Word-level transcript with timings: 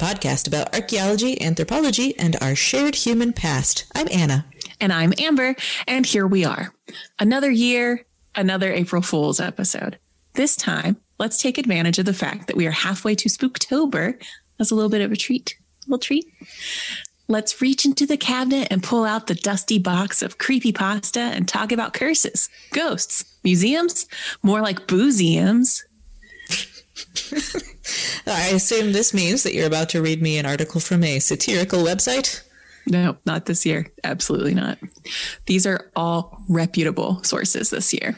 Podcast 0.00 0.48
about 0.48 0.74
archaeology, 0.74 1.40
anthropology, 1.42 2.18
and 2.18 2.34
our 2.40 2.54
shared 2.54 2.94
human 2.94 3.34
past. 3.34 3.84
I'm 3.94 4.08
Anna. 4.10 4.46
And 4.80 4.94
I'm 4.94 5.12
Amber, 5.18 5.54
and 5.86 6.06
here 6.06 6.26
we 6.26 6.42
are. 6.42 6.72
Another 7.18 7.50
year, 7.50 8.06
another 8.34 8.72
April 8.72 9.02
Fool's 9.02 9.40
episode. 9.40 9.98
This 10.32 10.56
time, 10.56 10.96
let's 11.18 11.42
take 11.42 11.58
advantage 11.58 11.98
of 11.98 12.06
the 12.06 12.14
fact 12.14 12.46
that 12.46 12.56
we 12.56 12.66
are 12.66 12.70
halfway 12.70 13.14
to 13.16 13.28
Spooktober 13.28 14.18
as 14.58 14.70
a 14.70 14.74
little 14.74 14.88
bit 14.88 15.02
of 15.02 15.12
a 15.12 15.16
treat. 15.16 15.54
A 15.86 15.90
little 15.90 15.98
treat. 15.98 16.24
Let's 17.28 17.60
reach 17.60 17.84
into 17.84 18.06
the 18.06 18.16
cabinet 18.16 18.68
and 18.70 18.82
pull 18.82 19.04
out 19.04 19.26
the 19.26 19.34
dusty 19.34 19.78
box 19.78 20.22
of 20.22 20.38
creepy 20.38 20.72
pasta 20.72 21.20
and 21.20 21.46
talk 21.46 21.72
about 21.72 21.92
curses, 21.92 22.48
ghosts, 22.72 23.26
museums, 23.44 24.06
more 24.42 24.62
like 24.62 24.86
boozeums. 24.86 25.82
I 28.26 28.48
assume 28.48 28.92
this 28.92 29.14
means 29.14 29.42
that 29.42 29.54
you're 29.54 29.66
about 29.66 29.88
to 29.90 30.02
read 30.02 30.22
me 30.22 30.38
an 30.38 30.46
article 30.46 30.80
from 30.80 31.02
a 31.02 31.18
satirical 31.18 31.82
website. 31.82 32.42
No, 32.86 33.16
not 33.26 33.46
this 33.46 33.66
year. 33.66 33.92
Absolutely 34.04 34.54
not. 34.54 34.78
These 35.46 35.66
are 35.66 35.90
all 35.94 36.42
reputable 36.48 37.22
sources 37.22 37.70
this 37.70 37.92
year. 37.92 38.16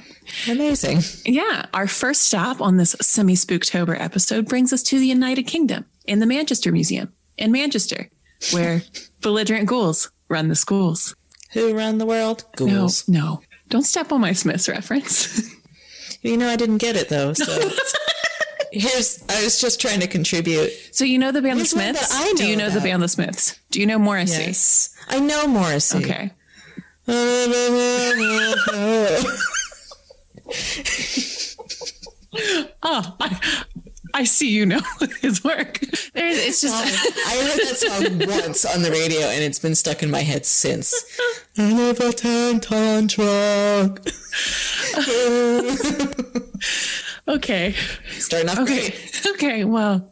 Amazing. 0.48 1.00
Yeah. 1.24 1.66
Our 1.74 1.88
first 1.88 2.22
stop 2.22 2.60
on 2.60 2.76
this 2.76 2.94
semi 3.00 3.34
spooktober 3.34 3.98
episode 4.00 4.48
brings 4.48 4.72
us 4.72 4.82
to 4.84 4.98
the 4.98 5.06
United 5.06 5.44
Kingdom 5.44 5.84
in 6.06 6.20
the 6.20 6.26
Manchester 6.26 6.72
Museum 6.72 7.12
in 7.38 7.52
Manchester, 7.52 8.08
where 8.52 8.82
belligerent 9.20 9.66
ghouls 9.66 10.10
run 10.28 10.48
the 10.48 10.54
schools. 10.54 11.14
Who 11.52 11.74
run 11.74 11.98
the 11.98 12.06
world? 12.06 12.44
Ghouls. 12.56 13.08
No, 13.08 13.20
no. 13.20 13.42
Don't 13.68 13.82
step 13.84 14.12
on 14.12 14.20
my 14.20 14.32
Smiths 14.32 14.68
reference. 14.68 15.50
You 16.22 16.36
know, 16.36 16.48
I 16.48 16.54
didn't 16.54 16.78
get 16.78 16.94
it 16.94 17.08
though. 17.08 17.32
So 17.32 17.70
here's, 18.72 19.22
I 19.28 19.44
was 19.44 19.60
just 19.60 19.80
trying 19.80 20.00
to 20.00 20.06
contribute. 20.06 20.70
so 20.90 21.04
you 21.04 21.18
know 21.18 21.30
the 21.32 21.42
band 21.42 21.58
There's 21.58 21.70
The 21.70 21.76
Smiths? 21.76 22.12
I 22.12 22.32
Do 22.36 22.46
you 22.46 22.56
know 22.56 22.68
know 22.68 22.70
the 22.74 22.80
band 22.80 23.02
The 23.02 23.08
Smiths? 23.08 23.58
Do 23.70 23.80
you 23.80 23.86
know 23.86 23.98
Morrissey? 23.98 24.42
Yes. 24.42 24.94
I 25.08 25.20
know 25.20 25.46
Morrissey. 25.46 25.98
Okay. 25.98 26.30
Oh, 32.82 33.16
I, 33.20 33.40
I 34.14 34.24
see 34.24 34.48
you 34.50 34.66
know 34.66 34.80
his 35.20 35.42
work. 35.44 35.80
There's, 36.14 36.38
it's 36.38 36.60
just 36.60 36.74
I 36.74 36.86
heard 37.44 37.58
that 37.60 37.76
song 37.76 38.18
once 38.42 38.64
on 38.64 38.82
the 38.82 38.90
radio 38.90 39.20
and 39.20 39.42
it's 39.42 39.58
been 39.58 39.74
stuck 39.74 40.02
in 40.02 40.10
my 40.10 40.20
head 40.20 40.44
since. 40.46 40.94
I 41.58 41.72
live 41.72 42.00
a 42.00 42.12
10 42.12 42.60
ton 42.60 43.08
truck. 43.08 44.00
Okay. 47.28 47.74
Starting 48.18 48.48
off 48.50 48.58
Okay. 48.60 48.90
great. 48.90 49.22
Okay. 49.34 49.64
Well, 49.64 50.10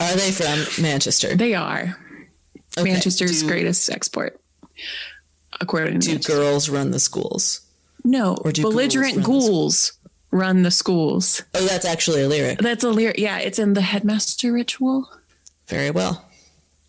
Are 0.00 0.14
they 0.14 0.30
from 0.32 0.82
Manchester? 0.82 1.34
they 1.36 1.54
are 1.54 1.96
Okay. 2.76 2.92
Manchester's 2.92 3.40
Do- 3.42 3.48
greatest 3.48 3.88
export, 3.90 4.40
according 5.60 6.00
to 6.00 6.06
Do 6.06 6.12
Manchester. 6.14 6.32
girls 6.34 6.68
run 6.68 6.90
the 6.90 6.98
schools? 6.98 7.60
No, 8.04 8.36
or 8.44 8.50
do 8.52 8.62
belligerent 8.62 9.14
run 9.14 9.22
the 9.22 9.26
ghouls 9.26 9.92
run 10.32 10.62
the 10.62 10.70
schools. 10.72 11.42
Oh, 11.54 11.64
that's 11.66 11.84
actually 11.84 12.22
a 12.22 12.28
lyric. 12.28 12.58
That's 12.58 12.82
a 12.84 12.90
lyric. 12.90 13.18
Yeah, 13.18 13.38
it's 13.38 13.58
in 13.60 13.74
the 13.74 13.80
headmaster 13.80 14.52
ritual. 14.52 15.08
Very 15.68 15.90
well. 15.92 16.24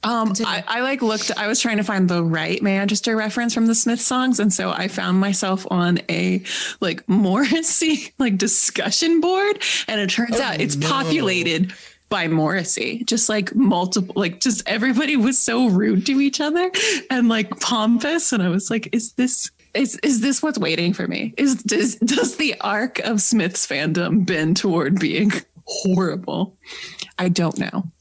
Um, 0.05 0.33
I, 0.45 0.63
I 0.67 0.81
like 0.81 1.01
looked. 1.01 1.31
I 1.35 1.47
was 1.47 1.59
trying 1.59 1.77
to 1.77 1.83
find 1.83 2.07
the 2.07 2.23
right 2.23 2.61
Manchester 2.61 3.15
reference 3.15 3.55
from 3.55 3.65
the 3.65 3.73
Smith 3.73 3.99
songs, 3.99 4.39
and 4.39 4.53
so 4.53 4.69
I 4.69 4.87
found 4.87 5.19
myself 5.19 5.65
on 5.71 5.99
a 6.09 6.43
like 6.79 7.07
Morrissey 7.09 8.13
like 8.19 8.37
discussion 8.37 9.19
board, 9.19 9.63
and 9.87 9.99
it 9.99 10.11
turns 10.11 10.39
out 10.39 10.61
it's 10.61 10.75
no. 10.75 10.87
populated 10.87 11.73
by 12.09 12.27
Morrissey. 12.27 13.03
Just 13.05 13.29
like 13.29 13.55
multiple, 13.55 14.13
like 14.15 14.41
just 14.41 14.61
everybody 14.67 15.17
was 15.17 15.39
so 15.39 15.69
rude 15.69 16.05
to 16.05 16.21
each 16.21 16.39
other 16.39 16.69
and 17.09 17.27
like 17.27 17.59
pompous, 17.59 18.31
and 18.31 18.43
I 18.43 18.49
was 18.49 18.69
like, 18.69 18.89
"Is 18.93 19.13
this?" 19.13 19.49
Is, 19.73 19.97
is 20.03 20.21
this 20.21 20.41
what's 20.41 20.57
waiting 20.57 20.93
for 20.93 21.05
me? 21.05 21.33
Is 21.35 21.55
does 21.55 21.95
does 21.95 22.37
the 22.37 22.55
arc 22.61 22.99
of 22.99 23.21
Smith's 23.21 23.67
fandom 23.67 24.25
bend 24.25 24.55
toward 24.55 25.01
being 25.01 25.33
horrible? 25.65 26.55
I 27.17 27.27
don't 27.27 27.57
know. 27.57 27.91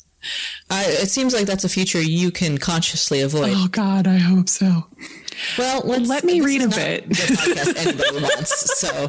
I, 0.70 0.84
it 0.86 1.10
seems 1.10 1.34
like 1.34 1.46
that's 1.46 1.64
a 1.64 1.68
future 1.68 2.00
you 2.00 2.30
can 2.30 2.58
consciously 2.58 3.20
avoid. 3.20 3.52
Oh 3.54 3.68
God, 3.68 4.06
I 4.06 4.18
hope 4.18 4.48
so. 4.48 4.86
well, 5.58 5.82
let's, 5.84 6.08
let 6.08 6.24
me 6.24 6.40
read 6.40 6.62
a 6.62 6.68
bit. 6.68 7.08
Podcast 7.08 7.86
anybody 7.86 8.22
wants. 8.22 8.78
So, 8.78 9.08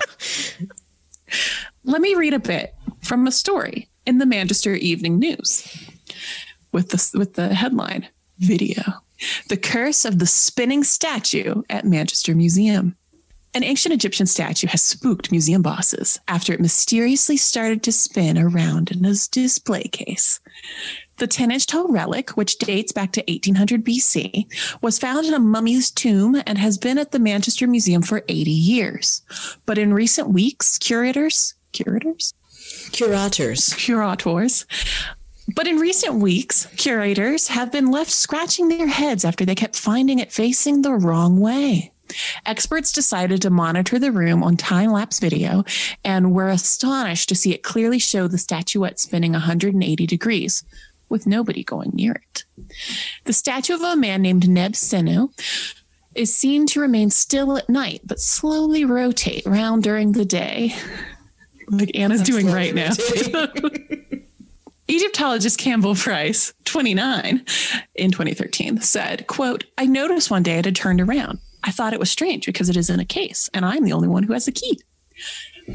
Let 1.84 2.02
me 2.02 2.16
read 2.16 2.34
a 2.34 2.40
bit 2.40 2.74
from 3.04 3.28
a 3.28 3.32
story 3.32 3.90
in 4.06 4.18
the 4.18 4.26
Manchester 4.26 4.74
Evening 4.74 5.20
News 5.20 5.68
with 6.72 6.90
the, 6.90 7.18
with 7.18 7.36
the 7.36 7.54
headline 7.54 8.08
Video 8.40 8.82
The 9.50 9.58
Curse 9.58 10.06
of 10.06 10.20
the 10.20 10.26
Spinning 10.26 10.84
Statue 10.84 11.62
at 11.70 11.86
Manchester 11.86 12.36
Museum. 12.36 12.96
An 13.54 13.64
ancient 13.64 13.94
Egyptian 13.94 14.26
statue 14.26 14.68
has 14.68 14.82
spooked 14.82 15.32
museum 15.32 15.62
bosses 15.62 16.20
after 16.28 16.52
it 16.54 16.60
mysteriously 16.60 17.38
started 17.38 17.84
to 17.84 17.92
spin 17.92 18.38
around 18.38 18.92
in 18.92 19.06
a 19.06 19.14
display 19.32 19.84
case. 19.84 20.42
The 21.18 21.28
10 21.28 21.52
inch 21.52 21.66
tall 21.66 21.88
relic, 21.88 22.32
which 22.32 22.58
dates 22.58 22.92
back 22.92 23.14
to 23.14 23.24
1800 23.28 23.86
BC, 23.86 24.46
was 24.82 25.00
found 25.00 25.26
in 25.26 25.34
a 25.34 25.40
mummy's 25.40 25.90
tomb 25.90 26.42
and 26.46 26.58
has 26.58 26.78
been 26.78 26.98
at 26.98 27.12
the 27.12 27.20
Manchester 27.20 27.68
Museum 27.68 28.02
for 28.02 28.24
80 28.28 28.52
years. 28.52 29.22
But 29.66 29.78
in 29.78 29.94
recent 29.94 30.30
weeks, 30.30 30.78
curators, 30.78 31.54
curators, 31.72 32.34
curators. 32.92 33.74
curators. 33.74 34.66
But 35.56 35.68
in 35.68 35.78
recent 35.78 36.16
weeks, 36.16 36.66
curators 36.76 37.48
have 37.48 37.72
been 37.72 37.92
left 37.92 38.12
scratching 38.12 38.68
their 38.68 38.88
heads 38.88 39.24
after 39.24 39.46
they 39.46 39.56
kept 39.56 39.78
finding 39.78 40.20
it 40.20 40.34
facing 40.34 40.82
the 40.82 40.94
wrong 40.94 41.40
way. 41.40 41.92
Experts 42.46 42.92
decided 42.92 43.42
to 43.42 43.50
monitor 43.50 44.00
the 44.00 44.12
room 44.12 44.44
on 44.44 44.58
time 44.58 44.92
lapse 44.92 45.20
video 45.20 45.64
and 46.04 46.34
were 46.34 46.50
astonished 46.50 47.30
to 47.30 47.36
see 47.36 47.54
it 47.54 47.64
clearly 47.64 48.00
show 48.00 48.28
the 48.28 48.38
statuette 48.38 49.00
spinning 49.00 49.32
180 49.32 50.06
degrees 50.06 50.64
with 51.10 51.28
nobody 51.28 51.64
going 51.64 51.92
near 51.94 52.14
it. 52.14 52.44
The 53.26 53.34
statue 53.34 53.76
of 53.76 53.82
a 53.82 53.96
man 53.96 54.22
named 54.22 54.48
Neb 54.50 54.74
Senu 54.74 55.30
is 56.16 56.36
seen 56.36 56.66
to 56.68 56.80
remain 56.80 57.10
still 57.10 57.58
at 57.58 57.70
night, 57.70 58.02
but 58.06 58.20
slowly 58.20 58.86
rotate 58.86 59.46
around 59.46 59.84
during 59.84 60.14
the 60.14 60.26
day. 60.26 60.74
Like 61.68 61.96
Anna's 61.96 62.22
doing 62.22 62.48
right 62.48 62.74
now. 62.74 62.92
Egyptologist 64.88 65.58
Campbell 65.60 65.96
Price, 65.96 66.54
29, 66.66 67.44
in 67.96 68.12
2013, 68.12 68.82
said, 68.82 69.26
quote, 69.28 69.64
I 69.78 69.88
noticed 69.88 70.30
one 70.30 70.44
day 70.44 70.60
it 70.60 70.66
had 70.66 70.76
turned 70.76 71.02
around. 71.02 71.40
I 71.64 71.72
thought 71.72 71.94
it 71.94 72.00
was 72.00 72.12
strange 72.12 72.46
because 72.46 72.70
it 72.70 72.78
is 72.78 72.92
in 72.92 73.00
a 73.00 73.06
case 73.06 73.50
and 73.54 73.66
I'm 73.66 73.84
the 73.84 73.94
only 73.94 74.08
one 74.08 74.24
who 74.24 74.34
has 74.34 74.46
the 74.46 74.52
key. 74.52 74.80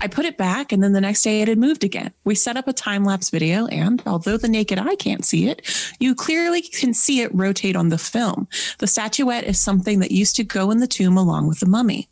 I 0.00 0.06
put 0.06 0.24
it 0.24 0.36
back 0.36 0.72
and 0.72 0.82
then 0.82 0.92
the 0.92 1.00
next 1.00 1.22
day 1.22 1.40
it 1.40 1.48
had 1.48 1.58
moved 1.58 1.84
again. 1.84 2.12
We 2.24 2.34
set 2.34 2.56
up 2.56 2.68
a 2.68 2.72
time 2.72 3.04
lapse 3.04 3.30
video 3.30 3.66
and 3.66 4.02
although 4.06 4.36
the 4.36 4.48
naked 4.48 4.78
eye 4.78 4.94
can't 4.96 5.24
see 5.24 5.48
it, 5.48 5.62
you 5.98 6.14
clearly 6.14 6.62
can 6.62 6.94
see 6.94 7.20
it 7.20 7.34
rotate 7.34 7.76
on 7.76 7.88
the 7.88 7.98
film. 7.98 8.46
The 8.78 8.86
statuette 8.86 9.44
is 9.44 9.58
something 9.58 9.98
that 10.00 10.12
used 10.12 10.36
to 10.36 10.44
go 10.44 10.70
in 10.70 10.78
the 10.78 10.86
tomb 10.86 11.16
along 11.16 11.48
with 11.48 11.60
the 11.60 11.66
mummy. 11.66 12.08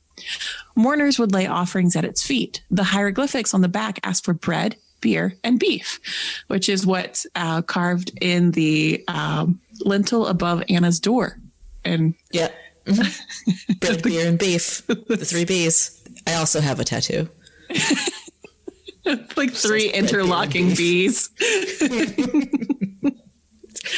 Mourners 0.75 1.19
would 1.19 1.33
lay 1.33 1.47
offerings 1.47 1.95
at 1.95 2.05
its 2.05 2.23
feet. 2.27 2.63
The 2.71 2.85
hieroglyphics 2.85 3.55
on 3.55 3.61
the 3.61 3.69
back 3.69 4.01
asked 4.03 4.25
for 4.25 4.35
bread, 4.35 4.77
beer, 5.01 5.35
and 5.45 5.61
beef, 5.61 6.01
which 6.49 6.69
is 6.69 6.87
what's 6.87 7.27
uh, 7.37 7.63
carved 7.63 8.11
in 8.21 8.51
the 8.53 9.05
um, 9.09 9.61
lintel 9.81 10.27
above 10.27 10.63
Anna's 10.69 11.01
door. 11.01 11.39
And 11.85 12.15
Yeah. 12.33 12.49
Bread, 13.81 14.03
beer, 14.03 14.27
and 14.27 14.39
beef. 14.39 14.87
The 14.87 15.17
three 15.17 15.45
B's. 15.45 16.03
I 16.27 16.35
also 16.35 16.61
have 16.61 16.81
a 16.81 16.85
tattoo. 16.85 17.29
like 19.37 19.53
three 19.53 19.91
interlocking 19.91 20.75
bees. 20.75 21.31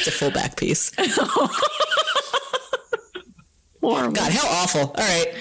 It's 0.01 0.07
a 0.07 0.11
full 0.11 0.31
back 0.31 0.57
piece. 0.57 0.91
Horrible. 3.81 4.13
God, 4.13 4.31
how 4.31 4.47
awful. 4.47 4.81
All 4.81 4.93
right. 4.95 5.33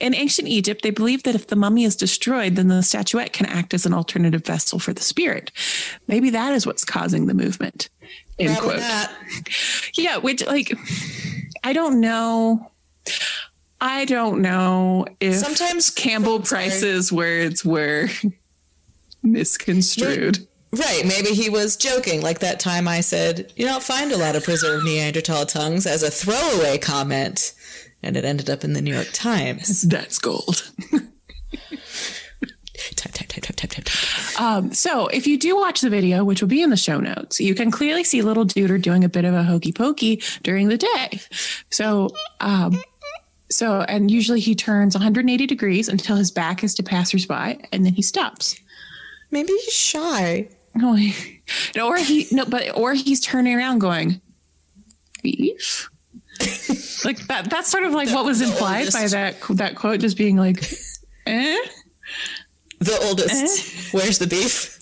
In 0.00 0.14
ancient 0.14 0.48
Egypt, 0.48 0.82
they 0.82 0.90
believed 0.90 1.24
that 1.24 1.34
if 1.34 1.46
the 1.46 1.56
mummy 1.56 1.84
is 1.84 1.96
destroyed, 1.96 2.56
then 2.56 2.68
the 2.68 2.82
statuette 2.82 3.32
can 3.32 3.46
act 3.46 3.72
as 3.72 3.86
an 3.86 3.94
alternative 3.94 4.44
vessel 4.44 4.78
for 4.78 4.92
the 4.92 5.02
spirit. 5.02 5.50
Maybe 6.06 6.30
that 6.30 6.52
is 6.52 6.66
what's 6.66 6.84
causing 6.84 7.26
the 7.26 7.34
movement. 7.34 7.88
End 8.38 8.56
Probably 8.56 8.78
quote. 8.78 8.82
not. 8.82 9.10
Yeah, 9.94 10.18
which 10.18 10.44
like 10.46 10.76
I 11.62 11.72
don't 11.72 12.00
know. 12.00 12.70
I 13.84 14.06
don't 14.06 14.40
know 14.40 15.04
if 15.20 15.34
Sometimes 15.34 15.90
Campbell. 15.90 16.40
Price's 16.40 17.12
words 17.12 17.66
were 17.66 18.08
misconstrued. 19.22 20.38
Right. 20.72 21.02
Maybe 21.04 21.34
he 21.34 21.50
was 21.50 21.76
joking, 21.76 22.22
like 22.22 22.38
that 22.38 22.60
time 22.60 22.88
I 22.88 23.02
said, 23.02 23.52
you 23.56 23.66
don't 23.66 23.82
find 23.82 24.10
a 24.10 24.16
lot 24.16 24.36
of 24.36 24.42
preserved 24.42 24.86
Neanderthal 24.86 25.44
tongues 25.44 25.86
as 25.86 26.02
a 26.02 26.10
throwaway 26.10 26.78
comment. 26.78 27.52
And 28.02 28.16
it 28.16 28.24
ended 28.24 28.48
up 28.48 28.64
in 28.64 28.72
the 28.72 28.80
New 28.80 28.94
York 28.94 29.10
Times. 29.12 29.82
That's 29.88 30.18
gold. 30.18 30.72
Type, 32.96 33.12
type, 33.12 33.28
type, 33.28 33.42
type, 33.42 33.56
type, 33.56 33.70
type, 33.70 33.84
type. 33.84 34.40
Um, 34.40 34.72
so 34.72 35.06
if 35.08 35.26
you 35.26 35.38
do 35.38 35.56
watch 35.56 35.80
the 35.80 35.90
video, 35.90 36.24
which 36.24 36.40
will 36.40 36.48
be 36.48 36.62
in 36.62 36.70
the 36.70 36.76
show 36.76 36.98
notes, 36.98 37.40
you 37.40 37.54
can 37.54 37.70
clearly 37.70 38.02
see 38.02 38.22
little 38.22 38.44
Duder 38.44 38.80
doing 38.80 39.04
a 39.04 39.08
bit 39.08 39.24
of 39.24 39.34
a 39.34 39.42
hokey 39.42 39.72
pokey 39.72 40.22
during 40.42 40.68
the 40.68 40.76
day. 40.76 41.20
So, 41.70 42.10
um, 42.40 42.82
so, 43.54 43.82
and 43.82 44.10
usually 44.10 44.40
he 44.40 44.56
turns 44.56 44.96
180 44.96 45.46
degrees 45.46 45.88
until 45.88 46.16
his 46.16 46.32
back 46.32 46.64
is 46.64 46.74
to 46.74 46.82
passersby, 46.82 47.60
and 47.70 47.86
then 47.86 47.92
he 47.94 48.02
stops. 48.02 48.60
Maybe 49.30 49.52
he's 49.52 49.72
shy. 49.72 50.48
No, 50.74 50.94
he- 50.94 51.40
or 51.80 51.96
he 51.96 52.26
no, 52.32 52.46
but 52.46 52.76
or 52.76 52.94
he's 52.94 53.20
turning 53.20 53.54
around 53.54 53.78
going, 53.78 54.20
beef. 55.22 55.88
like 57.04 57.24
that. 57.28 57.48
That's 57.48 57.70
sort 57.70 57.84
of 57.84 57.92
like 57.92 58.08
what 58.10 58.24
was 58.24 58.40
implied 58.40 58.92
by 58.92 59.06
that 59.06 59.36
that 59.50 59.76
quote, 59.76 60.00
just 60.00 60.16
being 60.16 60.36
like, 60.36 60.60
eh. 61.26 61.58
The 62.80 62.98
oldest. 63.04 63.94
Where's 63.94 64.18
the 64.18 64.26
beef? 64.26 64.80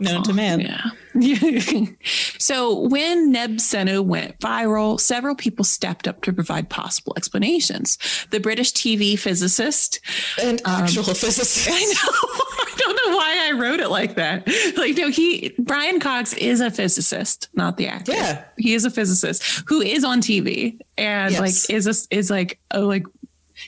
Known 0.00 0.24
to 0.24 0.34
man. 0.34 0.60
Yeah. 0.60 0.90
so 2.38 2.80
when 2.80 3.32
Neb 3.32 3.56
Nebsenu 3.56 4.04
went 4.04 4.38
viral, 4.38 5.00
several 5.00 5.34
people 5.34 5.64
stepped 5.64 6.06
up 6.06 6.22
to 6.22 6.32
provide 6.32 6.68
possible 6.70 7.12
explanations. 7.16 7.98
The 8.30 8.40
British 8.40 8.72
TV 8.72 9.18
physicist, 9.18 10.00
An 10.42 10.58
um, 10.64 10.84
actual 10.84 11.02
physicist. 11.04 11.68
I 11.70 11.80
know, 11.80 12.12
I 12.12 12.74
don't 12.78 12.96
know 12.96 13.16
why 13.16 13.48
I 13.48 13.52
wrote 13.52 13.80
it 13.80 13.88
like 13.90 14.14
that. 14.16 14.46
Like, 14.76 14.96
no, 14.96 15.08
he, 15.10 15.54
Brian 15.58 16.00
Cox 16.00 16.32
is 16.34 16.60
a 16.60 16.70
physicist, 16.70 17.48
not 17.54 17.76
the 17.76 17.86
actor. 17.88 18.12
Yeah. 18.12 18.44
He 18.56 18.74
is 18.74 18.84
a 18.84 18.90
physicist 18.90 19.62
who 19.66 19.80
is 19.80 20.04
on 20.04 20.20
TV 20.20 20.78
and 20.96 21.32
Yes. 21.32 21.40
like 21.40 21.74
is 21.76 21.86
a, 21.86 22.14
is 22.16 22.30
like, 22.30 22.60
oh, 22.72 22.86
like, 22.86 23.04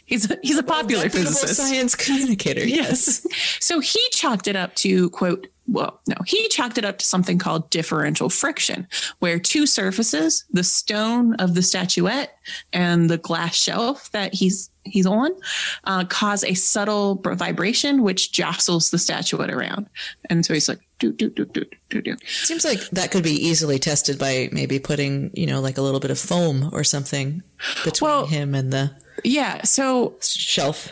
he's 0.07 0.31
a, 0.31 0.39
he's 0.43 0.59
a 0.59 0.63
popular 0.63 1.05
Reputable 1.05 1.33
physicist. 1.33 1.57
science 1.69 1.95
communicator. 1.95 2.65
Yes. 2.65 3.27
So 3.61 3.81
he 3.81 4.01
chalked 4.13 4.47
it 4.47 4.57
up 4.57 4.75
to 4.77 5.11
quote, 5.11 5.49
well, 5.71 6.01
no, 6.09 6.17
he 6.27 6.49
chalked 6.49 6.79
it 6.79 6.85
up 6.85 6.99
to 6.99 7.05
something 7.07 7.39
called 7.39 7.71
differential 7.71 8.29
friction, 8.29 8.87
where 9.21 9.39
two 9.39 9.67
surfaces, 9.67 10.45
the 10.53 10.65
stone 10.65 11.35
of 11.37 11.55
the 11.55 11.63
statuette 11.63 12.37
and 12.73 13.09
the 13.09 13.19
glass 13.19 13.55
shelf 13.55 14.11
that 14.13 14.35
he's 14.35 14.69
he's 14.85 15.07
on, 15.07 15.31
uh, 15.85 16.05
cause 16.07 16.43
a 16.43 16.55
subtle 16.55 17.15
vibration 17.23 18.03
which 18.03 18.33
jostles 18.33 18.91
the 18.91 18.99
statuette 18.99 19.51
around. 19.51 19.89
And 20.31 20.45
so 20.45 20.55
he's 20.55 20.69
like, 20.69 20.81
do 20.99 21.13
do 21.13 21.29
do 21.31 21.45
do 21.45 21.65
do 21.91 22.03
do. 22.03 22.17
Seems 22.27 22.65
like 22.65 22.81
that 22.91 23.11
could 23.11 23.23
be 23.23 23.33
easily 23.35 23.79
tested 23.79 24.19
by 24.19 24.49
maybe 24.53 24.79
putting, 24.79 25.31
you 25.35 25.47
know, 25.47 25.61
like 25.61 25.79
a 25.79 25.83
little 25.83 26.01
bit 26.01 26.11
of 26.11 26.19
foam 26.19 26.71
or 26.73 26.83
something 26.83 27.43
between 27.85 28.11
Well- 28.11 28.27
him 28.27 28.55
and 28.55 28.73
the 28.73 28.91
Yeah. 29.23 29.63
So 29.65 30.15
shelf. 30.23 30.89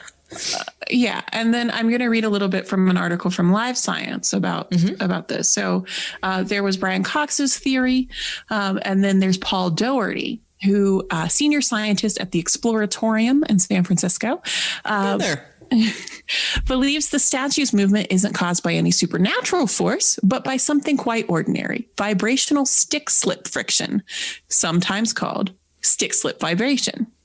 Yeah 0.91 1.23
and 1.33 1.53
then 1.53 1.71
i'm 1.71 1.89
going 1.89 2.01
to 2.01 2.09
read 2.09 2.25
a 2.25 2.29
little 2.29 2.49
bit 2.49 2.67
from 2.67 2.89
an 2.89 2.97
article 2.97 3.31
from 3.31 3.53
live 3.53 3.77
science 3.77 4.33
about 4.33 4.73
about 5.01 5.29
this. 5.29 5.51
So 5.51 5.85
uh, 6.23 6.43
there 6.43 6.63
was 6.63 6.77
brian 6.77 7.03
cox's 7.03 7.59
theory 7.59 8.09
um, 8.51 8.79
and 8.83 9.03
then 9.03 9.21
there's 9.21 9.39
paul 9.39 9.71
doherty 9.71 10.41
who 10.65 11.07
uh, 11.11 11.29
senior 11.29 11.61
scientist 11.61 12.19
at 12.19 12.33
the 12.33 12.43
exploratorium 12.43 13.49
in 13.49 13.59
san 13.59 13.85
francisco 13.85 14.43
uh, 14.85 15.17
there. 15.17 15.55
believes 16.67 17.11
the 17.11 17.19
statue's 17.19 17.75
movement 17.75 18.07
isn't 18.11 18.33
caused 18.33 18.63
by 18.63 18.73
any 18.73 18.91
supernatural 18.91 19.67
force 19.67 20.19
but 20.23 20.43
by 20.43 20.57
something 20.57 20.97
quite 20.97 21.27
ordinary 21.29 21.87
vibrational 21.99 22.65
stick 22.65 23.11
slip 23.11 23.47
friction 23.47 24.03
sometimes 24.49 25.13
called 25.13 25.53
stick 25.83 26.15
slip 26.15 26.41
vibration. 26.41 27.07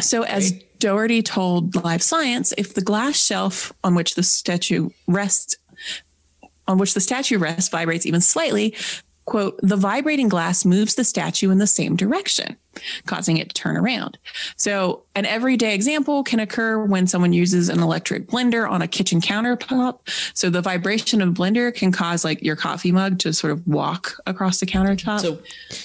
So, 0.00 0.22
as 0.22 0.52
Doherty 0.78 1.22
told 1.22 1.74
Live 1.76 2.02
Science, 2.02 2.52
if 2.56 2.74
the 2.74 2.80
glass 2.80 3.16
shelf 3.16 3.72
on 3.82 3.94
which 3.94 4.14
the 4.14 4.22
statue 4.22 4.90
rests, 5.06 5.56
on 6.66 6.78
which 6.78 6.94
the 6.94 7.00
statue 7.00 7.38
rests, 7.38 7.68
vibrates 7.68 8.06
even 8.06 8.20
slightly, 8.20 8.74
quote, 9.28 9.58
the 9.62 9.76
vibrating 9.76 10.28
glass 10.28 10.64
moves 10.64 10.94
the 10.94 11.04
statue 11.04 11.50
in 11.50 11.58
the 11.58 11.66
same 11.66 11.96
direction, 11.96 12.56
causing 13.06 13.36
it 13.36 13.50
to 13.50 13.54
turn 13.54 13.76
around. 13.76 14.16
So, 14.56 15.02
an 15.14 15.26
everyday 15.26 15.74
example 15.74 16.22
can 16.24 16.40
occur 16.40 16.82
when 16.82 17.06
someone 17.06 17.34
uses 17.34 17.68
an 17.68 17.80
electric 17.80 18.28
blender 18.28 18.68
on 18.68 18.80
a 18.80 18.88
kitchen 18.88 19.20
countertop. 19.20 19.98
So, 20.32 20.48
the 20.48 20.62
vibration 20.62 21.20
of 21.20 21.34
blender 21.34 21.74
can 21.74 21.92
cause 21.92 22.24
like 22.24 22.42
your 22.42 22.56
coffee 22.56 22.92
mug 22.92 23.18
to 23.20 23.34
sort 23.34 23.52
of 23.52 23.66
walk 23.66 24.16
across 24.26 24.60
the 24.60 24.66
countertop. 24.66 25.20
So 25.20 25.38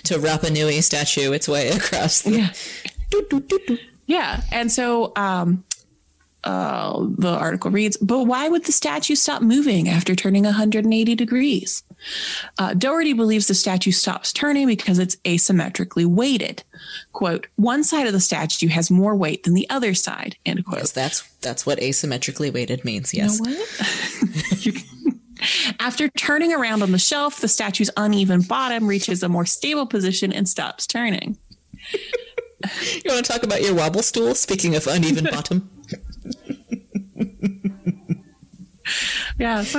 to 0.04 0.20
Rapa 0.20 0.52
Nui 0.52 0.80
statue 0.82 1.34
its 1.34 1.48
way 1.50 1.70
across 1.70 2.22
the 2.22 2.32
Yeah. 2.32 3.78
Yeah. 4.06 4.42
And 4.52 4.72
so 4.72 5.12
um, 5.16 5.64
uh, 6.44 7.06
the 7.18 7.30
article 7.30 7.72
reads, 7.72 7.96
but 7.98 8.24
why 8.26 8.50
would 8.50 8.66
the 8.66 8.72
statue 8.72 9.16
stop 9.16 9.42
moving 9.42 9.88
after 9.90 10.14
turning 10.16 10.44
180 10.44 11.16
degrees? 11.16 11.84
Uh, 12.58 12.74
Doherty 12.74 13.14
believes 13.14 13.48
the 13.48 13.54
statue 13.54 13.92
stops 13.92 14.34
turning 14.34 14.68
because 14.68 15.00
it's 15.00 15.16
asymmetrically 15.24 16.06
weighted. 16.06 16.62
Quote, 17.14 17.48
one 17.56 17.82
side 17.84 18.08
of 18.08 18.14
the 18.14 18.20
statue 18.20 18.68
has 18.68 18.92
more 18.92 19.16
weight 19.16 19.44
than 19.44 19.54
the 19.54 19.70
other 19.70 19.94
side, 19.94 20.36
end 20.46 20.66
quote. 20.66 20.80
Yes, 20.80 20.92
that's 20.92 21.22
that's 21.40 21.66
what 21.66 21.80
asymmetrically 21.80 22.52
weighted 22.54 22.84
means. 22.84 23.14
You 23.14 23.22
Yes. 23.24 23.40
know 23.40 23.50
what? 23.52 24.66
You 24.66 24.74
can- 24.74 25.20
After 25.80 26.08
turning 26.10 26.54
around 26.54 26.84
on 26.84 26.92
the 26.92 27.00
shelf, 27.00 27.40
the 27.42 27.48
statue's 27.48 27.90
uneven 27.98 28.42
bottom 28.42 28.86
reaches 28.88 29.24
a 29.24 29.30
more 29.30 29.46
stable 29.46 29.86
position 29.86 30.32
and 30.34 30.48
stops 30.48 30.86
turning. 30.88 31.38
You 33.04 33.12
want 33.12 33.26
to 33.26 33.32
talk 33.32 33.44
about 33.44 33.62
your 33.62 33.76
wobble 33.76 34.04
stool? 34.04 34.36
Speaking 34.36 34.76
of 34.76 34.88
uneven 34.88 35.26
bottom. 35.32 35.70
Yeah, 39.40 39.64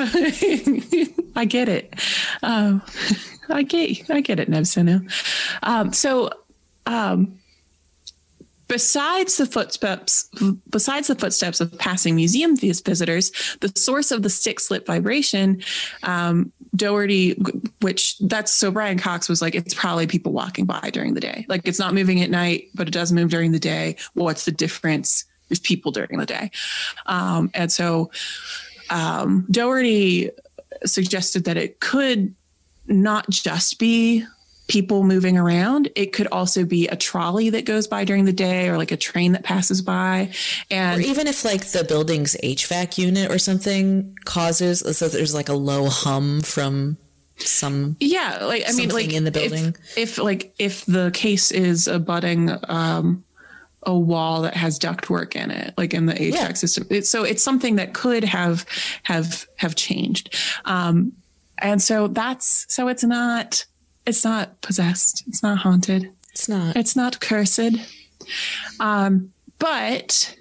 I 1.37 1.45
get 1.49 1.69
it. 1.69 1.95
Um, 2.43 2.83
I 3.49 3.63
get, 3.63 4.11
I 4.11 4.21
get 4.21 4.41
it, 4.41 4.51
Nebsenu. 4.51 5.11
Um, 5.63 5.93
so, 5.93 6.31
um, 6.87 7.39
besides 8.75 9.37
the 9.37 9.47
footsteps, 9.47 10.29
besides 10.69 11.07
the 11.07 11.15
footsteps 11.15 11.61
of 11.61 11.79
passing 11.79 12.17
museum 12.17 12.57
vis- 12.57 12.81
visitors, 12.81 13.31
the 13.61 13.73
source 13.77 14.11
of 14.11 14.25
the 14.25 14.29
stick 14.29 14.59
slip 14.59 14.85
vibration, 14.85 15.63
um, 16.03 16.53
Doherty, 16.75 17.41
which 17.83 18.19
that's 18.19 18.51
so 18.51 18.73
Brian 18.73 18.99
Cox 18.99 19.29
was 19.29 19.41
like, 19.41 19.55
it's 19.55 19.75
probably 19.75 20.09
people 20.09 20.33
walking 20.33 20.65
by 20.65 20.91
during 20.93 21.15
the 21.15 21.21
day. 21.21 21.47
Like 21.49 21.61
it's 21.69 21.79
not 21.79 21.95
moving 21.95 22.21
at 22.21 22.31
night, 22.31 22.65
but 22.75 22.89
it 22.89 22.91
does 22.91 23.13
move 23.13 23.31
during 23.31 23.53
the 23.53 23.61
day. 23.61 23.95
What's 24.15 24.45
the 24.45 24.51
difference? 24.51 25.25
There's 25.49 25.61
people 25.61 25.93
during 25.93 26.19
the 26.19 26.27
day, 26.27 26.51
um, 27.07 27.53
and 27.55 27.71
so 27.71 28.11
um, 28.91 29.47
Doherty 29.53 30.31
suggested 30.85 31.45
that 31.45 31.57
it 31.57 31.79
could 31.79 32.35
not 32.89 33.31
just 33.31 33.79
be 33.79 34.25
people 34.67 35.03
moving 35.05 35.37
around. 35.37 35.91
It 35.95 36.13
could 36.13 36.27
also 36.29 36.65
be 36.65 36.89
a 36.89 36.97
trolley 36.97 37.51
that 37.51 37.65
goes 37.67 37.87
by 37.87 38.05
during 38.05 38.25
the 38.25 38.33
day 38.33 38.69
or 38.69 38.79
like 38.79 38.93
a 38.93 38.97
train 38.97 39.33
that 39.33 39.43
passes 39.45 39.83
by. 39.83 40.31
Or 40.71 40.77
And 40.77 41.05
even 41.05 41.27
if 41.27 41.45
like 41.45 41.67
the 41.67 41.85
building's 41.85 42.35
HVAC 42.43 42.97
unit 42.99 43.31
or 43.31 43.39
something 43.39 44.17
causes 44.25 44.81
so 44.97 45.09
there's 45.09 45.35
like 45.35 45.49
a 45.51 45.55
low 45.55 45.89
hum 45.89 46.41
from 46.41 46.97
some 47.37 47.97
yeah, 48.01 48.45
like 48.45 48.63
I 48.69 48.73
mean, 48.73 48.91
like 48.91 49.13
in 49.13 49.25
the 49.25 49.29
if- 49.29 49.51
building. 49.51 49.77
If, 49.97 50.19
like 50.19 50.55
if 50.59 50.87
the 50.87 51.11
case 51.13 51.51
is 51.51 51.89
abutting 51.89 52.51
um, 52.69 53.25
a 53.83 53.99
wall 53.99 54.43
that 54.43 54.55
has 54.57 54.79
ductwork 54.79 55.35
in 55.37 55.51
it, 55.51 55.75
like 55.77 55.93
in 55.95 56.07
the 56.07 56.15
HVAC 56.15 56.33
Yeah. 56.33 56.53
system, 56.55 56.87
it, 56.91 57.07
so 57.07 57.25
it's 57.25 57.43
something 57.43 57.77
that 57.77 57.93
could 57.93 58.25
have 58.25 58.65
have 59.03 59.47
have 59.57 59.75
changed. 59.75 60.35
Um, 60.65 61.13
and 61.59 61.83
so 61.83 62.07
that's 62.09 62.67
so 62.73 62.89
it's 62.89 63.05
not 63.05 63.65
it's 64.07 64.25
not 64.25 64.61
possessed. 64.61 65.25
It's 65.27 65.43
not 65.43 65.59
haunted. 65.59 66.11
it's 66.33 66.49
not 66.49 66.77
It's 66.77 66.97
not 66.97 67.21
cursed. 67.21 67.79
Um, 68.81 69.33
but 69.59 70.37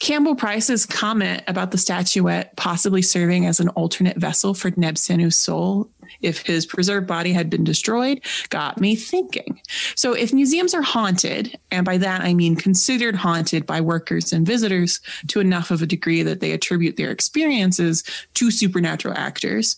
Campbell 0.00 0.34
Price's 0.34 0.86
comment 0.86 1.42
about 1.46 1.70
the 1.70 1.78
statuette 1.78 2.56
possibly 2.56 3.02
serving 3.02 3.46
as 3.46 3.60
an 3.60 3.68
alternate 3.70 4.16
vessel 4.16 4.54
for 4.54 4.70
Nebsenu's 4.72 5.36
soul 5.36 5.90
if 6.22 6.42
his 6.42 6.66
preserved 6.66 7.06
body 7.06 7.32
had 7.32 7.48
been 7.48 7.64
destroyed 7.64 8.20
got 8.48 8.80
me 8.80 8.96
thinking. 8.96 9.60
So, 9.94 10.12
if 10.12 10.32
museums 10.32 10.74
are 10.74 10.82
haunted, 10.82 11.58
and 11.70 11.84
by 11.84 11.98
that 11.98 12.22
I 12.22 12.34
mean 12.34 12.56
considered 12.56 13.14
haunted 13.14 13.66
by 13.66 13.80
workers 13.80 14.32
and 14.32 14.46
visitors 14.46 15.00
to 15.28 15.40
enough 15.40 15.70
of 15.70 15.82
a 15.82 15.86
degree 15.86 16.22
that 16.22 16.40
they 16.40 16.52
attribute 16.52 16.96
their 16.96 17.10
experiences 17.10 18.02
to 18.34 18.50
supernatural 18.50 19.16
actors, 19.16 19.76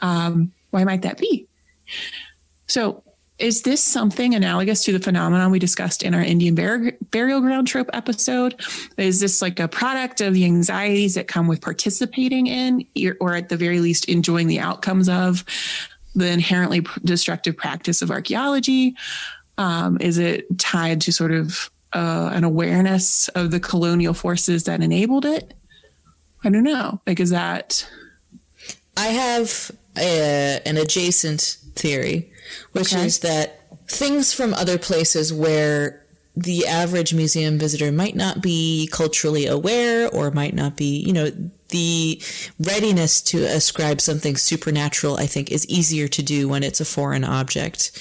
um, 0.00 0.52
why 0.70 0.84
might 0.84 1.02
that 1.02 1.18
be? 1.18 1.46
So, 2.68 3.02
is 3.38 3.62
this 3.62 3.82
something 3.82 4.34
analogous 4.34 4.84
to 4.84 4.92
the 4.92 4.98
phenomenon 4.98 5.52
we 5.52 5.60
discussed 5.60 6.02
in 6.02 6.12
our 6.12 6.20
Indian 6.20 6.56
bur- 6.56 6.92
burial 7.12 7.40
ground 7.40 7.68
trope 7.68 7.88
episode? 7.92 8.60
Is 8.96 9.20
this 9.20 9.40
like 9.40 9.60
a 9.60 9.68
product 9.68 10.20
of 10.20 10.34
the 10.34 10.44
anxieties 10.44 11.14
that 11.14 11.28
come 11.28 11.46
with 11.46 11.60
participating 11.60 12.48
in, 12.48 12.84
or 13.20 13.36
at 13.36 13.48
the 13.48 13.56
very 13.56 13.78
least, 13.78 14.06
enjoying 14.06 14.48
the 14.48 14.58
outcomes 14.58 15.08
of 15.08 15.44
the 16.16 16.28
inherently 16.28 16.84
destructive 17.04 17.56
practice 17.56 18.02
of 18.02 18.10
archaeology? 18.10 18.96
Um, 19.56 19.98
is 20.00 20.18
it 20.18 20.58
tied 20.58 21.00
to 21.02 21.12
sort 21.12 21.32
of 21.32 21.70
uh, 21.92 22.30
an 22.32 22.42
awareness 22.42 23.28
of 23.28 23.52
the 23.52 23.60
colonial 23.60 24.14
forces 24.14 24.64
that 24.64 24.82
enabled 24.82 25.24
it? 25.24 25.54
I 26.42 26.50
don't 26.50 26.64
know. 26.64 27.00
Like, 27.06 27.20
is 27.20 27.30
that? 27.30 27.88
I 28.96 29.06
have 29.08 29.70
a, 29.96 30.60
an 30.66 30.76
adjacent 30.76 31.58
theory 31.76 32.32
which 32.72 32.94
okay. 32.94 33.06
is 33.06 33.20
that 33.20 33.60
things 33.86 34.32
from 34.32 34.54
other 34.54 34.78
places 34.78 35.32
where 35.32 36.04
the 36.36 36.66
average 36.66 37.12
museum 37.12 37.58
visitor 37.58 37.90
might 37.90 38.14
not 38.14 38.40
be 38.40 38.88
culturally 38.92 39.46
aware 39.46 40.08
or 40.08 40.30
might 40.30 40.54
not 40.54 40.76
be, 40.76 40.98
you 41.00 41.12
know, 41.12 41.30
the 41.70 42.22
readiness 42.60 43.20
to 43.20 43.44
ascribe 43.44 44.00
something 44.00 44.36
supernatural, 44.36 45.16
I 45.16 45.26
think, 45.26 45.50
is 45.50 45.66
easier 45.68 46.06
to 46.08 46.22
do 46.22 46.48
when 46.48 46.62
it's 46.62 46.80
a 46.80 46.84
foreign 46.84 47.24
object. 47.24 48.00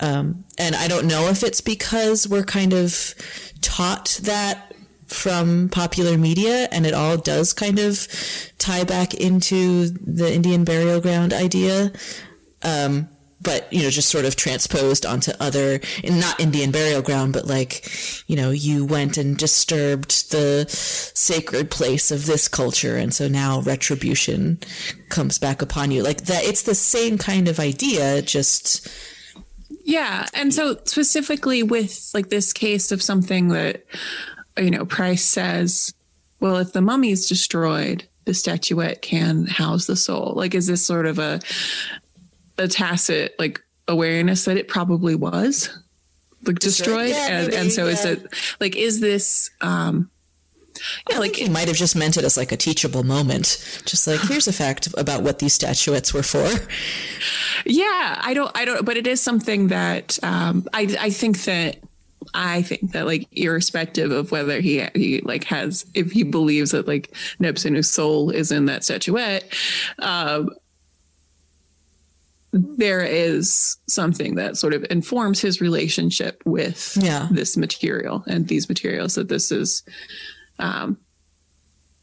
Um, 0.00 0.44
and 0.58 0.74
I 0.74 0.86
don't 0.86 1.06
know 1.06 1.28
if 1.28 1.42
it's 1.42 1.60
because 1.60 2.28
we're 2.28 2.44
kind 2.44 2.72
of 2.72 3.14
taught 3.62 4.20
that 4.22 4.74
from 5.06 5.68
popular 5.68 6.18
media 6.18 6.68
and 6.72 6.86
it 6.86 6.94
all 6.94 7.16
does 7.16 7.52
kind 7.52 7.78
of 7.78 8.06
tie 8.58 8.84
back 8.84 9.14
into 9.14 9.88
the 9.88 10.32
Indian 10.32 10.64
burial 10.64 11.00
ground 11.00 11.32
idea. 11.32 11.92
Um, 12.62 13.08
but 13.42 13.70
you 13.72 13.82
know 13.82 13.90
just 13.90 14.08
sort 14.08 14.24
of 14.24 14.36
transposed 14.36 15.04
onto 15.04 15.32
other 15.40 15.80
not 16.04 16.38
indian 16.40 16.70
burial 16.70 17.02
ground 17.02 17.32
but 17.32 17.46
like 17.46 17.88
you 18.28 18.36
know 18.36 18.50
you 18.50 18.84
went 18.84 19.16
and 19.16 19.36
disturbed 19.36 20.30
the 20.30 20.66
sacred 20.68 21.70
place 21.70 22.10
of 22.10 22.26
this 22.26 22.48
culture 22.48 22.96
and 22.96 23.14
so 23.14 23.28
now 23.28 23.60
retribution 23.62 24.58
comes 25.08 25.38
back 25.38 25.62
upon 25.62 25.90
you. 25.90 26.02
Like 26.02 26.22
that 26.22 26.44
it's 26.44 26.62
the 26.62 26.74
same 26.74 27.18
kind 27.18 27.48
of 27.48 27.60
idea 27.60 28.22
just 28.22 28.88
yeah 29.84 30.26
and 30.34 30.54
so 30.54 30.76
specifically 30.84 31.62
with 31.62 32.10
like 32.14 32.28
this 32.28 32.52
case 32.52 32.92
of 32.92 33.02
something 33.02 33.48
that 33.48 33.84
you 34.56 34.70
know 34.70 34.84
price 34.84 35.24
says 35.24 35.92
well 36.40 36.56
if 36.56 36.72
the 36.72 36.80
mummy 36.80 37.10
is 37.10 37.28
destroyed 37.28 38.06
the 38.24 38.34
statuette 38.34 39.02
can 39.02 39.46
house 39.46 39.86
the 39.86 39.96
soul. 39.96 40.34
Like 40.36 40.54
is 40.54 40.66
this 40.66 40.84
sort 40.84 41.06
of 41.06 41.18
a 41.18 41.40
a 42.62 42.68
tacit 42.68 43.34
like 43.38 43.60
awareness 43.88 44.44
that 44.44 44.56
it 44.56 44.68
probably 44.68 45.14
was 45.14 45.68
like 46.44 46.58
destroyed, 46.58 47.10
yeah, 47.10 47.28
and, 47.28 47.46
maybe, 47.48 47.56
and 47.56 47.72
so 47.72 47.86
yeah. 47.86 47.92
is 47.92 48.04
it 48.04 48.34
like 48.60 48.76
is 48.76 49.00
this 49.00 49.50
um 49.60 50.10
yeah, 51.10 51.18
like 51.18 51.36
he 51.36 51.48
might 51.48 51.68
have 51.68 51.76
just 51.76 51.94
meant 51.94 52.16
it 52.16 52.24
as 52.24 52.36
like 52.36 52.50
a 52.50 52.56
teachable 52.56 53.04
moment. 53.04 53.82
Just 53.84 54.06
like 54.06 54.20
here's 54.20 54.48
a 54.48 54.52
fact 54.52 54.88
about 54.96 55.22
what 55.22 55.38
these 55.38 55.52
statuettes 55.52 56.12
were 56.12 56.22
for. 56.22 56.48
Yeah, 57.64 58.18
I 58.20 58.34
don't, 58.34 58.50
I 58.56 58.64
don't, 58.64 58.84
but 58.84 58.96
it 58.96 59.06
is 59.06 59.20
something 59.20 59.68
that 59.68 60.18
um, 60.22 60.66
I, 60.72 60.96
I 60.98 61.10
think 61.10 61.44
that 61.44 61.76
I 62.34 62.62
think 62.62 62.92
that 62.92 63.06
like 63.06 63.28
irrespective 63.32 64.10
of 64.10 64.30
whether 64.30 64.60
he 64.60 64.84
he 64.94 65.20
like 65.20 65.44
has 65.44 65.86
if 65.94 66.10
he 66.10 66.22
believes 66.22 66.70
that 66.72 66.88
like 66.88 67.14
Nebsenu's 67.38 67.90
soul 67.90 68.30
is 68.30 68.50
in 68.50 68.66
that 68.66 68.84
statuette, 68.84 69.44
um, 69.98 70.50
there 72.52 73.00
is 73.00 73.78
something 73.88 74.34
that 74.34 74.56
sort 74.56 74.74
of 74.74 74.84
informs 74.90 75.40
his 75.40 75.60
relationship 75.60 76.42
with 76.44 76.96
yeah. 77.00 77.28
this 77.30 77.56
material 77.56 78.22
and 78.26 78.48
these 78.48 78.68
materials 78.68 79.14
that 79.14 79.28
this 79.28 79.50
is 79.50 79.82
um, 80.58 80.98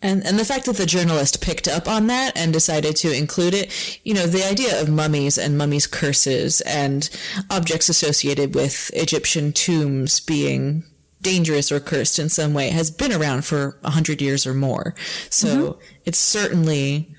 and 0.01 0.25
and 0.25 0.39
the 0.39 0.46
fact 0.46 0.65
that 0.65 0.77
the 0.77 0.86
journalist 0.86 1.41
picked 1.41 1.68
up 1.68 1.88
on 1.88 2.08
that 2.08 2.38
and 2.38 2.53
decided 2.53 2.96
to 2.98 3.15
include 3.15 3.53
it, 3.53 4.00
you 4.03 4.13
know, 4.13 4.25
the 4.25 4.48
idea 4.48 4.82
of 4.82 4.89
mummies 4.89 5.38
and 5.38 5.58
mummies' 5.58 5.88
curses 5.88 6.62
and 6.62 7.10
objects 7.50 7.89
associated 7.89 8.56
with 8.56 8.91
Egyptian 8.94 9.51
tombs 9.51 10.20
being 10.22 10.84
dangerous 11.22 11.70
or 11.70 11.82
cursed 11.82 12.18
in 12.18 12.29
some 12.29 12.53
way 12.53 12.70
has 12.70 12.89
been 12.89 13.12
around 13.12 13.44
for 13.44 13.77
a 13.84 13.89
hundred 13.89 14.22
years 14.22 14.48
or 14.48 14.53
more. 14.53 14.96
So 15.29 15.48
mm-hmm. 15.48 15.82
it's 16.06 16.18
certainly 16.18 17.13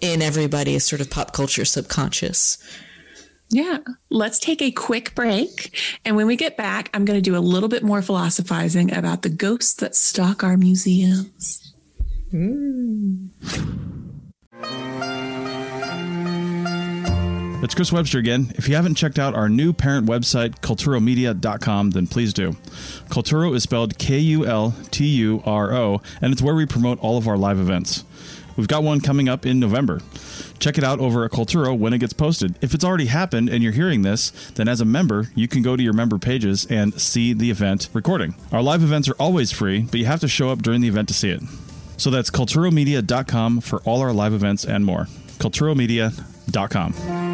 in 0.00 0.22
everybody's 0.22 0.84
sort 0.84 1.00
of 1.00 1.10
pop 1.10 1.32
culture 1.32 1.64
subconscious. 1.64 2.58
Yeah. 3.50 3.78
Let's 4.10 4.38
take 4.38 4.62
a 4.62 4.70
quick 4.70 5.14
break. 5.14 5.78
And 6.04 6.16
when 6.16 6.26
we 6.26 6.36
get 6.36 6.56
back, 6.56 6.90
I'm 6.94 7.04
going 7.04 7.18
to 7.18 7.22
do 7.22 7.36
a 7.36 7.38
little 7.38 7.68
bit 7.68 7.82
more 7.82 8.02
philosophizing 8.02 8.92
about 8.92 9.22
the 9.22 9.28
ghosts 9.28 9.74
that 9.74 9.94
stalk 9.94 10.42
our 10.42 10.56
museums. 10.56 11.72
Mm. 12.32 13.28
It's 17.64 17.74
Chris 17.74 17.90
Webster 17.92 18.18
again. 18.18 18.52
If 18.56 18.68
you 18.68 18.74
haven't 18.74 18.96
checked 18.96 19.18
out 19.18 19.34
our 19.34 19.48
new 19.48 19.72
parent 19.72 20.06
website, 20.06 20.60
kulturomedia.com, 20.60 21.92
then 21.92 22.06
please 22.06 22.34
do. 22.34 22.50
Kulturo 23.08 23.54
is 23.54 23.62
spelled 23.62 23.96
K 23.98 24.18
U 24.18 24.44
L 24.44 24.74
T 24.90 25.06
U 25.06 25.42
R 25.46 25.72
O, 25.72 26.02
and 26.20 26.30
it's 26.30 26.42
where 26.42 26.54
we 26.54 26.66
promote 26.66 26.98
all 26.98 27.16
of 27.16 27.26
our 27.26 27.38
live 27.38 27.58
events. 27.58 28.04
We've 28.56 28.68
got 28.68 28.82
one 28.82 29.00
coming 29.00 29.28
up 29.28 29.46
in 29.46 29.60
November. 29.60 30.00
Check 30.58 30.78
it 30.78 30.84
out 30.84 31.00
over 31.00 31.24
at 31.24 31.30
Kulturo 31.32 31.76
when 31.76 31.92
it 31.92 31.98
gets 31.98 32.12
posted. 32.12 32.54
If 32.60 32.74
it's 32.74 32.84
already 32.84 33.06
happened 33.06 33.48
and 33.48 33.62
you're 33.62 33.72
hearing 33.72 34.02
this, 34.02 34.30
then 34.54 34.68
as 34.68 34.80
a 34.80 34.84
member, 34.84 35.30
you 35.34 35.48
can 35.48 35.62
go 35.62 35.76
to 35.76 35.82
your 35.82 35.92
member 35.92 36.18
pages 36.18 36.66
and 36.66 36.98
see 37.00 37.32
the 37.32 37.50
event 37.50 37.88
recording. 37.92 38.34
Our 38.52 38.62
live 38.62 38.82
events 38.82 39.08
are 39.08 39.16
always 39.18 39.52
free, 39.52 39.82
but 39.82 39.98
you 40.00 40.06
have 40.06 40.20
to 40.20 40.28
show 40.28 40.50
up 40.50 40.62
during 40.62 40.80
the 40.80 40.88
event 40.88 41.08
to 41.08 41.14
see 41.14 41.30
it. 41.30 41.42
So 41.96 42.10
that's 42.10 42.30
kulturomedia.com 42.30 43.60
for 43.60 43.80
all 43.82 44.00
our 44.00 44.12
live 44.12 44.32
events 44.32 44.64
and 44.64 44.84
more. 44.84 45.06
kulturomedia.com. 45.38 47.33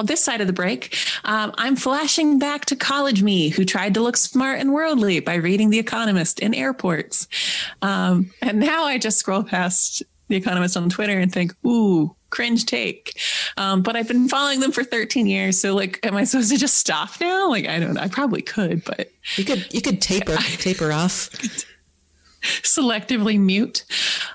On 0.00 0.06
this 0.06 0.24
side 0.24 0.40
of 0.40 0.46
the 0.46 0.54
break, 0.54 0.96
um, 1.24 1.52
I'm 1.58 1.76
flashing 1.76 2.38
back 2.38 2.64
to 2.64 2.74
college 2.74 3.22
me 3.22 3.50
who 3.50 3.66
tried 3.66 3.92
to 3.92 4.00
look 4.00 4.16
smart 4.16 4.58
and 4.58 4.72
worldly 4.72 5.20
by 5.20 5.34
reading 5.34 5.68
The 5.68 5.78
Economist 5.78 6.40
in 6.40 6.54
airports. 6.54 7.28
Um, 7.82 8.30
and 8.40 8.58
now 8.58 8.84
I 8.84 8.96
just 8.96 9.18
scroll 9.18 9.42
past 9.42 10.02
The 10.28 10.36
Economist 10.36 10.74
on 10.74 10.88
Twitter 10.88 11.18
and 11.18 11.30
think, 11.30 11.52
ooh, 11.66 12.16
cringe 12.30 12.64
take. 12.64 13.20
Um, 13.58 13.82
but 13.82 13.94
I've 13.94 14.08
been 14.08 14.26
following 14.26 14.60
them 14.60 14.72
for 14.72 14.84
13 14.84 15.26
years. 15.26 15.60
So 15.60 15.74
like, 15.74 16.00
am 16.02 16.16
I 16.16 16.24
supposed 16.24 16.50
to 16.50 16.56
just 16.56 16.78
stop 16.78 17.20
now? 17.20 17.50
Like, 17.50 17.68
I 17.68 17.78
don't 17.78 17.92
know. 17.92 18.00
I 18.00 18.08
probably 18.08 18.40
could, 18.40 18.82
but 18.84 19.10
you 19.36 19.44
could, 19.44 19.66
you 19.70 19.82
could 19.82 20.00
taper, 20.00 20.34
taper 20.56 20.92
off. 20.92 21.28
Selectively 22.42 23.38
mute. 23.38 23.84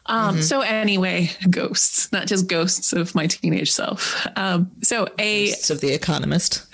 Um, 0.07 0.41
So 0.41 0.61
anyway, 0.61 1.31
ghosts, 1.49 2.11
not 2.11 2.27
just 2.27 2.47
ghosts 2.47 2.93
of 2.93 3.15
my 3.15 3.27
teenage 3.27 3.71
self. 3.71 4.25
Um, 4.35 4.71
so 4.81 5.07
a 5.19 5.47
Ghosts 5.49 5.69
of 5.69 5.81
the 5.81 5.93
Economist. 5.93 6.65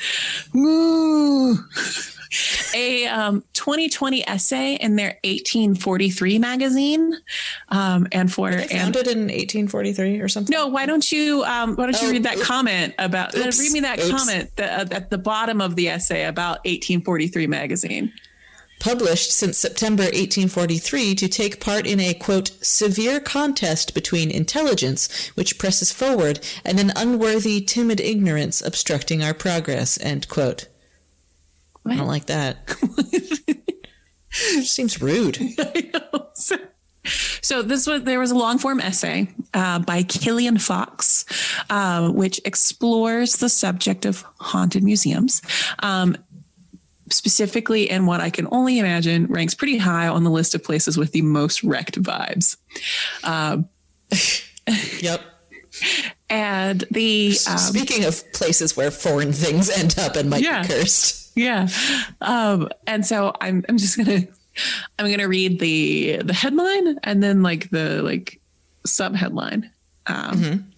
Ooh. 0.56 1.58
a 2.74 3.08
um, 3.08 3.44
2020 3.54 4.26
essay 4.28 4.76
in 4.76 4.96
their 4.96 5.18
1843 5.26 6.40
magazine, 6.40 7.14
um, 7.70 8.08
and 8.14 8.32
for 8.32 8.52
They 8.52 8.68
and 8.70 8.96
in 8.96 9.20
1843 9.24 10.20
or 10.22 10.28
something. 10.30 10.54
no, 10.54 10.68
why 10.68 10.86
don't 10.86 11.12
you 11.12 11.44
um, 11.44 11.76
why 11.76 11.88
don't 11.88 12.02
you 12.02 12.08
Oh, 12.08 12.12
read 12.12 12.24
that 12.24 12.38
oop- 12.38 12.44
comment 12.44 12.94
about 13.00 13.36
uh, 13.36 13.52
read 13.60 13.72
me 13.74 13.82
that 13.82 14.00
oops. 14.00 14.10
comment 14.10 14.50
that, 14.56 14.92
uh, 14.92 14.96
at 14.96 15.10
the 15.10 15.18
bottom 15.18 15.60
of 15.62 15.76
the 15.76 15.90
essay 15.90 16.24
about 16.26 16.60
1843 16.66 17.48
magazine. 17.48 18.14
Published 18.82 19.32
since 19.32 19.60
September 19.60 20.06
1843 20.06 21.14
to 21.14 21.28
take 21.28 21.60
part 21.60 21.86
in 21.86 22.00
a, 22.00 22.16
quote, 22.16 22.50
severe 22.66 23.20
contest 23.20 23.94
between 23.94 24.32
intelligence, 24.32 25.28
which 25.36 25.60
presses 25.60 25.92
forward, 25.92 26.40
and 26.66 26.80
an 26.80 26.92
unworthy, 26.96 27.62
timid 27.62 28.00
ignorance 28.02 28.60
obstructing 28.60 29.22
our 29.22 29.36
progress, 29.36 30.02
end 30.02 30.28
quote. 30.30 30.68
I 31.86 31.96
don't 31.96 32.08
like 32.08 32.26
that. 32.26 32.76
Seems 34.32 35.00
rude. 35.00 35.38
so, 36.34 36.58
so 37.42 37.62
this 37.62 37.86
was 37.86 38.02
there 38.02 38.20
was 38.20 38.32
a 38.32 38.36
long 38.36 38.58
form 38.58 38.80
essay 38.80 39.28
uh, 39.54 39.78
by 39.78 40.02
Killian 40.02 40.58
Fox, 40.58 41.26
uh, 41.70 42.10
which 42.10 42.42
explores 42.46 43.36
the 43.38 43.50
subject 43.50 44.06
of 44.06 44.26
haunted 44.40 44.84
museums. 44.84 45.44
Um, 45.80 46.18
specifically, 47.12 47.90
and 47.90 48.08
what 48.08 48.22
I 48.22 48.30
can 48.30 48.48
only 48.52 48.80
imagine 48.80 49.26
ranks 49.28 49.54
pretty 49.54 49.78
high 49.78 50.08
on 50.08 50.24
the 50.24 50.30
list 50.32 50.56
of 50.56 50.64
places 50.64 50.98
with 50.98 51.12
the 51.12 51.22
most 51.22 51.64
wrecked 51.64 52.02
vibes. 52.02 52.58
Um, 53.24 53.68
Yep. 55.02 55.22
and 56.30 56.84
the 56.92 57.36
um, 57.50 57.58
Speaking 57.58 58.06
of 58.06 58.32
places 58.34 58.78
where 58.78 58.92
foreign 58.92 59.34
things 59.34 59.70
end 59.70 59.98
up 60.00 60.16
and 60.16 60.30
might 60.30 60.44
Yeah. 60.44 60.62
be 60.62 60.68
cursed. 60.68 61.32
yeah 61.36 61.68
um 62.20 62.68
and 62.88 63.06
so 63.06 63.34
i'm 63.40 63.64
i'm 63.70 63.78
just 63.78 63.96
gonna 63.98 64.28
i'm 65.00 65.10
gonna 65.10 65.28
read 65.30 65.60
the 65.62 66.18
the 66.24 66.34
headline 66.34 67.00
and 67.04 67.24
then 67.24 67.42
like 67.42 67.70
the 67.70 68.02
like 68.04 68.40
sub 68.86 69.16
headline 69.16 69.72
um 70.08 70.70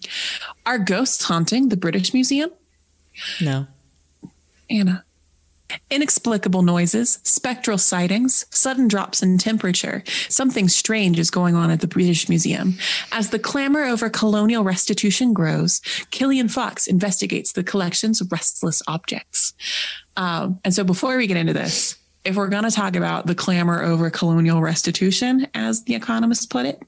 are 0.64 0.78
ghosts 0.78 1.24
haunting 1.24 1.68
the 1.70 1.76
british 1.76 2.14
museum 2.14 2.50
No. 3.40 3.66
anna 4.70 5.03
inexplicable 5.90 6.62
noises 6.62 7.18
spectral 7.22 7.78
sightings 7.78 8.44
sudden 8.50 8.88
drops 8.88 9.22
in 9.22 9.38
temperature 9.38 10.02
something 10.28 10.68
strange 10.68 11.18
is 11.18 11.30
going 11.30 11.54
on 11.54 11.70
at 11.70 11.80
the 11.80 11.86
british 11.86 12.28
museum 12.28 12.74
as 13.12 13.30
the 13.30 13.38
clamor 13.38 13.84
over 13.84 14.08
colonial 14.10 14.64
restitution 14.64 15.32
grows 15.32 15.80
killian 16.10 16.48
fox 16.48 16.86
investigates 16.86 17.52
the 17.52 17.64
collection's 17.64 18.22
restless 18.30 18.82
objects 18.86 19.54
um, 20.16 20.60
and 20.64 20.72
so 20.72 20.84
before 20.84 21.16
we 21.16 21.26
get 21.26 21.36
into 21.36 21.52
this, 21.52 21.96
if 22.24 22.36
we're 22.36 22.46
going 22.46 22.62
to 22.62 22.70
talk 22.70 22.94
about 22.94 23.26
the 23.26 23.34
clamor 23.34 23.82
over 23.82 24.10
colonial 24.10 24.62
restitution, 24.62 25.48
as 25.54 25.82
the 25.84 25.96
economist 25.96 26.50
put 26.50 26.66
it, 26.66 26.80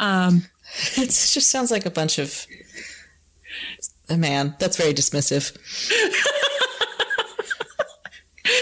um, 0.00 0.42
It 0.96 1.06
just 1.06 1.50
sounds 1.50 1.70
like 1.70 1.86
a 1.86 1.90
bunch 1.90 2.18
of. 2.18 2.46
Man, 4.10 4.54
that's 4.58 4.76
very 4.76 4.92
dismissive. 4.92 5.56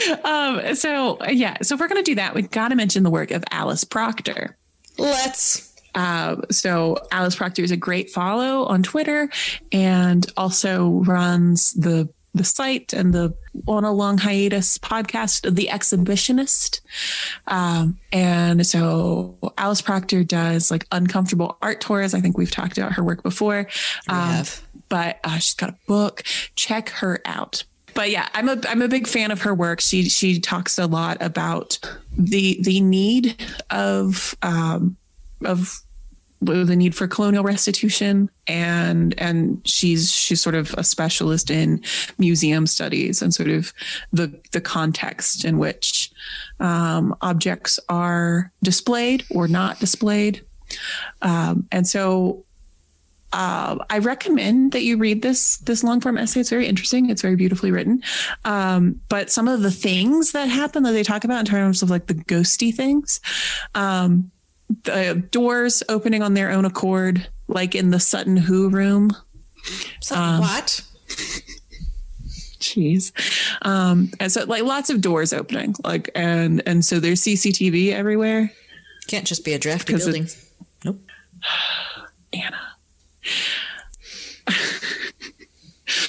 um, 0.25 0.75
so 0.75 1.19
yeah, 1.29 1.57
so 1.63 1.75
if 1.75 1.81
we're 1.81 1.89
going 1.89 2.03
to 2.05 2.11
do 2.11 2.15
that, 2.17 2.35
we've 2.35 2.51
got 2.51 2.69
to 2.69 2.75
mention 2.77 3.03
the 3.03 3.11
work 3.11 3.31
of 3.31 3.45
Alice 3.51 3.85
Proctor. 3.85 4.57
Let's. 4.99 5.71
Uh, 5.95 6.37
so 6.51 6.97
Alice 7.11 7.37
Proctor 7.37 7.63
is 7.63 7.71
a 7.71 7.77
great 7.77 8.11
follow 8.11 8.65
on 8.65 8.83
Twitter, 8.83 9.29
and 9.73 10.27
also 10.37 10.89
runs 11.07 11.73
the 11.75 12.09
the 12.35 12.45
site 12.45 12.95
and 12.95 13.13
the 13.13 13.35
on 13.69 13.85
a 13.85 13.93
long 13.93 14.17
hiatus 14.17 14.79
podcast, 14.79 15.55
The 15.55 15.69
Exhibitionist. 15.71 16.81
Um, 17.47 17.99
and 18.11 18.67
so 18.67 19.37
Alice 19.59 19.83
Proctor 19.83 20.25
does 20.25 20.71
like 20.71 20.87
uncomfortable 20.93 21.59
art 21.61 21.83
tours. 21.83 22.15
I 22.15 22.21
think 22.21 22.39
we've 22.39 22.51
talked 22.51 22.79
about 22.79 22.93
her 22.95 23.05
work 23.05 23.23
before. 23.23 23.69
We 24.09 24.15
Um, 24.15 24.21
have. 24.31 24.63
but 24.89 25.21
uh, 25.25 25.37
she's 25.37 25.53
got 25.53 25.69
a 25.71 25.77
book. 25.87 26.23
Check 26.57 26.89
her 26.89 27.21
out. 27.27 27.65
But 27.95 28.11
yeah, 28.11 28.29
I'm 28.35 28.49
a 28.49 28.59
I'm 28.69 28.83
a 28.83 28.89
big 28.89 29.07
fan 29.07 29.31
of 29.31 29.43
her 29.43 29.55
work. 29.55 29.81
She 29.81 30.09
she 30.09 30.41
talks 30.41 30.79
a 30.79 30.87
lot 30.87 31.19
about 31.21 31.79
the 32.17 32.59
the 32.63 32.81
need 32.81 33.43
of 33.71 34.35
um, 34.43 34.97
of 35.45 35.83
the 36.43 36.77
need 36.77 36.95
for 36.95 37.07
colonial 37.07 37.45
restitution 37.45 38.29
and 38.47 39.15
and 39.19 39.61
she's 39.65 40.11
she's 40.11 40.41
sort 40.41 40.55
of 40.55 40.75
a 40.75 40.83
specialist 40.83 41.51
in 41.51 41.81
museum 42.19 42.67
studies 42.67 43.23
and 43.23 43.33
sort 43.33 43.49
of 43.49 43.73
the 44.13 44.33
the 44.51 44.61
context 44.61 45.45
in 45.45 45.59
which 45.59 46.11
um, 46.61 47.15
objects 47.21 47.79
are 47.89 48.51
displayed 48.63 49.25
or 49.31 49.47
not 49.47 49.79
displayed 49.79 50.45
um, 51.23 51.67
and 51.71 51.87
so 51.87 52.45
uh, 53.33 53.79
I 53.89 53.99
recommend 53.99 54.73
that 54.73 54.83
you 54.83 54.97
read 54.97 55.23
this 55.23 55.59
this 55.59 55.83
long 55.83 56.01
form 56.01 56.19
essay. 56.19 56.41
It's 56.41 56.51
very 56.51 56.67
interesting. 56.67 57.11
It's 57.11 57.23
very 57.23 57.37
beautifully 57.37 57.71
written. 57.71 58.03
Um, 58.45 59.01
but 59.09 59.31
some 59.31 59.49
of 59.49 59.63
the 59.63 59.71
things 59.71 60.33
that 60.33 60.49
happen 60.49 60.83
that 60.83 60.93
they 60.93 61.03
talk 61.03 61.25
about 61.25 61.41
in 61.41 61.47
terms 61.47 61.83
of 61.83 61.91
like 61.91 62.07
the 62.07 62.15
ghosty 62.15 62.75
things, 62.75 63.21
um, 63.75 64.31
the 64.85 65.27
doors 65.31 65.83
opening 65.89 66.23
on 66.23 66.35
their 66.35 66.51
own 66.51 66.65
accord, 66.65 67.27
like 67.49 67.75
in 67.75 67.91
the 67.91 68.01
Sutton 68.01 68.37
Hoo 68.37 68.69
room. 68.69 69.11
So, 70.01 70.17
um, 70.17 70.41
what? 70.41 70.83
Jeez. 72.59 73.13
Um, 73.63 74.11
and 74.21 74.31
so 74.31 74.45
like 74.45 74.63
lots 74.63 74.91
of 74.91 75.01
doors 75.01 75.33
opening, 75.33 75.75
like 75.85 76.11
and 76.15 76.63
and 76.67 76.85
so 76.85 77.01
there's 77.01 77.23
CCTV 77.23 77.93
everywhere. 77.93 78.53
Can't 79.09 79.27
just 79.27 79.45
be 79.45 79.53
a 79.53 79.59
drafty 79.59 79.97
building. 79.97 80.29
Nope. 80.85 81.01
Anna. 82.33 82.72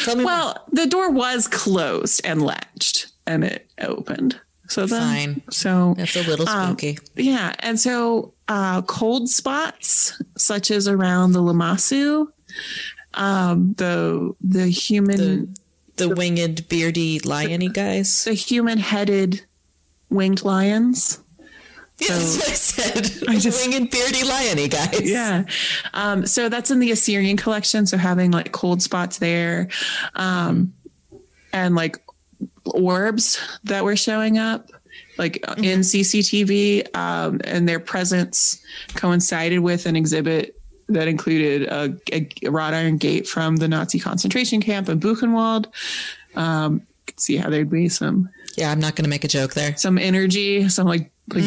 Tell 0.06 0.16
me 0.16 0.24
Well, 0.26 0.66
the 0.72 0.86
door 0.88 1.12
was 1.12 1.48
closed 1.48 2.22
and 2.24 2.42
latched, 2.42 3.08
and 3.26 3.44
it 3.44 3.70
opened. 3.80 4.40
So 4.70 4.86
then, 4.86 5.02
Fine. 5.36 5.44
So 5.52 5.94
That's 5.98 6.16
a 6.16 6.24
little 6.24 6.48
um, 6.48 6.70
spooky. 6.70 6.98
yeah, 7.16 7.54
and 7.60 7.80
so 7.80 8.34
uh, 8.48 8.82
cold 8.84 9.30
spots 9.30 10.22
such 10.38 10.72
as 10.72 10.88
around 10.88 11.34
the 11.34 11.42
Lamassu, 11.42 12.28
um, 13.14 13.74
the 13.78 14.34
the 14.42 14.68
human 14.68 15.54
the 15.98 16.08
the 16.08 16.16
winged, 16.16 16.68
beardy, 16.70 17.20
liony 17.20 17.72
guys. 17.72 18.24
the 18.24 18.34
human 18.34 18.78
headed 18.80 19.46
winged 20.10 20.44
lions. 20.44 21.20
That's 22.08 22.50
I 22.50 22.54
said. 22.54 23.28
I 23.30 23.38
just- 23.38 23.68
winged, 23.68 23.90
beardy, 23.92 24.22
liony 24.24 24.70
guys. 24.70 25.02
Yeah. 25.10 25.44
Um, 25.94 26.26
so 26.26 26.50
that's 26.50 26.72
in 26.72 26.80
the 26.80 26.92
Assyrian 26.92 27.38
collection. 27.38 27.86
So 27.86 27.98
having 27.98 28.32
like 28.32 28.52
cold 28.52 28.82
spots 28.82 29.18
there, 29.20 29.70
um, 30.16 30.74
and 31.52 31.76
like 31.76 31.98
orbs 32.66 33.40
that 33.66 33.84
were 33.84 33.96
showing 33.96 34.38
up, 34.38 34.70
like 35.18 35.38
in 35.58 35.82
CCTV, 35.82 36.96
um, 36.96 37.40
and 37.44 37.68
their 37.68 37.80
presence 37.80 38.62
coincided 38.96 39.60
with 39.60 39.86
an 39.86 39.96
exhibit 39.96 40.60
that 40.90 41.08
included 41.08 41.64
a, 41.70 41.96
a 42.12 42.50
wrought 42.50 42.74
iron 42.74 42.98
gate 42.98 43.28
from 43.28 43.56
the 43.58 43.68
Nazi 43.68 44.00
concentration 44.00 44.62
camp 44.62 44.90
in 44.90 45.00
Buchenwald. 45.00 45.68
Um, 46.36 46.82
see 47.18 47.38
how 47.38 47.50
there'd 47.50 47.70
be 47.70 47.90
some 47.90 48.30
Yeah, 48.58 48.72
I'm 48.72 48.80
not 48.80 48.96
going 48.96 49.04
to 49.06 49.10
make 49.10 49.24
a 49.24 49.28
joke 49.28 49.54
there. 49.54 49.78
some 49.78 49.98
energy, 49.98 50.68
some 50.70 50.88
like 50.88 51.12
like 51.34 51.44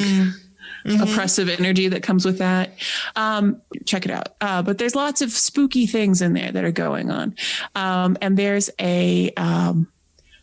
oppressive 0.87 1.49
energy 1.49 1.89
that 1.89 2.03
comes 2.03 2.25
with 2.25 2.39
that. 2.39 2.73
Um, 3.17 3.61
check 3.85 4.05
it 4.05 4.11
out. 4.11 4.37
Uh, 4.41 4.63
but 4.63 4.79
there's 4.79 4.95
lots 4.95 5.23
of 5.23 5.31
spooky 5.33 5.87
things 5.87 6.23
in 6.23 6.33
there 6.33 6.53
that 6.53 6.65
are 6.65 6.73
going 6.73 7.11
on. 7.11 7.35
Um, 7.75 8.17
and 8.21 8.37
there's 8.37 8.71
a 8.81 9.31
um, 9.37 9.89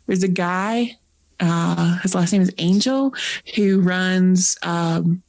there's 0.07 0.23
a 0.23 0.27
guy. 0.27 0.97
Uh, 1.39 1.97
his 1.99 2.15
last 2.15 2.31
name 2.31 2.41
is 2.41 2.53
Angel, 2.57 3.13
who 3.55 3.81
runs 3.81 4.57
um, 4.63 5.21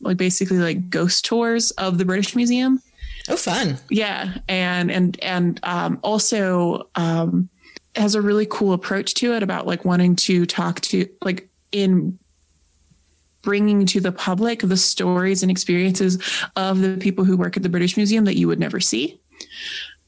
like 0.00 0.16
basically 0.16 0.58
like 0.58 0.88
ghost 0.90 1.24
tours 1.24 1.70
of 1.72 1.98
the 1.98 2.04
British 2.04 2.34
Museum. 2.34 2.82
Oh, 3.28 3.36
fun. 3.36 3.78
Yeah, 3.90 4.38
and 4.48 4.90
and 4.90 5.18
and 5.22 5.60
um, 5.62 5.98
also 6.02 6.88
um, 6.94 7.48
has 7.94 8.14
a 8.14 8.22
really 8.22 8.46
cool 8.46 8.72
approach 8.72 9.14
to 9.14 9.34
it 9.34 9.42
about 9.42 9.66
like 9.66 9.84
wanting 9.84 10.16
to 10.16 10.46
talk 10.46 10.80
to 10.82 11.08
like 11.22 11.48
in 11.72 12.18
bringing 13.42 13.86
to 13.86 14.00
the 14.00 14.12
public 14.12 14.60
the 14.60 14.76
stories 14.76 15.42
and 15.42 15.50
experiences 15.50 16.18
of 16.56 16.80
the 16.80 16.96
people 16.98 17.24
who 17.24 17.36
work 17.36 17.56
at 17.56 17.62
the 17.62 17.68
British 17.68 17.96
Museum 17.96 18.24
that 18.24 18.36
you 18.38 18.46
would 18.48 18.58
never 18.60 18.80
see. 18.80 19.20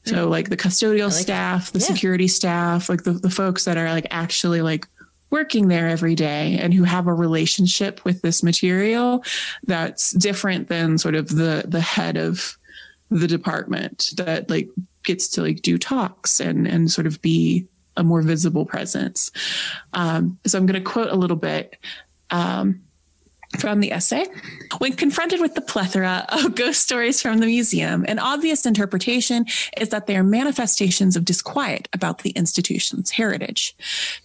So 0.05 0.27
like 0.27 0.49
the 0.49 0.57
custodial 0.57 1.05
like 1.05 1.13
staff, 1.13 1.71
the 1.71 1.79
Yeah. 1.79 1.85
security 1.85 2.27
staff, 2.27 2.89
like 2.89 3.03
the, 3.03 3.13
the 3.13 3.29
folks 3.29 3.63
that 3.65 3.77
are 3.77 3.89
like 3.91 4.07
actually 4.11 4.61
like 4.61 4.85
working 5.29 5.67
there 5.69 5.87
every 5.87 6.13
day 6.13 6.59
and 6.61 6.73
who 6.73 6.83
have 6.83 7.07
a 7.07 7.13
relationship 7.13 8.03
with 8.05 8.21
this 8.21 8.43
material 8.43 9.23
that's 9.63 10.11
different 10.11 10.67
than 10.67 10.97
sort 10.97 11.15
of 11.15 11.29
the 11.29 11.63
the 11.67 11.81
head 11.81 12.17
of 12.17 12.57
the 13.09 13.27
department 13.27 14.11
that 14.17 14.49
like 14.49 14.69
gets 15.03 15.27
to 15.29 15.41
like 15.41 15.61
do 15.61 15.77
talks 15.77 16.39
and 16.39 16.67
and 16.67 16.91
sort 16.91 17.07
of 17.07 17.21
be 17.21 17.65
a 17.95 18.03
more 18.03 18.21
visible 18.21 18.65
presence. 18.65 19.31
Um, 19.93 20.37
so 20.45 20.57
I'm 20.57 20.65
going 20.65 20.83
to 20.83 20.89
quote 20.89 21.09
a 21.09 21.15
little 21.15 21.37
bit. 21.37 21.77
Um, 22.29 22.81
from 23.59 23.79
the 23.79 23.91
essay. 23.91 24.25
When 24.79 24.93
confronted 24.93 25.39
with 25.39 25.55
the 25.55 25.61
plethora 25.61 26.25
of 26.29 26.55
ghost 26.55 26.81
stories 26.81 27.21
from 27.21 27.39
the 27.39 27.45
museum, 27.45 28.05
an 28.07 28.19
obvious 28.19 28.65
interpretation 28.65 29.45
is 29.77 29.89
that 29.89 30.07
they 30.07 30.15
are 30.15 30.23
manifestations 30.23 31.15
of 31.15 31.25
disquiet 31.25 31.87
about 31.93 32.19
the 32.19 32.31
institution's 32.31 33.11
heritage. 33.11 33.75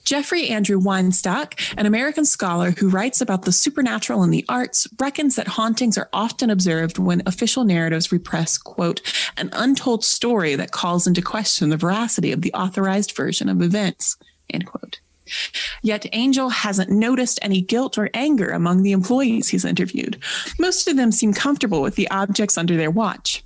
Jeffrey 0.04 0.48
Andrew 0.48 0.80
Weinstock, 0.80 1.54
an 1.76 1.86
American 1.86 2.24
scholar 2.24 2.70
who 2.70 2.88
writes 2.88 3.20
about 3.20 3.42
the 3.42 3.52
supernatural 3.52 4.22
in 4.22 4.30
the 4.30 4.44
arts, 4.48 4.88
reckons 4.98 5.36
that 5.36 5.48
hauntings 5.48 5.98
are 5.98 6.08
often 6.12 6.50
observed 6.50 6.98
when 6.98 7.22
official 7.26 7.64
narratives 7.64 8.12
repress, 8.12 8.58
quote, 8.58 9.00
an 9.36 9.50
untold 9.52 10.04
story 10.04 10.54
that 10.54 10.70
calls 10.70 11.06
into 11.06 11.22
question 11.22 11.68
the 11.68 11.76
veracity 11.76 12.32
of 12.32 12.42
the 12.42 12.52
authorized 12.54 13.12
version 13.12 13.48
of 13.48 13.62
events, 13.62 14.16
end 14.50 14.66
quote. 14.66 15.00
Yet 15.82 16.06
Angel 16.12 16.48
hasn't 16.48 16.90
noticed 16.90 17.38
any 17.42 17.60
guilt 17.60 17.98
or 17.98 18.10
anger 18.14 18.50
among 18.50 18.82
the 18.82 18.92
employees 18.92 19.48
he's 19.48 19.64
interviewed. 19.64 20.22
Most 20.58 20.88
of 20.88 20.96
them 20.96 21.12
seem 21.12 21.32
comfortable 21.32 21.82
with 21.82 21.96
the 21.96 22.10
objects 22.10 22.58
under 22.58 22.76
their 22.76 22.90
watch. 22.90 23.44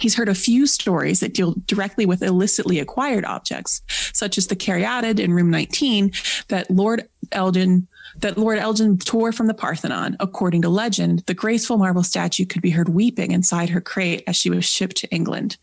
He's 0.00 0.14
heard 0.14 0.28
a 0.28 0.34
few 0.34 0.66
stories 0.66 1.20
that 1.20 1.34
deal 1.34 1.54
directly 1.66 2.06
with 2.06 2.22
illicitly 2.22 2.78
acquired 2.78 3.24
objects, 3.24 3.82
such 4.12 4.38
as 4.38 4.46
the 4.46 4.56
caryatid 4.56 5.18
in 5.18 5.34
room 5.34 5.50
19 5.50 6.12
that 6.48 6.70
Lord 6.70 7.08
Elgin 7.32 7.88
that 8.20 8.38
Lord 8.38 8.58
Elgin 8.58 8.98
tore 8.98 9.32
from 9.32 9.46
the 9.46 9.54
Parthenon. 9.54 10.16
According 10.18 10.62
to 10.62 10.68
legend, 10.68 11.20
the 11.26 11.34
graceful 11.34 11.78
marble 11.78 12.02
statue 12.02 12.46
could 12.46 12.62
be 12.62 12.70
heard 12.70 12.88
weeping 12.88 13.32
inside 13.32 13.68
her 13.68 13.80
crate 13.80 14.24
as 14.26 14.34
she 14.34 14.50
was 14.50 14.64
shipped 14.64 14.96
to 14.98 15.10
England. 15.10 15.56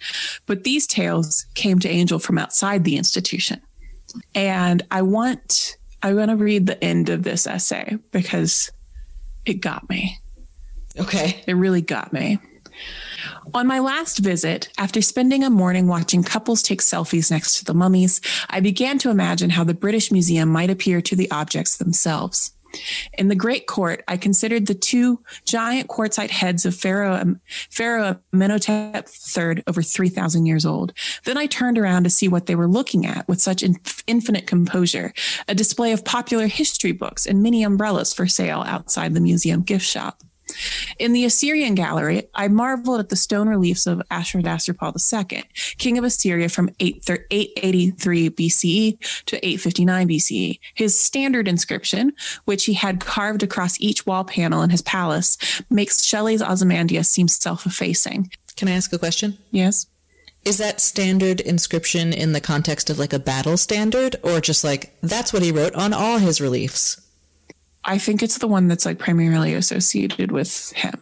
But 0.45 0.63
these 0.63 0.87
tales 0.87 1.45
came 1.55 1.79
to 1.79 1.89
Angel 1.89 2.19
from 2.19 2.37
outside 2.37 2.83
the 2.83 2.97
institution. 2.97 3.61
And 4.33 4.83
I 4.91 5.01
want 5.01 5.77
I 6.01 6.13
want 6.13 6.29
to 6.29 6.37
read 6.37 6.67
the 6.67 6.83
end 6.83 7.09
of 7.09 7.23
this 7.23 7.47
essay 7.47 7.97
because 8.11 8.71
it 9.45 9.55
got 9.55 9.89
me. 9.89 10.19
Okay. 10.99 11.43
It 11.47 11.53
really 11.53 11.81
got 11.81 12.13
me. 12.13 12.39
On 13.53 13.67
my 13.67 13.79
last 13.79 14.19
visit, 14.19 14.69
after 14.77 15.01
spending 15.01 15.43
a 15.43 15.49
morning 15.49 15.87
watching 15.87 16.23
couples 16.23 16.61
take 16.61 16.81
selfies 16.81 17.31
next 17.31 17.57
to 17.57 17.65
the 17.65 17.73
mummies, 17.73 18.21
I 18.49 18.59
began 18.59 18.97
to 18.99 19.09
imagine 19.09 19.49
how 19.49 19.63
the 19.63 19.73
British 19.73 20.11
Museum 20.11 20.49
might 20.49 20.69
appear 20.69 21.01
to 21.01 21.15
the 21.15 21.29
objects 21.31 21.77
themselves. 21.77 22.51
In 23.17 23.27
the 23.27 23.35
Great 23.35 23.67
Court, 23.67 24.03
I 24.07 24.17
considered 24.17 24.67
the 24.67 24.75
two 24.75 25.21
giant 25.45 25.89
quartzite 25.89 26.29
heads 26.29 26.65
of 26.65 26.75
Pharaoh, 26.75 27.15
um, 27.15 27.41
Pharaoh 27.69 28.19
Amenhotep 28.33 29.07
III, 29.35 29.63
over 29.67 29.81
3,000 29.81 30.45
years 30.45 30.65
old. 30.65 30.93
Then 31.23 31.37
I 31.37 31.45
turned 31.45 31.77
around 31.77 32.03
to 32.03 32.09
see 32.09 32.27
what 32.27 32.45
they 32.45 32.55
were 32.55 32.67
looking 32.67 33.05
at 33.05 33.27
with 33.27 33.41
such 33.41 33.63
infinite 34.07 34.47
composure 34.47 35.13
a 35.47 35.55
display 35.55 35.91
of 35.91 36.05
popular 36.05 36.47
history 36.47 36.91
books 36.91 37.25
and 37.25 37.41
mini 37.41 37.63
umbrellas 37.63 38.13
for 38.13 38.27
sale 38.27 38.63
outside 38.65 39.13
the 39.13 39.19
museum 39.19 39.61
gift 39.61 39.85
shop. 39.85 40.21
In 40.99 41.13
the 41.13 41.25
Assyrian 41.25 41.75
gallery, 41.75 42.23
I 42.33 42.47
marveled 42.47 42.99
at 42.99 43.09
the 43.09 43.15
stone 43.15 43.49
reliefs 43.49 43.87
of 43.87 44.01
Ashurnasirpal 44.11 45.31
II, 45.31 45.43
king 45.77 45.97
of 45.97 46.03
Assyria 46.03 46.49
from 46.49 46.69
883 46.79 48.29
BCE 48.29 49.25
to 49.25 49.37
859 49.37 50.07
BCE. 50.07 50.59
His 50.73 50.99
standard 50.99 51.47
inscription, 51.47 52.13
which 52.45 52.65
he 52.65 52.73
had 52.73 52.99
carved 52.99 53.43
across 53.43 53.79
each 53.79 54.05
wall 54.05 54.23
panel 54.23 54.61
in 54.61 54.69
his 54.69 54.81
palace, 54.81 55.37
makes 55.69 56.03
Shelley's 56.03 56.41
Ozymandias 56.41 57.09
seem 57.09 57.27
self 57.27 57.65
effacing. 57.65 58.31
Can 58.55 58.67
I 58.67 58.71
ask 58.71 58.93
a 58.93 58.99
question? 58.99 59.37
Yes. 59.51 59.87
Is 60.45 60.59
that 60.59 60.79
standard 60.79 61.41
inscription 61.41 62.13
in 62.13 62.31
the 62.33 62.39
context 62.39 62.89
of 62.91 62.99
like 62.99 63.13
a 63.13 63.19
battle 63.19 63.57
standard, 63.57 64.15
or 64.21 64.39
just 64.39 64.63
like 64.63 64.95
that's 65.01 65.33
what 65.33 65.41
he 65.41 65.51
wrote 65.51 65.73
on 65.75 65.91
all 65.91 66.19
his 66.19 66.39
reliefs? 66.39 67.01
I 67.85 67.97
think 67.97 68.23
it's 68.23 68.39
the 68.39 68.47
one 68.47 68.67
that's 68.67 68.85
like 68.85 68.99
primarily 68.99 69.53
associated 69.53 70.31
with 70.31 70.71
him. 70.73 71.01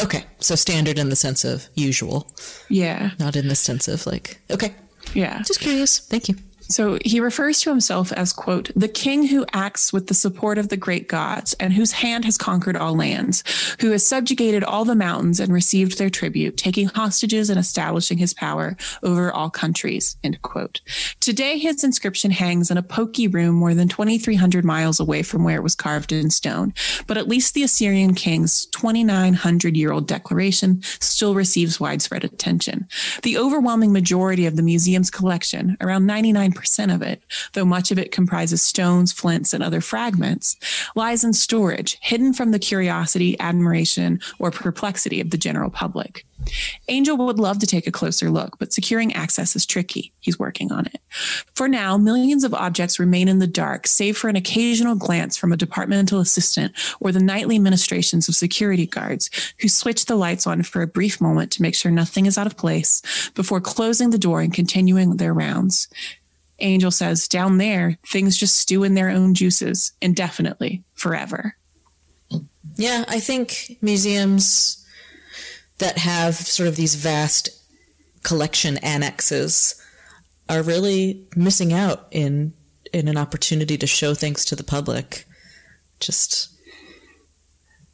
Okay. 0.00 0.24
So 0.38 0.54
standard 0.54 0.98
in 0.98 1.08
the 1.08 1.16
sense 1.16 1.44
of 1.44 1.68
usual. 1.74 2.30
Yeah. 2.68 3.10
Not 3.18 3.36
in 3.36 3.48
the 3.48 3.56
sense 3.56 3.88
of 3.88 4.06
like, 4.06 4.40
okay. 4.50 4.74
Yeah. 5.14 5.42
Just 5.42 5.60
curious. 5.60 5.98
Thank 5.98 6.28
you. 6.28 6.36
So 6.68 6.98
he 7.04 7.20
refers 7.20 7.60
to 7.60 7.70
himself 7.70 8.12
as, 8.12 8.32
quote, 8.32 8.70
the 8.76 8.88
king 8.88 9.26
who 9.26 9.46
acts 9.52 9.92
with 9.92 10.06
the 10.06 10.14
support 10.14 10.58
of 10.58 10.68
the 10.68 10.76
great 10.76 11.08
gods 11.08 11.54
and 11.54 11.72
whose 11.72 11.92
hand 11.92 12.24
has 12.26 12.36
conquered 12.36 12.76
all 12.76 12.94
lands, 12.94 13.42
who 13.80 13.90
has 13.90 14.06
subjugated 14.06 14.62
all 14.64 14.84
the 14.84 14.94
mountains 14.94 15.40
and 15.40 15.52
received 15.52 15.98
their 15.98 16.10
tribute, 16.10 16.56
taking 16.58 16.88
hostages 16.88 17.48
and 17.48 17.58
establishing 17.58 18.18
his 18.18 18.34
power 18.34 18.76
over 19.02 19.32
all 19.32 19.48
countries, 19.48 20.16
end 20.22 20.40
quote. 20.42 20.80
Today, 21.20 21.58
his 21.58 21.84
inscription 21.84 22.30
hangs 22.30 22.70
in 22.70 22.76
a 22.76 22.82
pokey 22.82 23.28
room 23.28 23.54
more 23.54 23.74
than 23.74 23.88
2,300 23.88 24.64
miles 24.64 25.00
away 25.00 25.22
from 25.22 25.44
where 25.44 25.56
it 25.56 25.62
was 25.62 25.74
carved 25.74 26.12
in 26.12 26.30
stone. 26.30 26.74
But 27.06 27.16
at 27.16 27.28
least 27.28 27.54
the 27.54 27.62
Assyrian 27.62 28.14
king's 28.14 28.66
2,900 28.66 29.76
year 29.76 29.92
old 29.92 30.06
declaration 30.06 30.82
still 31.00 31.34
receives 31.34 31.80
widespread 31.80 32.24
attention. 32.24 32.86
The 33.22 33.38
overwhelming 33.38 33.92
majority 33.92 34.44
of 34.44 34.56
the 34.56 34.62
museum's 34.62 35.10
collection, 35.10 35.76
around 35.80 36.06
99 36.06 36.52
percent 36.58 36.90
of 36.90 37.00
it, 37.00 37.22
though 37.52 37.64
much 37.64 37.92
of 37.92 37.98
it 37.98 38.10
comprises 38.10 38.62
stones, 38.62 39.12
flints, 39.12 39.52
and 39.52 39.62
other 39.62 39.80
fragments, 39.80 40.56
lies 40.96 41.22
in 41.22 41.32
storage, 41.32 41.96
hidden 42.02 42.32
from 42.32 42.50
the 42.50 42.58
curiosity, 42.58 43.38
admiration, 43.38 44.20
or 44.40 44.50
perplexity 44.50 45.20
of 45.20 45.30
the 45.30 45.38
general 45.38 45.70
public. 45.70 46.24
Angel 46.88 47.16
would 47.16 47.38
love 47.38 47.58
to 47.58 47.66
take 47.66 47.86
a 47.86 47.92
closer 47.92 48.30
look, 48.30 48.58
but 48.58 48.72
securing 48.72 49.12
access 49.12 49.56
is 49.56 49.66
tricky. 49.66 50.12
He's 50.20 50.38
working 50.38 50.72
on 50.72 50.86
it. 50.86 51.00
For 51.54 51.68
now, 51.68 51.98
millions 51.98 52.44
of 52.44 52.54
objects 52.54 52.98
remain 52.98 53.28
in 53.28 53.38
the 53.38 53.46
dark, 53.46 53.86
save 53.86 54.16
for 54.16 54.28
an 54.28 54.36
occasional 54.36 54.94
glance 54.94 55.36
from 55.36 55.52
a 55.52 55.56
departmental 55.56 56.20
assistant 56.20 56.72
or 57.00 57.12
the 57.12 57.20
nightly 57.20 57.58
ministrations 57.58 58.28
of 58.28 58.34
security 58.34 58.86
guards 58.86 59.30
who 59.60 59.68
switch 59.68 60.06
the 60.06 60.16
lights 60.16 60.46
on 60.46 60.62
for 60.62 60.82
a 60.82 60.86
brief 60.86 61.20
moment 61.20 61.50
to 61.52 61.62
make 61.62 61.74
sure 61.74 61.90
nothing 61.90 62.26
is 62.26 62.38
out 62.38 62.46
of 62.46 62.56
place 62.56 63.02
before 63.34 63.60
closing 63.60 64.10
the 64.10 64.18
door 64.18 64.40
and 64.40 64.54
continuing 64.54 65.16
their 65.16 65.34
rounds. 65.34 65.88
Angel 66.60 66.90
says, 66.90 67.28
down 67.28 67.58
there, 67.58 67.98
things 68.06 68.36
just 68.36 68.58
stew 68.58 68.84
in 68.84 68.94
their 68.94 69.10
own 69.10 69.34
juices 69.34 69.92
indefinitely, 70.00 70.82
forever. 70.94 71.54
Yeah, 72.76 73.04
I 73.08 73.20
think 73.20 73.78
museums 73.80 74.84
that 75.78 75.98
have 75.98 76.34
sort 76.34 76.68
of 76.68 76.76
these 76.76 76.94
vast 76.94 77.50
collection 78.22 78.78
annexes 78.78 79.80
are 80.48 80.62
really 80.62 81.26
missing 81.36 81.72
out 81.72 82.06
in 82.10 82.52
in 82.92 83.06
an 83.06 83.16
opportunity 83.16 83.76
to 83.76 83.86
show 83.86 84.14
things 84.14 84.44
to 84.46 84.56
the 84.56 84.64
public. 84.64 85.26
Just 86.00 86.48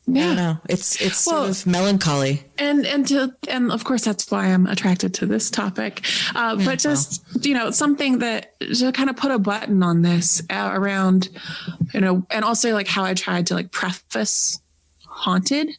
yeah. 0.06 0.30
I 0.30 0.34
know. 0.34 0.58
It's 0.68 1.00
it's 1.00 1.26
well, 1.26 1.46
sort 1.46 1.50
of 1.50 1.66
melancholy. 1.66 2.42
And 2.58 2.86
and 2.86 3.06
to 3.08 3.34
and 3.48 3.72
of 3.72 3.84
course 3.84 4.04
that's 4.04 4.30
why 4.30 4.46
I'm 4.46 4.66
attracted 4.66 5.14
to 5.14 5.26
this 5.26 5.50
topic. 5.50 6.04
Uh, 6.34 6.56
yeah, 6.58 6.64
but 6.64 6.78
just 6.78 7.24
well. 7.34 7.44
you 7.44 7.54
know 7.54 7.70
something 7.70 8.18
that 8.18 8.58
to 8.60 8.92
kind 8.92 9.08
of 9.08 9.16
put 9.16 9.30
a 9.30 9.38
button 9.38 9.82
on 9.82 10.02
this 10.02 10.42
uh, 10.50 10.70
around, 10.72 11.30
you 11.94 12.00
know, 12.00 12.26
and 12.30 12.44
also 12.44 12.72
like 12.72 12.88
how 12.88 13.04
I 13.04 13.14
tried 13.14 13.46
to 13.46 13.54
like 13.54 13.70
preface 13.70 14.60
haunted 15.06 15.70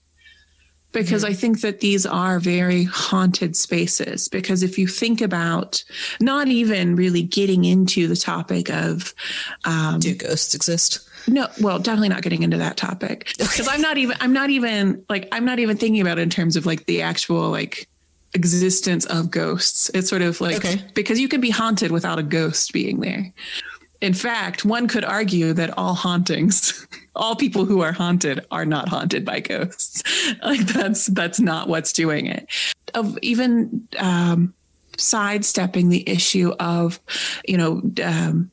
because 0.96 1.24
mm-hmm. 1.24 1.32
I 1.32 1.36
think 1.36 1.62
that 1.62 1.82
these 1.82 2.06
are 2.06 2.40
very 2.40 2.86
haunted 2.86 3.56
spaces. 3.56 4.28
Because 4.28 4.64
if 4.64 4.80
you 4.80 4.88
think 4.88 5.22
about 5.22 5.84
not 6.20 6.48
even 6.48 6.96
really 6.96 7.22
getting 7.22 7.66
into 7.66 8.08
the 8.08 8.16
topic 8.16 8.72
of 8.72 9.14
um, 9.66 10.00
do 10.00 10.16
ghosts 10.16 10.56
exist? 10.56 11.05
No, 11.28 11.48
well, 11.60 11.80
definitely 11.80 12.10
not 12.10 12.22
getting 12.22 12.44
into 12.44 12.58
that 12.58 12.78
topic 12.78 13.34
because 13.38 13.68
I'm 13.68 13.82
not 13.82 13.98
even 13.98 14.18
I'm 14.20 14.34
not 14.34 14.50
even 14.50 15.04
like 15.10 15.28
I'm 15.32 15.46
not 15.46 15.60
even 15.60 15.78
thinking 15.78 16.02
about 16.02 16.20
it 16.20 16.22
in 16.22 16.30
terms 16.30 16.56
of 16.56 16.66
like 16.66 16.86
the 16.86 17.02
actual 17.02 17.50
like 17.50 17.88
existence 18.34 19.06
of 19.06 19.32
ghosts. 19.32 19.90
It's 19.94 20.10
sort 20.10 20.22
of 20.22 20.42
like 20.42 20.58
okay. 20.58 20.82
because 20.94 21.20
you 21.20 21.28
can 21.28 21.42
be 21.42 21.50
haunted 21.50 21.92
without 21.92 22.20
a 22.20 22.24
ghost 22.24 22.74
being 22.74 23.00
there. 23.00 23.34
In 24.02 24.14
fact, 24.14 24.66
one 24.66 24.88
could 24.88 25.06
argue 25.06 25.54
that 25.54 25.76
all 25.78 25.96
hauntings, 25.96 26.86
all 27.16 27.36
people 27.36 27.66
who 27.66 27.82
are 27.82 27.94
haunted 27.94 28.46
are 28.52 28.66
not 28.66 28.90
haunted 28.90 29.26
by 29.26 29.40
ghosts. 29.40 30.04
Like 30.44 30.62
that's 30.62 31.08
that's 31.08 31.40
not 31.40 31.70
what's 31.70 31.94
doing 31.94 32.26
it. 32.26 32.48
Of 32.94 33.18
even 33.22 33.88
um, 33.98 34.54
sidestepping 34.98 35.90
the 35.90 36.08
issue 36.10 36.52
of, 36.60 37.00
you 37.48 37.58
know, 37.58 37.82
um, 38.04 38.52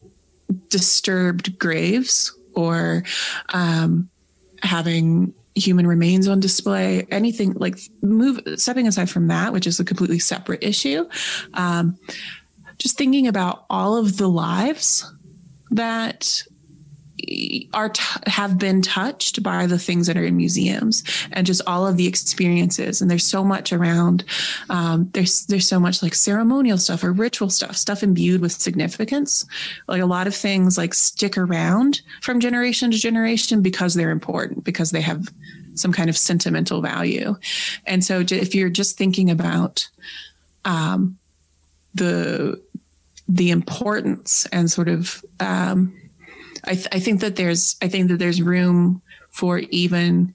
disturbed 0.69 1.59
graves 1.59 2.33
or 2.55 3.05
um, 3.53 4.09
having 4.63 5.35
human 5.55 5.87
remains 5.87 6.29
on 6.29 6.41
display, 6.41 7.07
anything 7.11 7.53
like 7.55 7.79
move 8.03 8.41
stepping 8.57 8.87
aside 8.87 9.11
from 9.11 9.29
that, 9.29 9.53
which 9.53 9.67
is 9.67 9.79
a 9.81 9.85
completely 9.85 10.19
separate 10.19 10.63
issue. 10.63 11.07
Um, 11.55 11.99
just 12.79 12.97
thinking 12.97 13.29
about 13.29 13.65
all 13.69 13.97
of 13.97 14.17
the 14.17 14.29
lives 14.29 15.11
that 15.71 16.43
are 17.73 17.89
t- 17.89 18.03
have 18.27 18.59
been 18.59 18.83
touched 18.83 19.43
by 19.43 19.67
the 19.67 19.79
things 19.79 20.07
that 20.07 20.17
are 20.17 20.25
in 20.25 20.37
museums 20.37 21.03
and 21.33 21.47
just 21.47 21.63
all 21.67 21.87
of 21.87 21.97
the 21.97 22.07
experiences. 22.07 23.01
And 23.01 23.11
there's 23.11 23.27
so 23.27 23.45
much 23.45 23.73
around 23.73 24.25
um, 24.71 25.09
there's 25.13 25.47
there's 25.47 25.69
so 25.69 25.81
much 25.81 26.03
like 26.03 26.15
ceremonial 26.15 26.79
stuff 26.79 27.05
or 27.05 27.13
ritual 27.13 27.51
stuff 27.51 27.77
stuff 27.77 28.03
imbued 28.03 28.41
with 28.41 28.53
significance. 28.53 29.45
Like 29.89 30.03
a 30.03 30.07
lot 30.07 30.27
of 30.27 30.35
things 30.35 30.79
like 30.79 30.95
stick 30.95 31.39
around 31.39 32.03
from 32.21 32.41
generation 32.41 32.91
to 32.91 32.99
generation 32.99 33.63
because 33.63 33.95
they're 33.95 34.11
important 34.11 34.65
because 34.65 34.91
they 34.91 35.01
have 35.01 35.29
some 35.75 35.93
kind 35.93 36.11
of 36.11 36.17
sentimental 36.17 36.83
value. 36.83 37.37
And 37.87 38.05
so 38.05 38.21
if 38.21 38.55
you're 38.55 38.69
just 38.69 38.99
thinking 38.99 39.31
about 39.31 39.89
um, 40.65 41.19
the 41.95 42.61
the 43.29 43.51
importance 43.51 44.47
and 44.53 44.71
sort 44.71 44.89
of 44.89 45.25
um, 45.41 45.95
I, 46.65 46.75
th- 46.75 46.89
I 46.93 47.01
think 47.01 47.21
that 47.21 47.37
there's 47.37 47.77
I 47.83 47.89
think 47.89 48.09
that 48.09 48.19
there's 48.19 48.43
room 48.43 49.03
for 49.31 49.59
even 49.59 50.35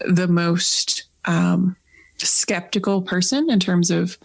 the 0.00 0.28
most 0.28 1.04
um, 1.24 1.76
skeptical 2.18 3.02
person 3.02 3.50
in 3.50 3.60
terms 3.60 3.90
of 3.90 4.18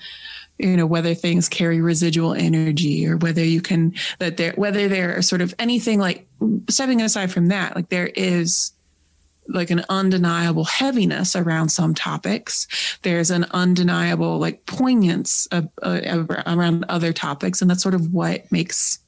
you 0.60 0.78
know 0.78 0.86
whether 0.86 1.14
things 1.14 1.50
carry 1.50 1.82
residual 1.82 2.34
energy 2.34 3.08
or 3.08 3.18
whether 3.18 3.44
you 3.44 3.62
can 3.62 3.94
that 4.20 4.38
there 4.38 4.54
whether 4.54 4.88
there 4.88 5.18
are 5.18 5.22
sort 5.22 5.42
of 5.42 5.54
anything 5.60 6.00
like 6.00 6.28
stepping 6.70 7.02
aside 7.02 7.32
from 7.32 7.48
that 7.48 7.76
like 7.76 7.90
there 7.90 8.08
is 8.08 8.72
like 9.48 9.70
an 9.70 9.84
undeniable 9.90 10.64
heaviness 10.64 11.36
around 11.36 11.70
some 11.70 11.94
topics. 11.94 12.68
There's 13.02 13.32
an 13.32 13.46
undeniable 13.52 14.40
like 14.40 14.66
poignance 14.66 15.48
of, 15.48 15.68
uh, 15.82 16.26
around 16.46 16.86
other 16.90 17.14
topics. 17.14 17.62
And 17.62 17.70
that's 17.70 17.84
sort 17.84 17.96
of 17.96 18.14
what 18.14 18.50
makes 18.52 19.00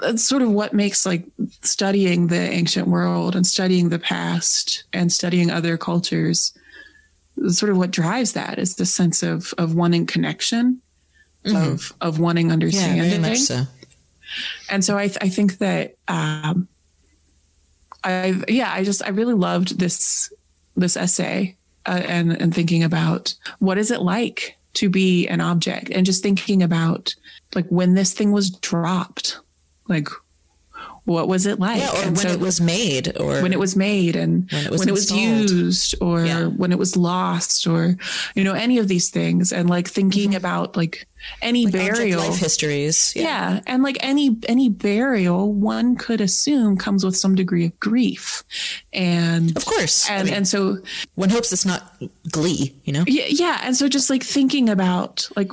that's 0.00 0.24
sort 0.24 0.42
of 0.42 0.50
what 0.50 0.72
makes 0.72 1.06
like 1.06 1.24
studying 1.62 2.26
the 2.26 2.40
ancient 2.40 2.88
world 2.88 3.34
and 3.34 3.46
studying 3.46 3.88
the 3.88 3.98
past 3.98 4.84
and 4.92 5.12
studying 5.12 5.50
other 5.50 5.76
cultures 5.76 6.56
sort 7.48 7.70
of 7.70 7.76
what 7.76 7.90
drives 7.90 8.32
that 8.32 8.58
is 8.58 8.76
the 8.76 8.86
sense 8.86 9.22
of 9.22 9.52
of 9.58 9.74
wanting 9.74 10.06
connection 10.06 10.80
mm-hmm. 11.44 11.56
of 11.56 11.92
of 12.00 12.18
wanting 12.18 12.50
understanding 12.50 12.98
yeah, 12.98 13.08
very 13.08 13.22
much 13.22 13.38
so. 13.38 13.62
and 14.70 14.84
so 14.84 14.96
i 14.96 15.06
th- 15.06 15.18
i 15.20 15.28
think 15.28 15.58
that 15.58 15.94
um 16.08 16.66
i 18.04 18.34
yeah 18.48 18.72
i 18.72 18.82
just 18.82 19.04
i 19.04 19.08
really 19.08 19.34
loved 19.34 19.78
this 19.78 20.32
this 20.76 20.96
essay 20.96 21.54
uh, 21.86 22.02
and 22.06 22.32
and 22.40 22.54
thinking 22.54 22.82
about 22.82 23.34
what 23.58 23.78
is 23.78 23.90
it 23.90 24.00
like 24.00 24.56
to 24.74 24.90
be 24.90 25.26
an 25.28 25.40
object 25.40 25.90
and 25.90 26.04
just 26.04 26.22
thinking 26.22 26.62
about 26.62 27.14
like 27.54 27.66
when 27.68 27.94
this 27.94 28.12
thing 28.12 28.32
was 28.32 28.50
dropped 28.50 29.38
like 29.88 30.08
what 31.06 31.28
was 31.28 31.46
it 31.46 31.60
like? 31.60 31.78
Yeah, 31.78 31.92
or 31.92 32.04
and 32.04 32.16
when 32.16 32.26
so, 32.26 32.32
it 32.32 32.40
was 32.40 32.60
made, 32.60 33.16
or 33.18 33.40
when 33.40 33.52
it 33.52 33.60
was 33.60 33.76
made, 33.76 34.16
and 34.16 34.50
when 34.50 34.66
it 34.66 34.70
was, 34.70 34.80
when 34.80 34.88
it 34.88 34.92
was 34.92 35.12
used, 35.12 35.94
or 36.00 36.24
yeah. 36.24 36.46
when 36.46 36.72
it 36.72 36.78
was 36.78 36.96
lost, 36.96 37.66
or 37.68 37.96
you 38.34 38.42
know 38.42 38.54
any 38.54 38.78
of 38.78 38.88
these 38.88 39.08
things, 39.08 39.52
and 39.52 39.70
like 39.70 39.86
thinking 39.88 40.30
mm-hmm. 40.30 40.38
about 40.38 40.76
like 40.76 41.06
any 41.40 41.64
like 41.64 41.74
burial 41.74 42.20
life 42.20 42.38
histories, 42.38 43.12
yeah. 43.14 43.22
yeah, 43.22 43.60
and 43.68 43.84
like 43.84 43.98
any 44.00 44.36
any 44.48 44.68
burial, 44.68 45.52
one 45.52 45.94
could 45.94 46.20
assume 46.20 46.76
comes 46.76 47.04
with 47.04 47.16
some 47.16 47.36
degree 47.36 47.66
of 47.66 47.78
grief, 47.78 48.42
and 48.92 49.56
of 49.56 49.64
course, 49.64 50.10
and 50.10 50.22
I 50.22 50.24
mean, 50.24 50.34
and 50.34 50.48
so 50.48 50.78
one 51.14 51.30
hopes 51.30 51.52
it's 51.52 51.64
not 51.64 51.96
glee, 52.32 52.74
you 52.82 52.92
know, 52.92 53.04
yeah, 53.06 53.26
yeah, 53.28 53.60
and 53.62 53.76
so 53.76 53.88
just 53.88 54.10
like 54.10 54.24
thinking 54.24 54.68
about 54.68 55.28
like 55.36 55.52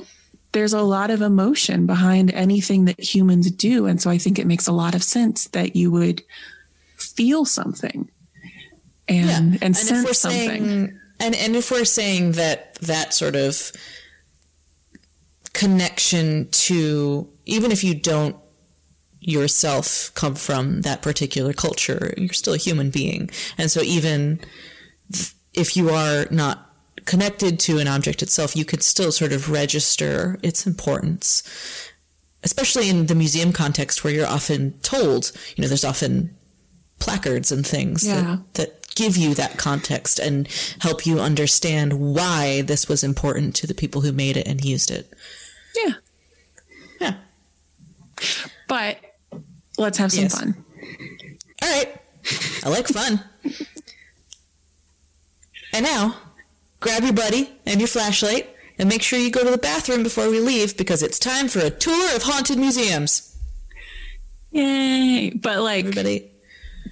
there's 0.54 0.72
a 0.72 0.82
lot 0.82 1.10
of 1.10 1.20
emotion 1.20 1.84
behind 1.84 2.32
anything 2.32 2.86
that 2.86 2.98
humans 2.98 3.50
do. 3.50 3.86
And 3.86 4.00
so 4.00 4.08
I 4.08 4.16
think 4.16 4.38
it 4.38 4.46
makes 4.46 4.66
a 4.66 4.72
lot 4.72 4.94
of 4.94 5.02
sense 5.02 5.48
that 5.48 5.76
you 5.76 5.90
would 5.90 6.22
feel 6.96 7.44
something 7.44 8.08
and, 9.08 9.26
yeah. 9.26 9.36
and, 9.36 9.62
and 9.62 9.76
sense 9.76 10.18
something. 10.18 10.48
Saying, 10.48 10.98
and, 11.20 11.34
and 11.34 11.56
if 11.56 11.70
we're 11.70 11.84
saying 11.84 12.32
that 12.32 12.76
that 12.76 13.12
sort 13.12 13.36
of 13.36 13.72
connection 15.52 16.48
to, 16.50 17.28
even 17.44 17.70
if 17.70 17.84
you 17.84 17.94
don't 17.94 18.36
yourself 19.20 20.12
come 20.14 20.34
from 20.34 20.82
that 20.82 21.02
particular 21.02 21.52
culture, 21.52 22.14
you're 22.16 22.32
still 22.32 22.54
a 22.54 22.58
human 22.58 22.90
being. 22.90 23.28
And 23.58 23.70
so 23.70 23.80
even 23.82 24.40
if 25.52 25.76
you 25.76 25.90
are 25.90 26.26
not 26.30 26.63
connected 27.04 27.58
to 27.60 27.78
an 27.78 27.88
object 27.88 28.22
itself, 28.22 28.56
you 28.56 28.64
could 28.64 28.82
still 28.82 29.12
sort 29.12 29.32
of 29.32 29.50
register 29.50 30.38
its 30.42 30.66
importance. 30.66 31.42
Especially 32.42 32.90
in 32.90 33.06
the 33.06 33.14
museum 33.14 33.52
context 33.52 34.04
where 34.04 34.12
you're 34.12 34.26
often 34.26 34.78
told, 34.80 35.32
you 35.56 35.62
know, 35.62 35.68
there's 35.68 35.84
often 35.84 36.36
placards 36.98 37.50
and 37.50 37.66
things 37.66 38.06
yeah. 38.06 38.20
that, 38.20 38.54
that 38.54 38.94
give 38.94 39.16
you 39.16 39.34
that 39.34 39.58
context 39.58 40.18
and 40.18 40.48
help 40.80 41.06
you 41.06 41.20
understand 41.20 41.94
why 41.94 42.62
this 42.62 42.88
was 42.88 43.02
important 43.02 43.54
to 43.56 43.66
the 43.66 43.74
people 43.74 44.02
who 44.02 44.12
made 44.12 44.36
it 44.36 44.46
and 44.46 44.64
used 44.64 44.90
it. 44.90 45.12
Yeah. 45.74 45.94
Yeah. 47.00 47.14
But 48.68 48.98
let's 49.78 49.98
have 49.98 50.12
some 50.12 50.24
yes. 50.24 50.38
fun. 50.38 50.64
All 51.62 51.76
right. 51.76 51.96
I 52.64 52.68
like 52.68 52.88
fun. 52.88 53.22
and 55.72 55.84
now 55.84 56.16
grab 56.84 57.02
your 57.02 57.14
buddy 57.14 57.50
and 57.64 57.80
your 57.80 57.88
flashlight, 57.88 58.54
and 58.78 58.90
make 58.90 59.00
sure 59.02 59.18
you 59.18 59.30
go 59.30 59.42
to 59.42 59.50
the 59.50 59.56
bathroom 59.58 60.02
before 60.02 60.28
we 60.28 60.38
leave 60.38 60.76
because 60.76 61.02
it's 61.02 61.18
time 61.18 61.48
for 61.48 61.60
a 61.60 61.70
tour 61.70 62.14
of 62.14 62.22
haunted 62.22 62.58
museums. 62.58 63.36
Yay! 64.50 65.30
But 65.30 65.62
like, 65.62 65.86
Everybody. 65.86 66.30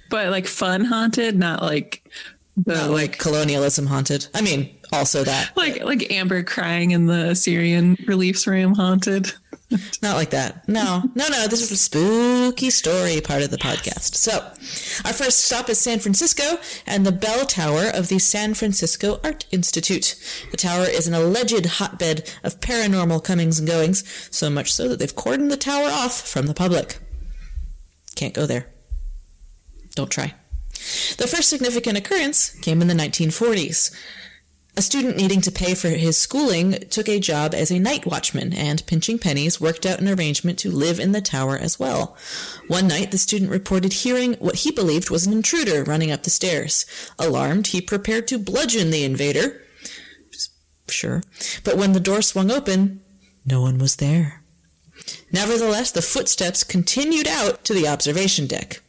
but 0.09 0.29
like 0.29 0.47
fun 0.47 0.83
haunted, 0.83 1.37
not 1.37 1.61
like 1.61 2.09
the 2.57 2.73
not 2.73 2.89
like, 2.89 3.11
like 3.11 3.19
colonialism 3.19 3.85
haunted. 3.85 4.25
I 4.33 4.41
mean, 4.41 4.75
also 4.91 5.23
that. 5.23 5.55
Like 5.55 5.83
like 5.83 6.11
Amber 6.11 6.41
crying 6.41 6.91
in 6.91 7.05
the 7.05 7.29
Assyrian 7.29 7.95
reliefs 8.07 8.47
room 8.47 8.73
haunted. 8.73 9.31
Not 10.01 10.15
like 10.15 10.31
that. 10.31 10.67
No, 10.67 11.03
no, 11.15 11.27
no. 11.27 11.47
This 11.47 11.61
is 11.61 11.69
the 11.69 11.75
spooky 11.75 12.69
story 12.69 13.21
part 13.21 13.43
of 13.43 13.51
the 13.51 13.57
podcast. 13.57 14.15
So, 14.15 14.31
our 15.05 15.13
first 15.13 15.45
stop 15.45 15.69
is 15.69 15.79
San 15.79 15.99
Francisco 15.99 16.59
and 16.85 17.05
the 17.05 17.11
bell 17.11 17.45
tower 17.45 17.89
of 17.93 18.07
the 18.07 18.19
San 18.19 18.53
Francisco 18.53 19.19
Art 19.23 19.45
Institute. 19.51 20.15
The 20.51 20.57
tower 20.57 20.85
is 20.85 21.07
an 21.07 21.13
alleged 21.13 21.65
hotbed 21.65 22.29
of 22.43 22.59
paranormal 22.59 23.23
comings 23.23 23.59
and 23.59 23.67
goings, 23.67 24.03
so 24.31 24.49
much 24.49 24.73
so 24.73 24.87
that 24.89 24.99
they've 24.99 25.15
cordoned 25.15 25.49
the 25.49 25.57
tower 25.57 25.87
off 25.89 26.27
from 26.27 26.47
the 26.47 26.53
public. 26.53 26.99
Can't 28.15 28.33
go 28.33 28.45
there. 28.45 28.67
Don't 29.95 30.11
try. 30.11 30.33
The 31.17 31.27
first 31.27 31.49
significant 31.49 31.97
occurrence 31.97 32.49
came 32.59 32.81
in 32.81 32.87
the 32.87 32.93
1940s. 32.93 33.95
A 34.75 34.81
student 34.81 35.17
needing 35.17 35.39
to 35.41 35.51
pay 35.51 35.75
for 35.75 35.89
his 35.89 36.17
schooling 36.17 36.71
took 36.89 37.07
a 37.07 37.19
job 37.19 37.53
as 37.53 37.69
a 37.69 37.77
night 37.77 38.07
watchman 38.07 38.53
and, 38.53 38.85
pinching 38.87 39.19
pennies, 39.19 39.61
worked 39.61 39.85
out 39.85 39.99
an 39.99 40.09
arrangement 40.09 40.57
to 40.59 40.71
live 40.71 40.99
in 40.99 41.11
the 41.11 41.21
tower 41.21 41.55
as 41.55 41.79
well. 41.79 42.17
One 42.67 42.87
night, 42.87 43.11
the 43.11 43.19
student 43.19 43.51
reported 43.51 43.93
hearing 43.93 44.33
what 44.35 44.57
he 44.57 44.71
believed 44.71 45.11
was 45.11 45.27
an 45.27 45.33
intruder 45.33 45.83
running 45.83 46.11
up 46.11 46.23
the 46.23 46.31
stairs. 46.31 46.87
Alarmed, 47.19 47.67
he 47.67 47.81
prepared 47.81 48.27
to 48.29 48.39
bludgeon 48.39 48.89
the 48.89 49.03
invader. 49.03 49.61
Sure. 50.89 51.21
But 51.63 51.77
when 51.77 51.93
the 51.93 51.99
door 51.99 52.23
swung 52.23 52.49
open, 52.49 53.01
no 53.45 53.61
one 53.61 53.77
was 53.77 53.97
there. 53.97 54.41
Nevertheless, 55.31 55.91
the 55.91 56.01
footsteps 56.01 56.63
continued 56.63 57.27
out 57.27 57.63
to 57.65 57.75
the 57.75 57.87
observation 57.87 58.47
deck. 58.47 58.81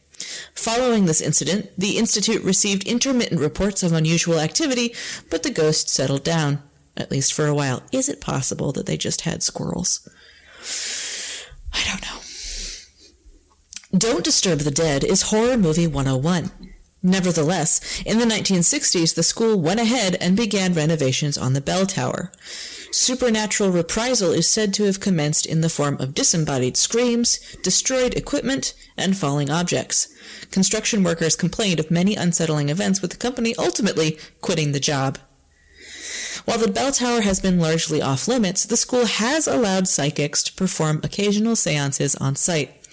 Following 0.53 1.05
this 1.05 1.21
incident, 1.21 1.69
the 1.77 1.97
Institute 1.97 2.43
received 2.43 2.87
intermittent 2.87 3.39
reports 3.39 3.83
of 3.83 3.93
unusual 3.93 4.39
activity, 4.39 4.93
but 5.29 5.43
the 5.43 5.49
ghost 5.49 5.89
settled 5.89 6.23
down, 6.23 6.61
at 6.97 7.11
least 7.11 7.33
for 7.33 7.45
a 7.47 7.55
while. 7.55 7.83
Is 7.91 8.09
it 8.09 8.21
possible 8.21 8.71
that 8.73 8.85
they 8.85 8.97
just 8.97 9.21
had 9.21 9.43
squirrels? 9.43 10.07
I 11.73 11.83
don't 11.85 12.01
know. 12.01 12.19
Don't 13.97 14.23
Disturb 14.23 14.59
the 14.59 14.71
Dead 14.71 15.03
is 15.03 15.23
Horror 15.23 15.57
Movie 15.57 15.87
101. 15.87 16.51
Nevertheless, 17.01 18.01
in 18.03 18.17
the 18.17 18.25
1960s, 18.25 19.13
the 19.13 19.23
school 19.23 19.61
went 19.61 19.79
ahead 19.79 20.17
and 20.19 20.35
began 20.35 20.73
renovations 20.73 21.37
on 21.37 21.53
the 21.53 21.61
bell 21.61 21.85
tower. 21.85 22.31
Supernatural 22.97 23.71
reprisal 23.71 24.31
is 24.31 24.49
said 24.49 24.73
to 24.75 24.85
have 24.85 25.01
commenced 25.01 25.45
in 25.45 25.59
the 25.59 25.67
form 25.67 25.97
of 25.99 26.13
disembodied 26.13 26.77
screams, 26.77 27.39
destroyed 27.61 28.13
equipment, 28.13 28.73
and 28.95 29.17
falling 29.17 29.49
objects. 29.49 30.07
Construction 30.49 31.03
workers 31.03 31.35
complained 31.35 31.81
of 31.81 31.91
many 31.91 32.15
unsettling 32.15 32.69
events, 32.69 33.01
with 33.01 33.11
the 33.11 33.17
company 33.17 33.53
ultimately 33.59 34.17
quitting 34.39 34.71
the 34.71 34.79
job. 34.79 35.17
While 36.45 36.59
the 36.59 36.71
bell 36.71 36.93
tower 36.93 37.19
has 37.19 37.41
been 37.41 37.59
largely 37.59 38.01
off 38.01 38.29
limits, 38.29 38.65
the 38.65 38.77
school 38.77 39.05
has 39.05 39.45
allowed 39.45 39.89
psychics 39.89 40.41
to 40.43 40.53
perform 40.53 41.01
occasional 41.03 41.57
seances 41.57 42.15
on 42.15 42.37
site. 42.37 42.84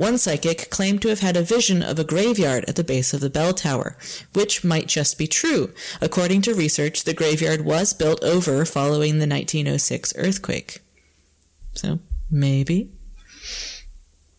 One 0.00 0.16
psychic 0.16 0.70
claimed 0.70 1.02
to 1.02 1.08
have 1.08 1.20
had 1.20 1.36
a 1.36 1.42
vision 1.42 1.82
of 1.82 1.98
a 1.98 2.04
graveyard 2.04 2.64
at 2.66 2.76
the 2.76 2.82
base 2.82 3.12
of 3.12 3.20
the 3.20 3.28
bell 3.28 3.52
tower, 3.52 3.98
which 4.32 4.64
might 4.64 4.86
just 4.86 5.18
be 5.18 5.26
true. 5.26 5.74
According 6.00 6.40
to 6.42 6.54
research, 6.54 7.04
the 7.04 7.12
graveyard 7.12 7.66
was 7.66 7.92
built 7.92 8.24
over 8.24 8.64
following 8.64 9.18
the 9.18 9.26
1906 9.26 10.14
earthquake. 10.16 10.78
So, 11.74 11.98
maybe. 12.30 12.88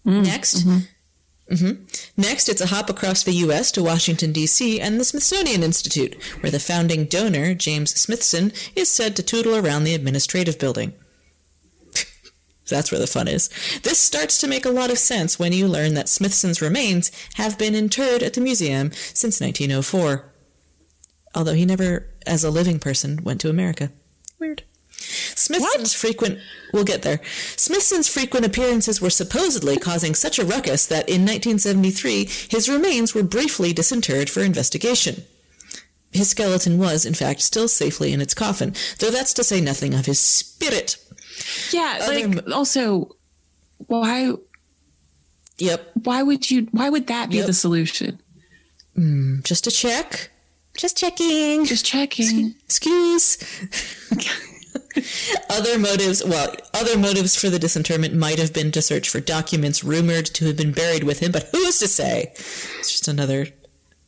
Mm, 0.03 0.23
Next, 0.25 0.65
mm-hmm. 0.65 1.83
Next, 2.17 2.49
it's 2.49 2.61
a 2.61 2.73
hop 2.73 2.89
across 2.89 3.21
the 3.21 3.33
U.S. 3.45 3.71
to 3.73 3.83
Washington, 3.83 4.31
D.C., 4.31 4.81
and 4.81 4.99
the 4.99 5.05
Smithsonian 5.05 5.61
Institute, 5.61 6.15
where 6.39 6.49
the 6.49 6.59
founding 6.59 7.05
donor, 7.05 7.53
James 7.53 7.91
Smithson, 7.91 8.51
is 8.75 8.89
said 8.89 9.15
to 9.15 9.21
tootle 9.21 9.55
around 9.55 9.83
the 9.83 9.93
administrative 9.93 10.57
building. 10.57 10.93
That's 12.71 12.91
where 12.91 12.99
the 12.99 13.05
fun 13.05 13.27
is. 13.27 13.49
This 13.83 13.99
starts 13.99 14.39
to 14.39 14.47
make 14.47 14.65
a 14.65 14.71
lot 14.71 14.89
of 14.89 14.97
sense 14.97 15.37
when 15.37 15.53
you 15.53 15.67
learn 15.67 15.93
that 15.93 16.09
Smithson's 16.09 16.61
remains 16.61 17.11
have 17.35 17.59
been 17.59 17.75
interred 17.75 18.23
at 18.23 18.33
the 18.33 18.41
museum 18.41 18.91
since 19.13 19.39
1904. 19.39 20.25
Although 21.35 21.53
he 21.53 21.65
never, 21.65 22.07
as 22.25 22.43
a 22.43 22.49
living 22.49 22.79
person, 22.79 23.23
went 23.23 23.39
to 23.41 23.49
America. 23.49 23.91
Weird. 24.39 24.63
Smithson's 25.35 25.93
frequent 25.93 26.39
we'll 26.73 26.83
get 26.83 27.01
there. 27.01 27.21
Smithson's 27.55 28.07
frequent 28.07 28.45
appearances 28.45 29.01
were 29.01 29.09
supposedly 29.09 29.77
causing 29.77 30.15
such 30.15 30.39
a 30.39 30.45
ruckus 30.45 30.85
that 30.85 31.09
in 31.09 31.21
1973 31.21 32.29
his 32.49 32.69
remains 32.69 33.13
were 33.13 33.23
briefly 33.23 33.73
disinterred 33.73 34.29
for 34.29 34.41
investigation. 34.41 35.23
His 36.11 36.29
skeleton 36.29 36.77
was, 36.77 37.05
in 37.05 37.13
fact, 37.13 37.41
still 37.41 37.67
safely 37.67 38.11
in 38.11 38.21
its 38.21 38.33
coffin, 38.33 38.73
though 38.99 39.11
that's 39.11 39.33
to 39.33 39.43
say 39.43 39.61
nothing 39.61 39.93
of 39.93 40.05
his 40.05 40.19
spirit. 40.19 40.97
Yeah, 41.71 41.99
Other 42.01 42.27
like 42.27 42.49
also 42.51 43.15
why 43.87 44.33
Yep, 45.57 45.91
why 46.03 46.23
would 46.23 46.49
you 46.49 46.67
why 46.71 46.89
would 46.89 47.07
that 47.07 47.29
be 47.29 47.37
Yep. 47.37 47.47
the 47.47 47.53
solution? 47.53 48.19
Hmm, 48.95 49.41
just 49.43 49.67
a 49.67 49.71
check. 49.71 50.29
Just 50.77 50.97
checking. 50.97 51.65
Just 51.65 51.85
checking. 51.85 52.55
Excuse. 52.65 53.37
other 55.49 55.77
motives, 55.79 56.23
well, 56.25 56.53
other 56.73 56.97
motives 56.97 57.35
for 57.35 57.49
the 57.49 57.59
disinterment 57.59 58.13
might 58.13 58.39
have 58.39 58.53
been 58.53 58.71
to 58.71 58.81
search 58.81 59.09
for 59.09 59.19
documents 59.19 59.83
rumored 59.83 60.25
to 60.25 60.45
have 60.47 60.57
been 60.57 60.71
buried 60.71 61.03
with 61.03 61.19
him, 61.19 61.31
but 61.31 61.49
who's 61.51 61.79
to 61.79 61.87
say? 61.87 62.31
It's 62.35 62.89
just 62.91 63.07
another 63.07 63.47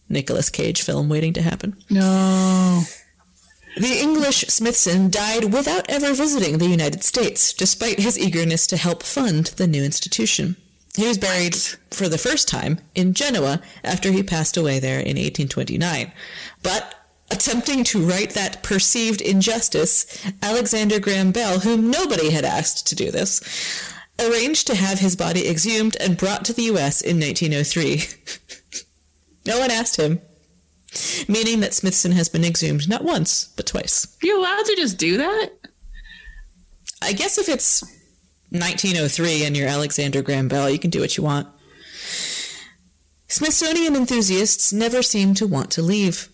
Nicolas 0.09 0.49
Cage 0.49 0.81
film 0.81 1.09
waiting 1.09 1.33
to 1.33 1.41
happen. 1.41 1.75
No. 1.89 2.83
The 3.75 3.99
English 3.99 4.45
Smithson 4.49 5.09
died 5.09 5.51
without 5.51 5.89
ever 5.89 6.13
visiting 6.13 6.57
the 6.57 6.67
United 6.67 7.03
States, 7.03 7.53
despite 7.53 7.99
his 7.99 8.19
eagerness 8.19 8.67
to 8.67 8.77
help 8.77 9.01
fund 9.01 9.47
the 9.47 9.67
new 9.67 9.83
institution. 9.83 10.57
He 10.95 11.07
was 11.07 11.17
buried 11.17 11.55
for 11.89 12.07
the 12.07 12.19
first 12.19 12.47
time 12.47 12.79
in 12.93 13.15
Genoa 13.15 13.61
after 13.83 14.11
he 14.11 14.21
passed 14.21 14.57
away 14.57 14.77
there 14.77 14.99
in 14.99 15.17
1829. 15.17 16.11
But 16.61 16.95
attempting 17.31 17.83
to 17.85 18.05
right 18.05 18.29
that 18.31 18.61
perceived 18.61 19.21
injustice, 19.21 20.05
Alexander 20.43 20.99
Graham 20.99 21.31
Bell, 21.31 21.61
whom 21.61 21.89
nobody 21.89 22.29
had 22.29 22.45
asked 22.45 22.85
to 22.87 22.95
do 22.95 23.09
this, 23.09 23.41
arranged 24.19 24.67
to 24.67 24.75
have 24.75 24.99
his 24.99 25.15
body 25.15 25.49
exhumed 25.49 25.97
and 25.99 26.15
brought 26.15 26.45
to 26.45 26.53
the 26.53 26.63
U.S. 26.63 27.01
in 27.01 27.19
1903. 27.19 28.03
no 29.47 29.59
one 29.59 29.71
asked 29.71 29.95
him, 29.95 30.21
meaning 31.27 31.59
that 31.61 31.73
Smithson 31.73 32.11
has 32.13 32.29
been 32.29 32.43
exhumed 32.43 32.87
not 32.89 33.03
once, 33.03 33.45
but 33.55 33.65
twice. 33.65 34.17
You're 34.21 34.37
allowed 34.37 34.65
to 34.65 34.75
just 34.75 34.97
do 34.97 35.17
that? 35.17 35.49
I 37.01 37.13
guess 37.13 37.37
if 37.37 37.49
it's 37.49 37.81
1903 38.49 39.45
and 39.45 39.57
you're 39.57 39.67
Alexander 39.67 40.21
Graham 40.21 40.47
Bell, 40.47 40.69
you 40.69 40.79
can 40.79 40.89
do 40.89 41.01
what 41.01 41.17
you 41.17 41.23
want. 41.23 41.47
Smithsonian 43.27 43.95
enthusiasts 43.95 44.71
never 44.71 45.01
seem 45.01 45.33
to 45.35 45.47
want 45.47 45.71
to 45.71 45.81
leave. 45.81 46.29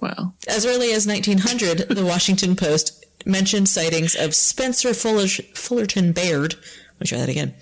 Well, 0.00 0.34
As 0.46 0.64
early 0.66 0.92
as 0.92 1.06
1900, 1.06 1.88
the 1.88 2.04
Washington 2.04 2.54
Post 2.54 3.04
mentioned 3.24 3.68
sightings 3.68 4.14
of 4.14 4.34
Spencer 4.34 4.94
Fuller- 4.94 5.26
Fullerton 5.54 6.12
Baird. 6.12 6.54
Let 6.54 7.00
me 7.00 7.06
try 7.06 7.18
that 7.18 7.28
again. 7.28 7.54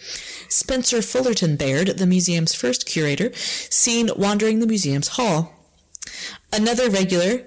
Spencer 0.48 1.00
Fullerton 1.00 1.56
Baird, 1.56 1.88
the 1.98 2.06
museum's 2.06 2.54
first 2.54 2.86
curator, 2.86 3.32
seen 3.34 4.10
wandering 4.16 4.58
the 4.60 4.66
museum's 4.66 5.08
hall. 5.08 5.63
Another 6.52 6.88
regular, 6.90 7.42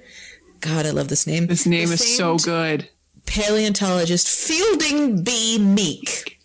God, 0.61 0.85
I 0.85 0.89
love 0.91 1.07
this 1.07 1.25
name. 1.27 1.47
this 1.47 1.65
name 1.65 1.91
is 1.91 2.17
so 2.17 2.37
good. 2.37 2.89
paleontologist 3.25 4.27
Fielding 4.27 5.23
B. 5.23 5.57
Meek. 5.59 6.39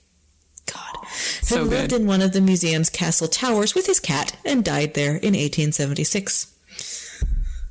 God. 0.73 0.97
Who 1.03 1.07
So 1.47 1.63
lived 1.63 1.91
good. 1.91 2.01
in 2.03 2.07
one 2.07 2.23
of 2.23 2.33
the 2.33 2.41
museum's 2.41 2.91
castle 2.91 3.29
towers 3.29 3.75
with 3.75 3.87
his 3.87 4.01
cat 4.01 4.37
and 4.45 4.65
died 4.65 4.95
there 4.95 5.17
in 5.17 5.35
1876. 5.35 6.49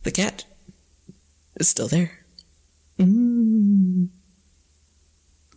The 0.04 0.12
cat 0.12 0.46
is 1.60 1.70
still 1.70 1.88
there. 1.88 2.12
Mm. 3.00 4.10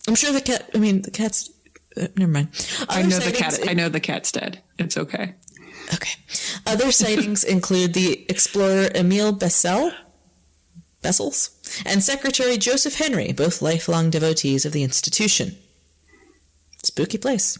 I'm 0.07 0.15
sure 0.15 0.33
the 0.33 0.41
cat, 0.41 0.69
I 0.75 0.79
mean, 0.79 1.03
the 1.03 1.11
cat's, 1.11 1.51
uh, 1.97 2.09
never 2.17 2.31
mind. 2.31 2.49
I 2.89 3.01
Other 3.01 3.09
know 3.09 3.19
the 3.21 3.33
cat 3.33 3.59
I 3.67 3.73
know 3.75 3.89
the 3.89 4.01
cat's 4.01 4.31
dead. 4.33 4.61
It's 4.79 4.97
okay. 4.99 5.35
Okay. 5.93 6.19
Other 6.67 6.91
sightings 6.93 7.45
include 7.57 7.95
the 7.95 8.25
explorer 8.29 8.91
Emile 8.95 9.33
Bessel, 9.33 9.93
Bessels, 11.03 11.51
and 11.85 12.03
Secretary 12.03 12.57
Joseph 12.57 12.95
Henry, 12.97 13.33
both 13.33 13.61
lifelong 13.61 14.11
devotees 14.11 14.65
of 14.65 14.73
the 14.73 14.83
institution. 14.83 15.57
Spooky 16.83 17.19
place. 17.19 17.59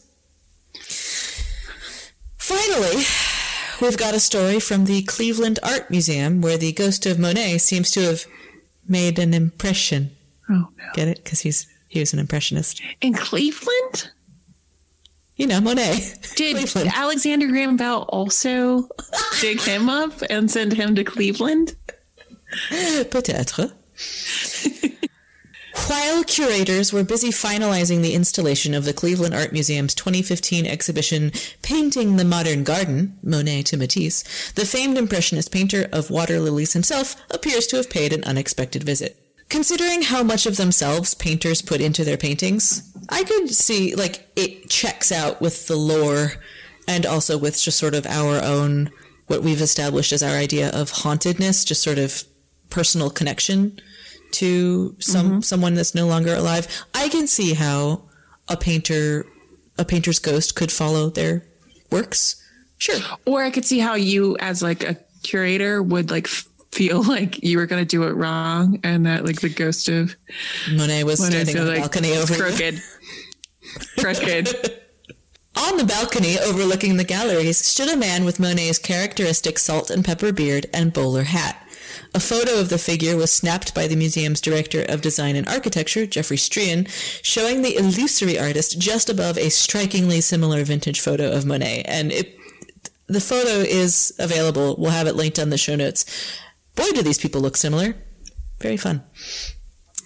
Finally, 2.37 3.05
we've 3.81 3.97
got 3.97 4.15
a 4.15 4.21
story 4.21 4.61
from 4.61 4.85
the 4.85 5.03
Cleveland 5.03 5.59
Art 5.63 5.91
Museum 5.91 6.41
where 6.41 6.59
the 6.59 6.73
ghost 6.73 7.07
of 7.07 7.19
Monet 7.19 7.59
seems 7.59 7.91
to 7.93 8.01
have 8.03 8.27
made 8.87 9.19
an 9.19 9.33
impression. 9.33 10.11
Oh 10.51 10.69
no. 10.77 10.85
Get 10.95 11.09
it? 11.09 11.25
Because 11.25 11.41
he's 11.41 11.67
he 11.89 12.01
was 12.01 12.13
an 12.13 12.19
impressionist. 12.19 12.83
In 13.01 13.15
Cleveland? 13.15 14.11
You 15.37 15.49
know, 15.49 15.61
Monet. 15.61 16.15
Did 16.37 16.57
Cleveland. 16.57 16.93
Alexander 16.95 17.49
Graham 17.49 17.77
Bell 17.77 18.03
also 18.09 18.89
dig 19.41 19.61
him 19.61 19.89
up 19.89 20.13
and 20.31 20.51
send 20.51 20.73
him 20.73 20.95
to 20.95 21.05
Cleveland? 21.05 21.75
Peut-être. 22.71 23.73
While 25.89 26.23
curators 26.25 26.93
were 26.93 27.03
busy 27.03 27.31
finalizing 27.31 28.01
the 28.01 28.15
installation 28.15 28.75
of 28.75 28.85
the 28.85 28.93
Cleveland 28.93 29.35
Art 29.35 29.53
Museum's 29.53 29.95
2015 29.95 30.67
exhibition 30.67 31.33
Painting 31.63 32.17
the 32.17 32.25
Modern 32.25 32.63
Garden, 32.63 33.19
Monet 33.23 33.65
to 33.65 33.77
Matisse, 33.77 34.23
the 34.53 34.65
famed 34.65 34.97
Impressionist 34.97 35.51
painter 35.51 35.89
of 35.93 36.11
water 36.11 36.39
lilies 36.39 36.75
himself 36.75 37.17
appears 37.29 37.67
to 37.67 37.77
have 37.77 37.91
paid 37.91 38.13
an 38.13 38.23
unexpected 38.25 38.85
visit. 38.85 39.24
Considering 39.55 40.03
how 40.03 40.21
much 40.25 40.47
of 40.47 40.57
themselves 40.57 41.15
painters 41.15 41.63
put 41.63 41.81
into 41.81 42.03
their 42.03 42.17
paintings, 42.17 42.93
I 43.09 43.23
could 43.23 43.49
see, 43.51 43.95
like, 43.95 44.29
it 44.35 44.69
checks 44.69 45.13
out 45.13 45.41
with 45.41 45.69
the 45.69 45.77
lore 45.77 46.33
and 46.89 47.07
also 47.07 47.39
with 47.39 47.63
just 47.63 47.79
sort 47.79 47.95
of 47.95 48.05
our 48.05 48.43
own, 48.43 48.91
what 49.29 49.45
we've 49.45 49.61
established 49.61 50.13
as 50.13 50.25
our 50.25 50.37
idea 50.37 50.71
of 50.71 50.91
hauntedness, 50.91 51.65
just 51.65 51.85
sort 51.85 51.99
of 51.99 52.25
personal 52.69 53.11
connection 53.11 53.79
to 54.33 54.97
some 54.99 55.27
mm-hmm. 55.27 55.41
someone 55.43 55.75
that's 55.75 55.95
no 55.95 56.09
longer 56.09 56.35
alive. 56.35 56.67
I 56.93 57.09
can 57.09 57.29
see 57.29 57.55
how 57.55 58.09
a 58.49 58.57
painter, 58.57 59.25
a 59.79 59.85
painter's 59.85 60.19
ghost 60.19 60.57
could 60.57 60.73
follow 60.73 61.11
their 61.11 61.47
works. 61.93 62.43
Sure. 62.79 62.99
Or 63.25 63.45
I 63.45 63.53
could 63.53 63.65
see 63.65 63.79
how 63.79 63.95
you, 63.95 64.37
as 64.41 64.65
like 64.65 64.83
a 64.83 64.97
curator, 65.23 65.81
would 65.81 66.11
like 66.11 66.27
f- 66.27 66.49
feel 66.75 67.03
like 67.09 67.43
you 67.43 67.59
were 67.59 67.67
going 67.67 67.83
to 67.83 67.89
do 67.89 68.03
it 68.05 68.13
wrong, 68.13 68.81
and 68.83 69.07
that 69.07 69.25
like 69.25 69.41
the 69.41 69.49
ghost 69.49 69.89
of 69.89 70.17
Monet 70.73 71.05
was 71.05 71.21
Monet 71.21 71.45
standing 71.45 71.59
on 71.59 71.67
the 71.67 71.73
like 71.73 71.81
balcony 71.83 72.17
over 72.17 72.35
crooked, 72.35 72.83
crooked. 73.99 74.81
On 75.57 75.77
the 75.77 75.85
balcony 75.85 76.37
overlooking 76.37 76.97
the 76.97 77.05
galleries 77.05 77.59
stood 77.59 77.89
a 77.89 77.97
man 77.97 78.25
with 78.25 78.41
Monet's 78.41 78.77
characteristic 78.77 79.57
salt 79.57 79.89
and 79.89 80.05
pepper 80.05 80.33
beard 80.33 80.67
and 80.75 80.93
bowler 80.93 81.23
hat. 81.23 81.65
A 82.13 82.19
photo 82.19 82.61
of 82.61 82.71
the 82.71 82.79
figure 82.79 83.17
was 83.17 83.31
snapped 83.31 83.73
by 83.73 83.87
the 83.87 83.95
museum's 83.95 84.41
director 84.41 84.85
of 84.89 85.01
design 85.01 85.37
and 85.37 85.49
architecture, 85.49 86.07
Jeffrey 86.07 86.37
Strean, 86.37 86.89
showing 87.23 87.63
the 87.63 87.77
illusory 87.77 88.39
artist 88.39 88.81
just 88.81 89.09
above 89.09 89.39
a 89.39 89.49
strikingly 89.49 90.21
similar 90.21 90.65
vintage 90.65 91.01
photo 91.01 91.31
of 91.31 91.47
Monet. 91.47 91.83
And 91.87 92.11
it, 92.11 92.37
the 93.07 93.21
photo 93.21 93.61
is 93.61 94.13
available. 94.19 94.75
We'll 94.77 94.91
have 94.91 95.07
it 95.07 95.15
linked 95.15 95.39
on 95.39 95.51
the 95.51 95.59
show 95.59 95.77
notes. 95.77 96.05
Boy, 96.77 96.91
do 96.95 97.03
these 97.03 97.19
people 97.19 97.41
look 97.41 97.57
similar. 97.57 97.95
Very 98.61 98.77
fun. 98.77 99.03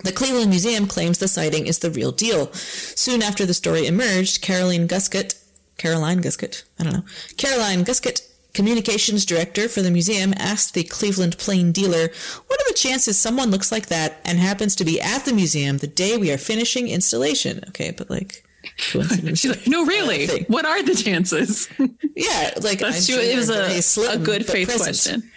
The 0.05 0.13
Cleveland 0.13 0.51
Museum 0.51 0.87
claims 0.87 1.19
the 1.19 1.29
sighting 1.29 1.67
is 1.67 1.81
the 1.81 1.91
real 1.91 2.13
deal. 2.13 2.53
Soon 2.53 3.23
after 3.23 3.45
the 3.45 3.55
story 3.55 3.87
emerged, 3.87 4.43
Caroline 4.43 4.87
Guscott, 4.87 5.35
Caroline 5.77 6.21
Guscott, 6.21 6.65
I 6.79 6.85
don't 6.85 6.93
know, 6.93 7.05
Caroline 7.37 7.85
Guscott, 7.85 8.23
communications 8.55 9.25
director 9.27 9.69
for 9.69 9.83
the 9.83 9.91
museum, 9.91 10.33
asked 10.37 10.75
the 10.75 10.85
Cleveland 10.85 11.37
Plain 11.39 11.73
dealer, 11.73 12.11
"What 12.47 12.61
are 12.61 12.69
the 12.69 12.75
chances 12.77 13.19
someone 13.19 13.51
looks 13.51 13.73
like 13.73 13.87
that 13.87 14.21
and 14.25 14.39
happens 14.39 14.77
to 14.77 14.85
be 14.85 15.01
at 15.01 15.25
the 15.25 15.33
museum 15.33 15.79
the 15.79 15.87
day 15.89 16.17
we 16.17 16.31
are 16.31 16.39
finishing 16.39 16.89
installation?" 16.89 17.65
Okay, 17.69 17.91
but 17.91 18.09
like. 18.11 18.45
She's 18.77 19.47
like, 19.47 19.67
no, 19.67 19.85
really. 19.87 20.45
What 20.49 20.67
are 20.67 20.83
the 20.83 20.95
chances? 20.95 21.69
yeah, 22.15 22.51
like 22.61 22.83
I'm 22.83 22.91
That's 22.93 23.07
sure. 23.07 23.21
It 23.21 23.37
was 23.37 23.49
a, 23.49 23.81
slim, 23.83 24.21
a 24.21 24.25
good 24.25 24.47
faith 24.47 24.69
present. 24.69 24.85
question. 24.85 25.31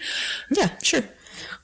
Yeah, 0.52 0.70
sure. 0.84 1.04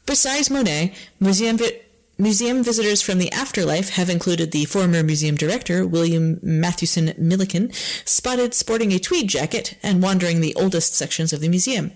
Besides 0.07 0.49
Monet, 0.49 0.95
museum 1.19 1.57
vi- 1.57 1.81
Museum 2.19 2.63
visitors 2.63 3.03
from 3.03 3.19
the 3.19 3.31
afterlife 3.31 3.89
have 3.89 4.09
included 4.09 4.51
the 4.51 4.65
former 4.65 5.03
museum 5.03 5.35
director, 5.35 5.85
William 5.85 6.39
Mathewson 6.41 7.13
Milliken, 7.15 7.71
spotted 8.05 8.55
sporting 8.55 8.91
a 8.91 8.97
tweed 8.97 9.27
jacket 9.27 9.77
and 9.83 10.01
wandering 10.01 10.41
the 10.41 10.55
oldest 10.55 10.95
sections 10.95 11.31
of 11.31 11.41
the 11.41 11.47
museum. 11.47 11.91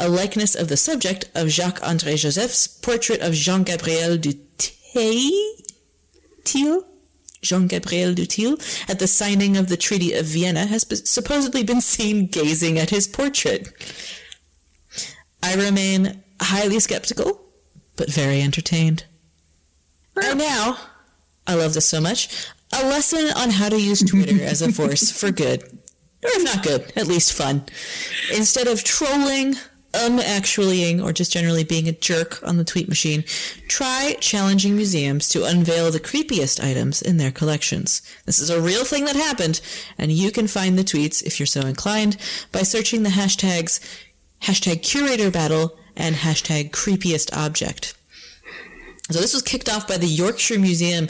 A 0.00 0.08
likeness 0.08 0.56
of 0.56 0.66
the 0.66 0.76
subject 0.76 1.30
of 1.36 1.50
Jacques 1.50 1.80
André 1.82 2.16
Joseph's 2.16 2.66
portrait 2.66 3.20
of 3.20 3.34
Jean 3.34 3.62
Gabriel 3.62 4.18
Dutheil, 4.18 5.30
Jean 7.40 7.68
Gabriel 7.68 8.12
Dutheil, 8.12 8.58
at 8.90 8.98
the 8.98 9.06
signing 9.06 9.56
of 9.56 9.68
the 9.68 9.76
Treaty 9.76 10.14
of 10.14 10.26
Vienna 10.26 10.66
has 10.66 10.84
supposedly 11.08 11.62
been 11.62 11.80
seen 11.80 12.26
gazing 12.26 12.76
at 12.76 12.90
his 12.90 13.06
portrait. 13.06 13.68
I 15.44 15.54
remain 15.54 16.23
highly 16.40 16.80
skeptical, 16.80 17.40
but 17.96 18.10
very 18.10 18.40
entertained. 18.40 19.04
And 20.22 20.38
now, 20.38 20.78
I 21.46 21.54
love 21.54 21.74
this 21.74 21.88
so 21.88 22.00
much, 22.00 22.48
a 22.72 22.84
lesson 22.86 23.26
on 23.36 23.50
how 23.50 23.68
to 23.68 23.80
use 23.80 24.02
Twitter 24.02 24.42
as 24.42 24.62
a 24.62 24.72
force 24.72 25.10
for 25.10 25.30
good. 25.30 25.62
Or 25.62 26.30
if 26.30 26.44
not 26.44 26.64
good, 26.64 26.92
at 26.96 27.06
least 27.06 27.32
fun. 27.32 27.64
Instead 28.34 28.66
of 28.66 28.82
trolling, 28.82 29.56
um, 29.94 30.18
unactuallying, 30.18 31.02
or 31.02 31.12
just 31.12 31.32
generally 31.32 31.64
being 31.64 31.86
a 31.86 31.92
jerk 31.92 32.42
on 32.42 32.56
the 32.56 32.64
tweet 32.64 32.88
machine, 32.88 33.24
try 33.68 34.16
challenging 34.20 34.74
museums 34.74 35.28
to 35.28 35.44
unveil 35.44 35.90
the 35.90 36.00
creepiest 36.00 36.62
items 36.64 37.02
in 37.02 37.18
their 37.18 37.30
collections. 37.30 38.02
This 38.24 38.38
is 38.38 38.50
a 38.50 38.60
real 38.60 38.84
thing 38.84 39.04
that 39.04 39.16
happened, 39.16 39.60
and 39.98 40.10
you 40.10 40.30
can 40.30 40.46
find 40.46 40.78
the 40.78 40.84
tweets, 40.84 41.22
if 41.22 41.38
you're 41.38 41.46
so 41.46 41.60
inclined, 41.60 42.16
by 42.52 42.62
searching 42.62 43.02
the 43.02 43.10
hashtags 43.10 43.80
hashtag 44.42 44.82
curator 44.82 45.30
battle 45.30 45.76
and 45.96 46.16
hashtag 46.16 46.70
creepiest 46.70 47.34
object. 47.36 47.96
So 49.10 49.20
this 49.20 49.34
was 49.34 49.42
kicked 49.42 49.68
off 49.68 49.86
by 49.86 49.98
the 49.98 50.06
Yorkshire 50.06 50.58
Museum, 50.58 51.08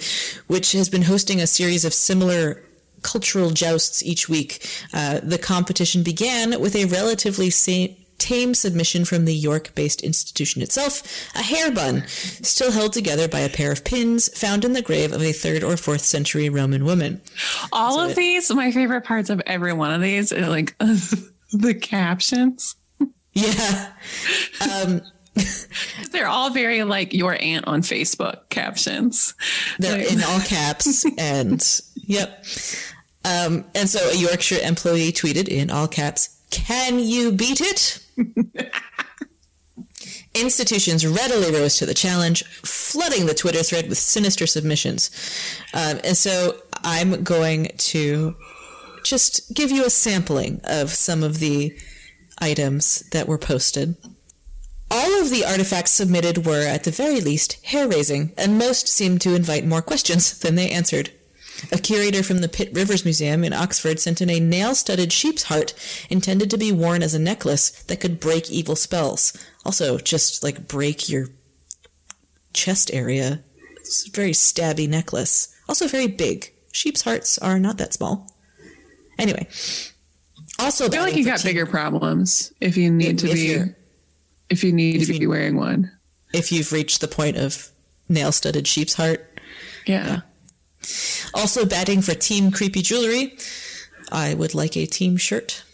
which 0.49 0.73
has 0.73 0.89
been 0.89 1.03
hosting 1.03 1.41
a 1.41 1.47
series 1.47 1.85
of 1.85 1.95
similar 1.95 2.63
cultural 3.03 3.51
jousts 3.51 4.03
each 4.03 4.29
week. 4.29 4.67
Uh, 4.93 5.21
the 5.23 5.39
competition 5.39 6.03
began 6.03 6.61
with 6.61 6.75
a 6.75 6.87
relatively 6.87 7.51
same, 7.51 7.95
tame 8.19 8.55
submission 8.55 9.05
from 9.05 9.27
the 9.27 9.35
York-based 9.35 10.03
institution 10.03 10.63
itself, 10.63 11.03
a 11.37 11.43
hair 11.43 11.71
bun, 11.71 12.05
still 12.09 12.73
held 12.73 12.93
together 12.93 13.29
by 13.29 13.41
a 13.41 13.49
pair 13.49 13.71
of 13.71 13.85
pins 13.85 14.29
found 14.39 14.65
in 14.65 14.73
the 14.73 14.83
grave 14.83 15.13
of 15.13 15.23
a 15.23 15.33
third 15.33 15.63
or 15.63 15.77
fourth 15.77 16.01
century 16.01 16.49
Roman 16.49 16.85
woman. 16.85 17.21
All 17.73 17.97
so 17.97 18.05
of 18.05 18.11
it, 18.11 18.17
these, 18.17 18.53
my 18.53 18.73
favorite 18.73 19.05
parts 19.05 19.31
of 19.31 19.41
every 19.47 19.73
one 19.73 19.93
of 19.93 20.01
these, 20.01 20.33
are 20.33 20.49
like 20.49 20.77
the 21.53 21.75
captions. 21.81 22.77
Yeah. 23.35 23.93
Um, 24.61 25.03
They're 26.13 26.29
all 26.29 26.51
very 26.51 26.85
like 26.85 27.13
your 27.13 27.37
aunt 27.41 27.67
on 27.67 27.83
Facebook 27.83 28.49
captions. 28.51 29.35
They're 29.79 29.99
like, 29.99 30.13
in 30.13 30.23
all 30.23 30.41
caps 30.41 31.05
and 31.19 31.81
yep. 31.95 32.45
Um, 33.25 33.65
and 33.75 33.89
so 33.89 34.11
a 34.11 34.17
Yorkshire 34.17 34.61
employee 34.63 35.13
tweeted 35.13 35.49
in 35.49 35.71
all 35.71 35.89
caps, 35.89 36.39
"Can 36.51 36.99
you 36.99 37.33
beat 37.33 37.61
it?" 37.61 38.01
Institutions 40.35 41.07
readily 41.07 41.53
rose 41.53 41.79
to 41.79 41.87
the 41.87 41.95
challenge, 41.95 42.45
flooding 42.45 43.27
the 43.27 43.35
Twitter 43.35 43.63
thread 43.63 43.89
with 43.89 43.99
sinister 43.99 44.47
submissions. 44.47 45.11
Um, 45.73 46.01
and 46.05 46.17
so 46.17 46.57
I'm 46.83 47.23
going 47.23 47.71
to 47.77 48.35
just 49.05 49.55
give 49.55 49.71
you 49.71 49.85
a 49.87 49.91
sampling 49.91 50.61
of 50.65 50.91
some 50.91 51.23
of 51.23 51.39
the 51.39 51.73
items 52.39 53.01
that 53.11 53.29
were 53.29 53.39
posted. 53.39 53.97
All 54.91 55.21
of 55.21 55.31
the 55.31 55.45
artifacts 55.45 55.91
submitted 55.91 56.47
were, 56.47 56.67
at 56.67 56.85
the 56.85 56.91
very 56.91 57.21
least, 57.21 57.65
hair 57.65 57.89
raising, 57.89 58.33
and 58.37 58.59
most 58.59 58.87
seemed 58.89 59.21
to 59.23 59.35
invite 59.35 59.67
more 59.67 59.83
questions 59.83 60.39
than 60.41 60.55
they 60.55 60.71
answered. 60.71 61.11
A 61.73 61.79
curator 61.79 62.23
from 62.23 62.41
the 62.41 62.49
Pitt 62.49 62.71
Rivers 62.73 63.05
Museum 63.05 63.45
in 63.45 63.53
Oxford 63.53 64.01
sent 64.01 64.21
in 64.21 64.29
a 64.29 64.41
nail 64.41 64.75
studded 64.75 65.13
sheep's 65.13 65.45
heart 65.45 65.73
intended 66.11 66.51
to 66.51 66.59
be 66.59 66.73
worn 66.73 67.03
as 67.03 67.15
a 67.15 67.19
necklace 67.19 67.71
that 67.85 68.01
could 68.01 68.21
break 68.21 68.51
evil 68.51 68.77
spells. 68.77 69.33
Also, 69.65 69.99
just 69.99 70.43
like 70.43 70.69
break 70.69 71.09
your 71.09 71.29
chest 72.53 72.91
area. 72.93 73.43
It's 73.77 74.09
a 74.09 74.11
very 74.11 74.33
stabby 74.33 74.89
necklace. 74.89 75.55
Also, 75.69 75.87
very 75.87 76.09
big. 76.09 76.53
Sheep's 76.73 77.03
hearts 77.03 77.39
are 77.39 77.59
not 77.59 77.79
that 77.79 77.95
small. 77.95 78.31
Anyway. 79.19 79.49
Also, 80.59 80.87
I 80.87 80.91
feel 80.91 81.03
like 81.03 81.17
you 81.17 81.25
got 81.25 81.43
bigger 81.43 81.67
problems 81.67 82.53
if 82.61 82.77
you 82.77 82.91
need 82.91 83.23
if, 83.23 83.29
to 83.29 83.35
be 83.35 83.75
if 84.49 84.63
you 84.63 84.73
need 84.73 85.03
if 85.03 85.09
to 85.09 85.13
be 85.15 85.19
you, 85.21 85.29
wearing 85.29 85.57
one. 85.57 85.91
If 86.33 86.53
you've 86.53 86.73
reached 86.73 87.01
the 87.01 87.09
point 87.09 87.37
of 87.37 87.71
nail 88.09 88.33
studded 88.33 88.67
sheep's 88.67 88.95
heart. 88.95 89.41
Yeah. 89.87 90.07
yeah. 90.07 90.21
Also, 91.35 91.65
batting 91.65 92.03
for 92.03 92.15
Team 92.15 92.51
Creepy 92.51 92.83
Jewelry. 92.83 93.37
I 94.13 94.35
would 94.35 94.55
like 94.55 94.77
a 94.77 94.87
team 94.87 95.17
shirt, 95.17 95.65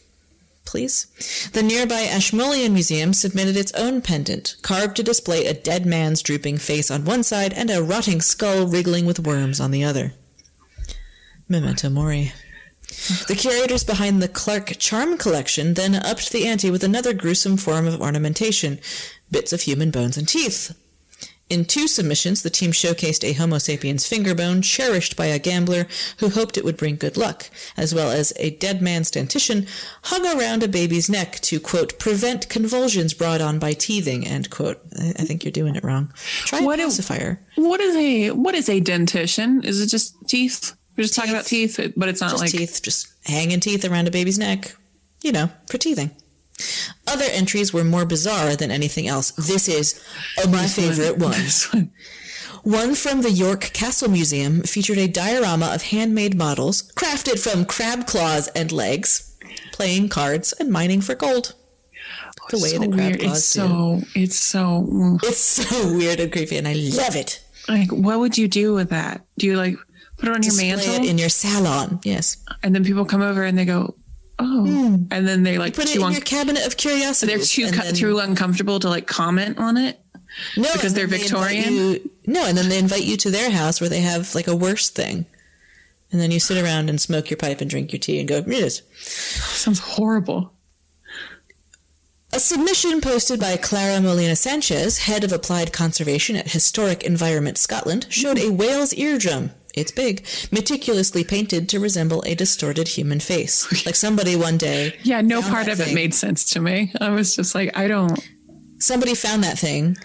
please. 0.64 1.06
The 1.52 1.62
nearby 1.62 2.02
Ashmolean 2.02 2.72
Museum 2.72 3.12
submitted 3.12 3.56
its 3.56 3.72
own 3.72 4.00
pendant, 4.00 4.56
carved 4.62 4.96
to 4.96 5.02
display 5.02 5.46
a 5.46 5.54
dead 5.54 5.84
man's 5.84 6.22
drooping 6.22 6.58
face 6.58 6.90
on 6.90 7.04
one 7.04 7.22
side 7.22 7.52
and 7.52 7.70
a 7.70 7.82
rotting 7.82 8.20
skull 8.20 8.66
wriggling 8.66 9.04
with 9.04 9.26
worms 9.26 9.60
on 9.60 9.72
the 9.72 9.84
other. 9.84 10.14
Memento 11.48 11.90
Mori. 11.90 12.32
The 13.28 13.36
curators 13.36 13.84
behind 13.84 14.22
the 14.22 14.28
Clark 14.28 14.78
Charm 14.78 15.16
Collection 15.16 15.74
then 15.74 15.94
upped 15.94 16.32
the 16.32 16.46
ante 16.46 16.70
with 16.70 16.84
another 16.84 17.12
gruesome 17.12 17.56
form 17.56 17.86
of 17.86 18.00
ornamentation 18.00 18.80
bits 19.30 19.52
of 19.52 19.62
human 19.62 19.90
bones 19.90 20.16
and 20.16 20.28
teeth. 20.28 20.74
In 21.50 21.64
two 21.64 21.88
submissions, 21.88 22.42
the 22.42 22.50
team 22.50 22.70
showcased 22.70 23.24
a 23.24 23.32
Homo 23.32 23.58
sapiens 23.58 24.06
finger 24.06 24.36
bone 24.36 24.62
cherished 24.62 25.16
by 25.16 25.26
a 25.26 25.38
gambler 25.40 25.88
who 26.18 26.28
hoped 26.28 26.56
it 26.56 26.64
would 26.64 26.76
bring 26.76 26.94
good 26.94 27.16
luck, 27.16 27.50
as 27.76 27.92
well 27.92 28.12
as 28.12 28.32
a 28.36 28.50
dead 28.50 28.80
man's 28.80 29.10
dentition 29.10 29.66
hung 30.02 30.24
around 30.24 30.62
a 30.62 30.68
baby's 30.68 31.10
neck 31.10 31.40
to, 31.40 31.58
quote, 31.58 31.98
prevent 31.98 32.48
convulsions 32.48 33.14
brought 33.14 33.40
on 33.40 33.58
by 33.58 33.72
teething, 33.72 34.24
end 34.24 34.50
quote. 34.50 34.80
I, 34.96 35.24
think 35.24 35.44
you're 35.44 35.50
doing 35.50 35.74
it 35.74 35.82
wrong. 35.82 36.12
Try 36.44 36.60
what 36.60 36.78
a 36.78 36.84
pacifier. 36.84 37.40
what 37.56 37.80
is 37.80 37.96
a 37.96 38.30
what 38.30 38.54
is 38.54 38.68
a 38.68 38.78
dentition? 38.78 39.64
Is 39.64 39.80
it 39.80 39.88
just 39.88 40.14
teeth? 40.28 40.76
We're 41.00 41.04
just 41.04 41.14
teeth. 41.14 41.22
talking 41.22 41.34
about 41.34 41.46
teeth, 41.46 41.92
but 41.96 42.10
it's 42.10 42.20
not 42.20 42.30
just 42.30 42.42
like 42.42 42.50
teeth, 42.50 42.82
just 42.82 43.10
hanging 43.24 43.58
teeth 43.58 43.86
around 43.86 44.06
a 44.06 44.10
baby's 44.10 44.38
neck. 44.38 44.76
You 45.22 45.32
know, 45.32 45.48
for 45.66 45.78
teething. 45.78 46.10
Other 47.06 47.24
entries 47.30 47.72
were 47.72 47.84
more 47.84 48.04
bizarre 48.04 48.54
than 48.54 48.70
anything 48.70 49.08
else. 49.08 49.30
This 49.30 49.66
is 49.66 49.98
my 50.50 50.66
favorite 50.66 51.16
one. 51.16 51.40
one. 51.70 51.92
One 52.64 52.94
from 52.94 53.22
the 53.22 53.30
York 53.30 53.62
Castle 53.72 54.10
Museum 54.10 54.60
featured 54.60 54.98
a 54.98 55.08
diorama 55.08 55.72
of 55.74 55.84
handmade 55.84 56.36
models 56.36 56.92
crafted 56.92 57.42
from 57.42 57.64
crab 57.64 58.06
claws 58.06 58.48
and 58.48 58.70
legs, 58.70 59.34
playing 59.72 60.10
cards 60.10 60.52
and 60.52 60.70
mining 60.70 61.00
for 61.00 61.14
gold. 61.14 61.54
Oh, 62.42 62.46
the 62.50 62.58
way 62.58 62.68
so 62.68 62.78
the 62.78 62.88
crab 62.88 62.98
weird. 62.98 63.20
claws 63.20 63.38
it's 63.38 63.52
do. 63.54 63.60
So 63.60 64.00
it's 64.14 64.36
so 64.36 65.18
it's 65.22 65.38
so 65.38 65.94
weird 65.94 66.20
and 66.20 66.30
creepy, 66.30 66.58
and 66.58 66.68
I 66.68 66.74
love 66.74 67.16
it. 67.16 67.42
Like, 67.68 67.90
what 67.90 68.18
would 68.18 68.36
you 68.36 68.48
do 68.48 68.74
with 68.74 68.90
that? 68.90 69.24
Do 69.38 69.46
you 69.46 69.56
like 69.56 69.76
put 70.20 70.28
it 70.28 70.34
on 70.34 70.40
Display 70.40 70.68
your 70.68 70.76
mantle 70.76 71.08
in 71.08 71.18
your 71.18 71.28
salon. 71.28 72.00
Yes. 72.04 72.36
And 72.62 72.74
then 72.74 72.84
people 72.84 73.04
come 73.04 73.22
over 73.22 73.42
and 73.42 73.56
they 73.58 73.64
go, 73.64 73.94
oh, 74.38 74.64
mm. 74.68 75.06
and 75.10 75.26
then 75.26 75.42
they 75.42 75.58
like 75.58 75.76
you 75.76 75.82
put 75.82 75.90
it 75.90 75.96
in 75.96 76.02
un- 76.02 76.12
your 76.12 76.20
cabinet 76.20 76.66
of 76.66 76.76
curiosity. 76.76 77.34
They're 77.34 77.44
too 77.44 77.70
cut 77.70 77.86
then- 77.86 77.94
through 77.94 78.20
uncomfortable 78.20 78.78
to 78.80 78.88
like 78.88 79.06
comment 79.06 79.58
on 79.58 79.76
it. 79.76 79.98
No, 80.56 80.72
because 80.72 80.94
they're 80.94 81.08
Victorian. 81.08 81.64
They 81.64 81.70
you, 81.70 82.10
no, 82.26 82.46
and 82.46 82.56
then 82.56 82.68
they 82.68 82.78
invite 82.78 83.02
you 83.02 83.16
to 83.16 83.30
their 83.30 83.50
house 83.50 83.80
where 83.80 83.90
they 83.90 84.00
have 84.00 84.32
like 84.34 84.46
a 84.46 84.54
worse 84.54 84.88
thing. 84.88 85.26
And 86.12 86.20
then 86.20 86.30
you 86.30 86.40
sit 86.40 86.62
around 86.62 86.88
and 86.88 87.00
smoke 87.00 87.30
your 87.30 87.36
pipe 87.36 87.60
and 87.60 87.70
drink 87.70 87.92
your 87.92 88.00
tea 88.00 88.18
and 88.18 88.28
go, 88.28 88.42
yes. 88.46 88.82
Sounds 88.96 89.78
horrible. 89.80 90.52
A 92.32 92.38
submission 92.38 93.00
posted 93.00 93.40
by 93.40 93.56
Clara 93.56 94.00
Molina 94.00 94.36
Sanchez, 94.36 94.98
head 94.98 95.24
of 95.24 95.32
applied 95.32 95.72
conservation 95.72 96.36
at 96.36 96.52
Historic 96.52 97.02
Environment 97.02 97.58
Scotland, 97.58 98.06
showed 98.08 98.38
a 98.38 98.50
whale's 98.50 98.94
eardrum 98.94 99.50
it's 99.74 99.90
big, 99.92 100.26
meticulously 100.50 101.24
painted 101.24 101.68
to 101.70 101.80
resemble 101.80 102.22
a 102.26 102.34
distorted 102.34 102.88
human 102.88 103.20
face. 103.20 103.66
Like 103.86 103.96
somebody 103.96 104.36
one 104.36 104.58
day. 104.58 104.96
Yeah, 105.02 105.20
no 105.20 105.40
part 105.42 105.68
of 105.68 105.78
thing. 105.78 105.92
it 105.92 105.94
made 105.94 106.14
sense 106.14 106.50
to 106.50 106.60
me. 106.60 106.92
I 107.00 107.10
was 107.10 107.34
just 107.34 107.54
like, 107.54 107.76
I 107.76 107.88
don't. 107.88 108.18
Somebody 108.78 109.14
found 109.14 109.42
that 109.44 109.58
thing, 109.58 109.96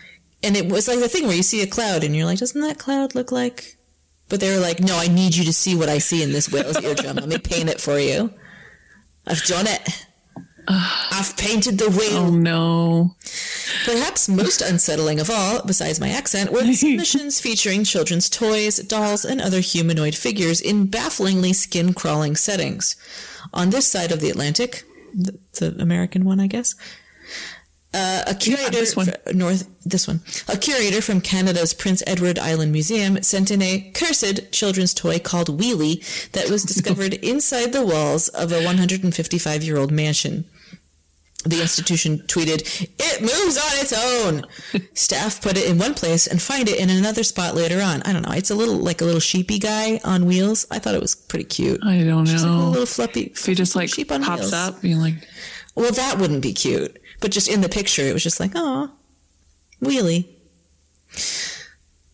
and 0.44 0.56
it 0.56 0.68
was 0.72 0.88
like 0.88 1.00
the 1.00 1.10
thing 1.10 1.28
where 1.28 1.36
you 1.36 1.44
see 1.44 1.62
a 1.62 1.68
cloud 1.68 2.04
and 2.04 2.16
you're 2.16 2.26
like, 2.26 2.40
doesn't 2.40 2.62
that 2.62 2.78
cloud 2.78 3.16
look 3.16 3.32
like. 3.32 3.78
But 4.30 4.40
they 4.40 4.54
were 4.54 4.62
like, 4.62 4.80
no, 4.80 4.98
I 4.98 5.08
need 5.08 5.36
you 5.36 5.44
to 5.46 5.54
see 5.54 5.76
what 5.76 5.90
I 5.90 6.00
see 6.00 6.24
in 6.24 6.32
this 6.32 6.52
whale's 6.52 6.82
eardrum. 6.82 7.18
Let 7.18 7.28
me 7.28 7.38
paint 7.38 7.70
it 7.70 7.80
for 7.80 8.00
you. 8.00 8.34
I've 9.28 9.44
done 9.44 9.68
it. 9.68 10.06
I've 11.12 11.36
painted 11.38 11.78
the 11.78 11.90
wheel. 11.90 12.18
Oh 12.18 12.30
no. 12.32 13.16
Perhaps 13.86 14.28
most 14.30 14.62
unsettling 14.62 15.20
of 15.20 15.30
all, 15.30 15.62
besides 15.66 16.00
my 16.00 16.10
accent, 16.10 16.52
were 16.52 16.64
the 16.64 16.74
submissions 16.74 17.40
featuring 17.46 17.84
children's 17.84 18.30
toys, 18.30 18.78
dolls, 18.80 19.26
and 19.26 19.40
other 19.42 19.60
humanoid 19.60 20.16
figures 20.16 20.60
in 20.62 20.88
bafflingly 20.88 21.54
skin 21.54 21.94
crawling 21.94 22.36
settings. 22.36 22.96
On 23.54 23.70
this 23.70 23.88
side 23.88 24.12
of 24.12 24.20
the 24.22 24.30
Atlantic, 24.30 24.84
the, 25.14 25.38
the 25.60 25.76
American 25.82 26.26
one, 26.26 26.40
I 26.40 26.48
guess, 26.48 26.76
Uh, 27.94 28.24
a 28.28 28.36
curator 28.36 28.72
this 28.72 28.94
one. 28.96 29.08
north 29.34 29.70
this 29.86 30.06
one. 30.06 30.20
A 30.50 30.58
curator 30.58 31.02
from 31.02 31.22
Canada's 31.22 31.74
Prince 31.74 32.04
Edward 32.06 32.38
Island 32.38 32.74
Museum 32.74 33.22
sent 33.24 33.52
in 33.52 33.62
a 33.62 33.90
cursed 33.94 34.52
children's 34.52 34.94
toy 34.94 35.18
called 35.20 35.48
Wheelie 35.60 36.04
that 36.32 36.50
was 36.50 36.64
discovered 36.72 37.14
inside 37.14 37.72
the 37.72 37.86
walls 37.86 38.28
of 38.30 38.52
a 38.52 38.66
155 38.66 39.64
year 39.64 39.78
old 39.78 39.92
mansion. 39.92 40.44
The 41.46 41.62
institution 41.62 42.20
tweeted, 42.28 42.90
"It 43.00 43.22
moves 43.22 43.58
on 43.58 43.72
its 43.80 43.94
own." 43.94 44.46
Staff 44.96 45.42
put 45.42 45.58
it 45.58 45.70
in 45.70 45.78
one 45.78 45.94
place 45.94 46.26
and 46.28 46.42
find 46.42 46.68
it 46.68 46.80
in 46.80 46.90
another 46.90 47.24
spot 47.24 47.56
later 47.56 47.82
on. 47.82 48.02
I 48.04 48.14
don't 48.14 48.24
know. 48.24 48.32
It's 48.32 48.50
a 48.50 48.56
little 48.56 48.76
like 48.78 49.02
a 49.02 49.06
little 49.06 49.20
sheepy 49.20 49.60
guy 49.60 50.00
on 50.04 50.26
wheels. 50.26 50.66
I 50.72 50.80
thought 50.80 50.96
it 50.96 51.02
was 51.02 51.14
pretty 51.16 51.46
cute. 51.46 51.80
I 51.84 52.00
don't 52.00 52.08
know, 52.26 52.34
like 52.34 52.42
a 52.42 52.70
little 52.70 52.86
fluffy. 52.86 53.26
if 53.26 53.46
he 53.46 53.54
just 53.56 53.76
like 53.76 53.90
sheep 53.90 54.12
on 54.12 54.24
pops 54.24 54.42
wheels. 54.42 54.54
up, 54.54 54.82
being 54.82 55.00
like, 55.00 55.16
Well, 55.76 55.92
that 55.92 56.18
wouldn't 56.18 56.42
be 56.42 56.54
cute. 56.54 57.00
But 57.22 57.32
just 57.32 57.48
in 57.48 57.62
the 57.62 57.70
picture, 57.70 58.02
it 58.04 58.14
was 58.14 58.24
just 58.24 58.40
like, 58.40 58.52
oh, 58.56 58.92
wheelie. 59.82 60.26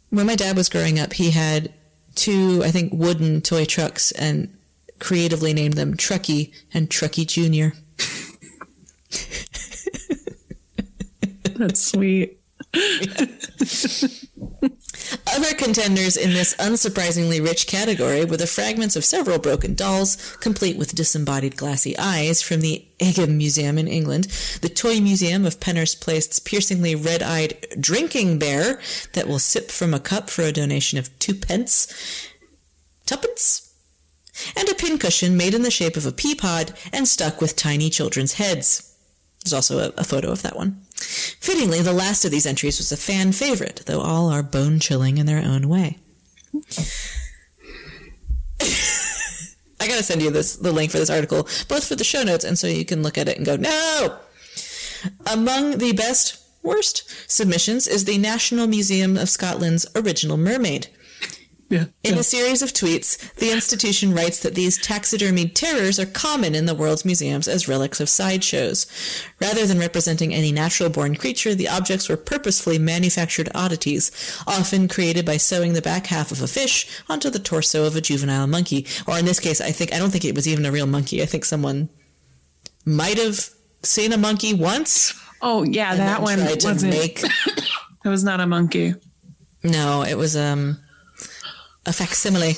When 0.10 0.28
my 0.28 0.36
dad 0.36 0.56
was 0.58 0.70
growing 0.70 1.00
up, 1.00 1.14
he 1.14 1.32
had 1.32 1.74
two, 2.16 2.62
I 2.64 2.72
think, 2.72 2.92
wooden 2.94 3.42
toy 3.42 3.66
trucks 3.66 4.12
and 4.12 4.56
creatively 5.00 5.54
named 5.54 5.74
them 5.74 5.96
Trucky 5.96 6.54
and 6.74 6.90
Trucky 6.90 7.26
Jr. 7.26 7.76
"That's 11.58 11.82
sweet." 11.82 12.40
Other 15.28 15.54
contenders 15.56 16.16
in 16.16 16.34
this 16.34 16.56
unsurprisingly 16.56 17.44
rich 17.44 17.68
category 17.68 18.24
were 18.24 18.38
the 18.38 18.48
fragments 18.48 18.96
of 18.96 19.04
several 19.04 19.40
broken 19.40 19.76
dolls, 19.76 20.38
complete 20.38 20.78
with 20.78 20.96
disembodied 20.96 21.58
glassy 21.58 21.98
eyes, 21.98 22.42
from 22.42 22.62
the 22.62 22.86
Egham 23.00 23.38
Museum 23.38 23.78
in 23.78 23.88
England, 23.88 24.26
the 24.62 24.70
Toy 24.70 25.02
Museum 25.02 25.46
of 25.46 25.60
Penshurst 25.60 26.00
Place's 26.00 26.40
piercingly 26.40 26.96
red 26.96 27.22
eyed 27.22 27.66
drinking 27.80 28.40
bear 28.40 28.80
that 29.14 29.28
will 29.28 29.40
sip 29.40 29.70
from 29.70 29.94
a 29.94 30.00
cup 30.00 30.30
for 30.30 30.44
a 30.44 30.52
donation 30.52 30.98
of 30.98 31.18
two 31.20 31.36
pence, 31.36 31.94
tuppence, 33.06 33.74
and 34.56 34.70
a 34.70 34.76
pincushion 34.76 35.36
made 35.36 35.54
in 35.54 35.64
the 35.64 35.72
shape 35.72 35.98
of 35.98 36.06
a 36.06 36.12
pea 36.12 36.36
pod 36.36 36.74
and 36.94 37.08
stuck 37.08 37.42
with 37.42 37.58
tiny 37.58 37.90
children's 37.90 38.34
heads. 38.34 38.91
There's 39.44 39.54
also 39.54 39.80
a, 39.80 39.94
a 39.98 40.04
photo 40.04 40.32
of 40.32 40.42
that 40.44 40.56
one. 40.56 40.82
Fittingly, 40.96 41.82
the 41.82 41.94
last 41.94 42.26
of 42.26 42.32
these 42.32 42.46
entries 42.46 42.78
was 42.78 42.92
a 42.92 42.98
fan 42.98 43.32
favorite, 43.32 43.84
though 43.86 44.02
all 44.02 44.30
are 44.30 44.44
bone 44.44 44.80
chilling 44.80 45.18
in 45.18 45.26
their 45.26 45.44
own 45.44 45.68
way. 45.68 45.98
I 49.82 49.88
gotta 49.88 50.04
send 50.04 50.22
you 50.22 50.30
this 50.30 50.58
the 50.58 50.72
link 50.72 50.92
for 50.92 51.00
this 51.00 51.10
article, 51.10 51.44
both 51.68 51.88
for 51.88 51.96
the 51.96 52.04
show 52.04 52.22
notes 52.22 52.46
and 52.46 52.58
so 52.60 52.68
you 52.68 52.86
can 52.86 53.02
look 53.02 53.18
at 53.18 53.28
it 53.28 53.38
and 53.38 53.46
go, 53.46 53.56
no! 53.56 54.20
Among 55.32 55.80
the 55.80 55.94
best, 55.94 56.40
worst 56.62 57.10
submissions 57.30 57.88
is 57.88 58.06
the 58.06 58.20
National 58.20 58.68
Museum 58.68 59.18
of 59.18 59.30
Scotland's 59.30 59.88
Original 59.96 60.38
Mermaid. 60.38 60.88
Yeah. 61.72 61.86
In 62.04 62.18
a 62.18 62.24
series 62.24 62.62
of 62.62 62.74
tweets, 62.74 63.34
the 63.36 63.52
institution 63.52 64.14
writes 64.14 64.40
that 64.40 64.56
these 64.56 64.78
taxidermied 64.78 65.54
terrors 65.56 66.00
are 66.00 66.06
common 66.06 66.54
in 66.54 66.66
the 66.66 66.76
world's 66.76 67.06
museums 67.06 67.48
as 67.48 67.68
relics 67.70 68.02
of 68.02 68.10
sideshows. 68.10 68.86
Rather 69.40 69.66
than 69.66 69.80
representing 69.80 70.34
any 70.34 70.52
natural 70.52 70.90
born 70.90 71.16
creature, 71.16 71.56
the 71.56 71.70
objects 71.70 72.10
were 72.10 72.18
purposefully 72.18 72.78
manufactured 72.78 73.48
oddities, 73.56 74.12
often 74.46 74.90
created 74.90 75.26
by 75.26 75.38
sewing 75.38 75.72
the 75.72 75.82
back 75.82 76.08
half 76.08 76.30
of 76.32 76.42
a 76.42 76.48
fish 76.48 76.86
onto 77.08 77.30
the 77.30 77.40
torso 77.40 77.86
of 77.86 77.96
a 77.96 78.02
juvenile 78.02 78.48
monkey. 78.48 78.86
Or 79.08 79.18
in 79.18 79.24
this 79.24 79.40
case, 79.40 79.62
I 79.62 79.72
think 79.72 79.94
I 79.94 79.98
don't 79.98 80.12
think 80.12 80.26
it 80.26 80.36
was 80.36 80.50
even 80.50 80.66
a 80.66 80.72
real 80.74 80.88
monkey. 80.88 81.22
I 81.24 81.26
think 81.26 81.46
someone 81.46 81.88
might 82.86 83.18
have 83.18 83.50
seen 83.82 84.12
a 84.12 84.18
monkey 84.18 84.54
once. 84.54 85.14
Oh 85.42 85.64
yeah, 85.64 85.96
that 85.96 86.22
one 86.22 86.38
tried 86.38 86.60
to 86.60 86.68
wasn't. 86.68 86.94
make- 86.94 87.22
That 88.04 88.10
was 88.10 88.24
not 88.24 88.40
a 88.42 88.48
monkey. 88.48 88.96
No, 89.64 90.04
it 90.04 90.16
was 90.18 90.36
um 90.36 90.80
a 91.86 91.94
facsimile. 91.94 92.56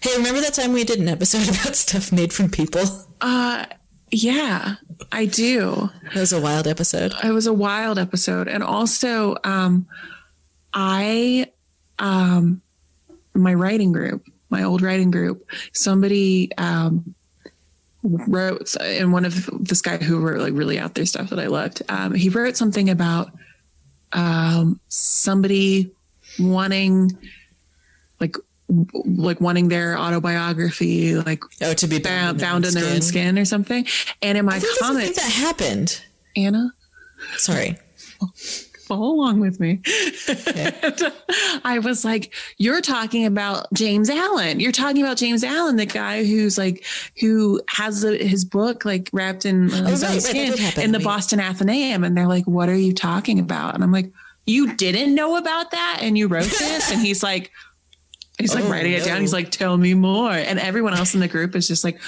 Hey, 0.00 0.16
remember 0.16 0.40
that 0.40 0.54
time 0.54 0.72
we 0.72 0.84
did 0.84 1.00
an 1.00 1.08
episode 1.08 1.48
about 1.60 1.76
stuff 1.76 2.12
made 2.12 2.32
from 2.32 2.50
people? 2.50 2.84
Uh, 3.20 3.66
yeah, 4.10 4.76
I 5.12 5.26
do. 5.26 5.90
That 6.14 6.20
was 6.20 6.32
a 6.32 6.40
wild 6.40 6.66
episode. 6.66 7.12
It 7.22 7.32
was 7.32 7.46
a 7.46 7.52
wild 7.52 7.98
episode, 7.98 8.48
and 8.48 8.62
also, 8.62 9.36
um, 9.44 9.86
I, 10.72 11.50
um, 11.98 12.62
my 13.34 13.54
writing 13.54 13.92
group, 13.92 14.24
my 14.50 14.62
old 14.62 14.82
writing 14.82 15.10
group, 15.10 15.48
somebody 15.72 16.50
um, 16.56 17.14
wrote, 18.02 18.74
and 18.80 19.12
one 19.12 19.24
of 19.24 19.48
this 19.60 19.82
guy 19.82 19.98
who 19.98 20.20
wrote 20.20 20.40
like 20.40 20.54
really 20.54 20.78
out 20.78 20.94
there 20.94 21.06
stuff 21.06 21.30
that 21.30 21.38
I 21.38 21.48
loved. 21.48 21.82
Um, 21.88 22.14
he 22.14 22.28
wrote 22.28 22.56
something 22.56 22.88
about 22.88 23.30
um, 24.12 24.80
somebody 24.88 25.90
wanting, 26.38 27.10
like, 28.20 28.36
like 29.04 29.40
wanting 29.40 29.68
their 29.68 29.96
autobiography, 29.98 31.14
like 31.16 31.42
Oh, 31.62 31.72
to 31.74 31.86
be 31.86 31.98
bound, 31.98 32.38
bound 32.40 32.66
in 32.66 32.74
their 32.74 32.92
own 32.92 33.00
skin 33.00 33.38
or 33.38 33.44
something. 33.44 33.86
And 34.22 34.36
in 34.38 34.44
my 34.44 34.56
I 34.56 34.58
think, 34.58 34.78
that's- 34.78 34.90
I 34.90 35.00
think 35.00 35.16
comments, 35.16 35.22
that 35.22 35.32
happened. 35.32 36.02
Anna, 36.36 36.72
Sorry. 37.36 37.76
follow 38.86 39.06
along 39.14 39.40
with 39.40 39.58
me. 39.60 39.80
And 40.28 41.12
I 41.64 41.78
was 41.82 42.04
like, 42.04 42.32
You're 42.58 42.80
talking 42.80 43.26
about 43.26 43.72
James 43.72 44.08
Allen. 44.10 44.60
You're 44.60 44.72
talking 44.72 45.02
about 45.02 45.16
James 45.16 45.44
Allen, 45.44 45.76
the 45.76 45.86
guy 45.86 46.24
who's 46.24 46.56
like, 46.58 46.84
who 47.20 47.60
has 47.68 48.02
the, 48.02 48.16
his 48.16 48.44
book 48.44 48.84
like 48.84 49.10
wrapped 49.12 49.44
in 49.46 49.72
uh, 49.72 49.84
oh, 49.86 49.90
his 49.90 50.02
right, 50.02 50.14
own 50.14 50.20
skin 50.20 50.56
happen. 50.56 50.82
in 50.84 50.92
the 50.92 50.98
We- 50.98 51.04
Boston 51.04 51.40
Athenaeum. 51.40 52.04
And 52.04 52.16
they're 52.16 52.28
like, 52.28 52.46
What 52.46 52.68
are 52.68 52.76
you 52.76 52.92
talking 52.94 53.38
about? 53.38 53.74
And 53.74 53.82
I'm 53.82 53.92
like, 53.92 54.10
You 54.46 54.74
didn't 54.74 55.14
know 55.14 55.36
about 55.36 55.70
that? 55.72 55.98
And 56.02 56.16
you 56.16 56.28
wrote 56.28 56.44
this? 56.44 56.90
and 56.92 57.00
he's 57.00 57.22
like, 57.22 57.50
He's 58.38 58.54
like 58.54 58.64
Oh, 58.64 58.70
writing 58.70 58.92
it 58.92 59.04
down. 59.04 59.20
He's 59.20 59.32
like, 59.32 59.50
Tell 59.50 59.76
me 59.76 59.94
more. 59.94 60.30
And 60.30 60.58
everyone 60.58 60.94
else 60.94 61.14
in 61.14 61.20
the 61.20 61.28
group 61.28 61.56
is 61.56 61.66
just 61.66 61.84
like, 61.84 62.00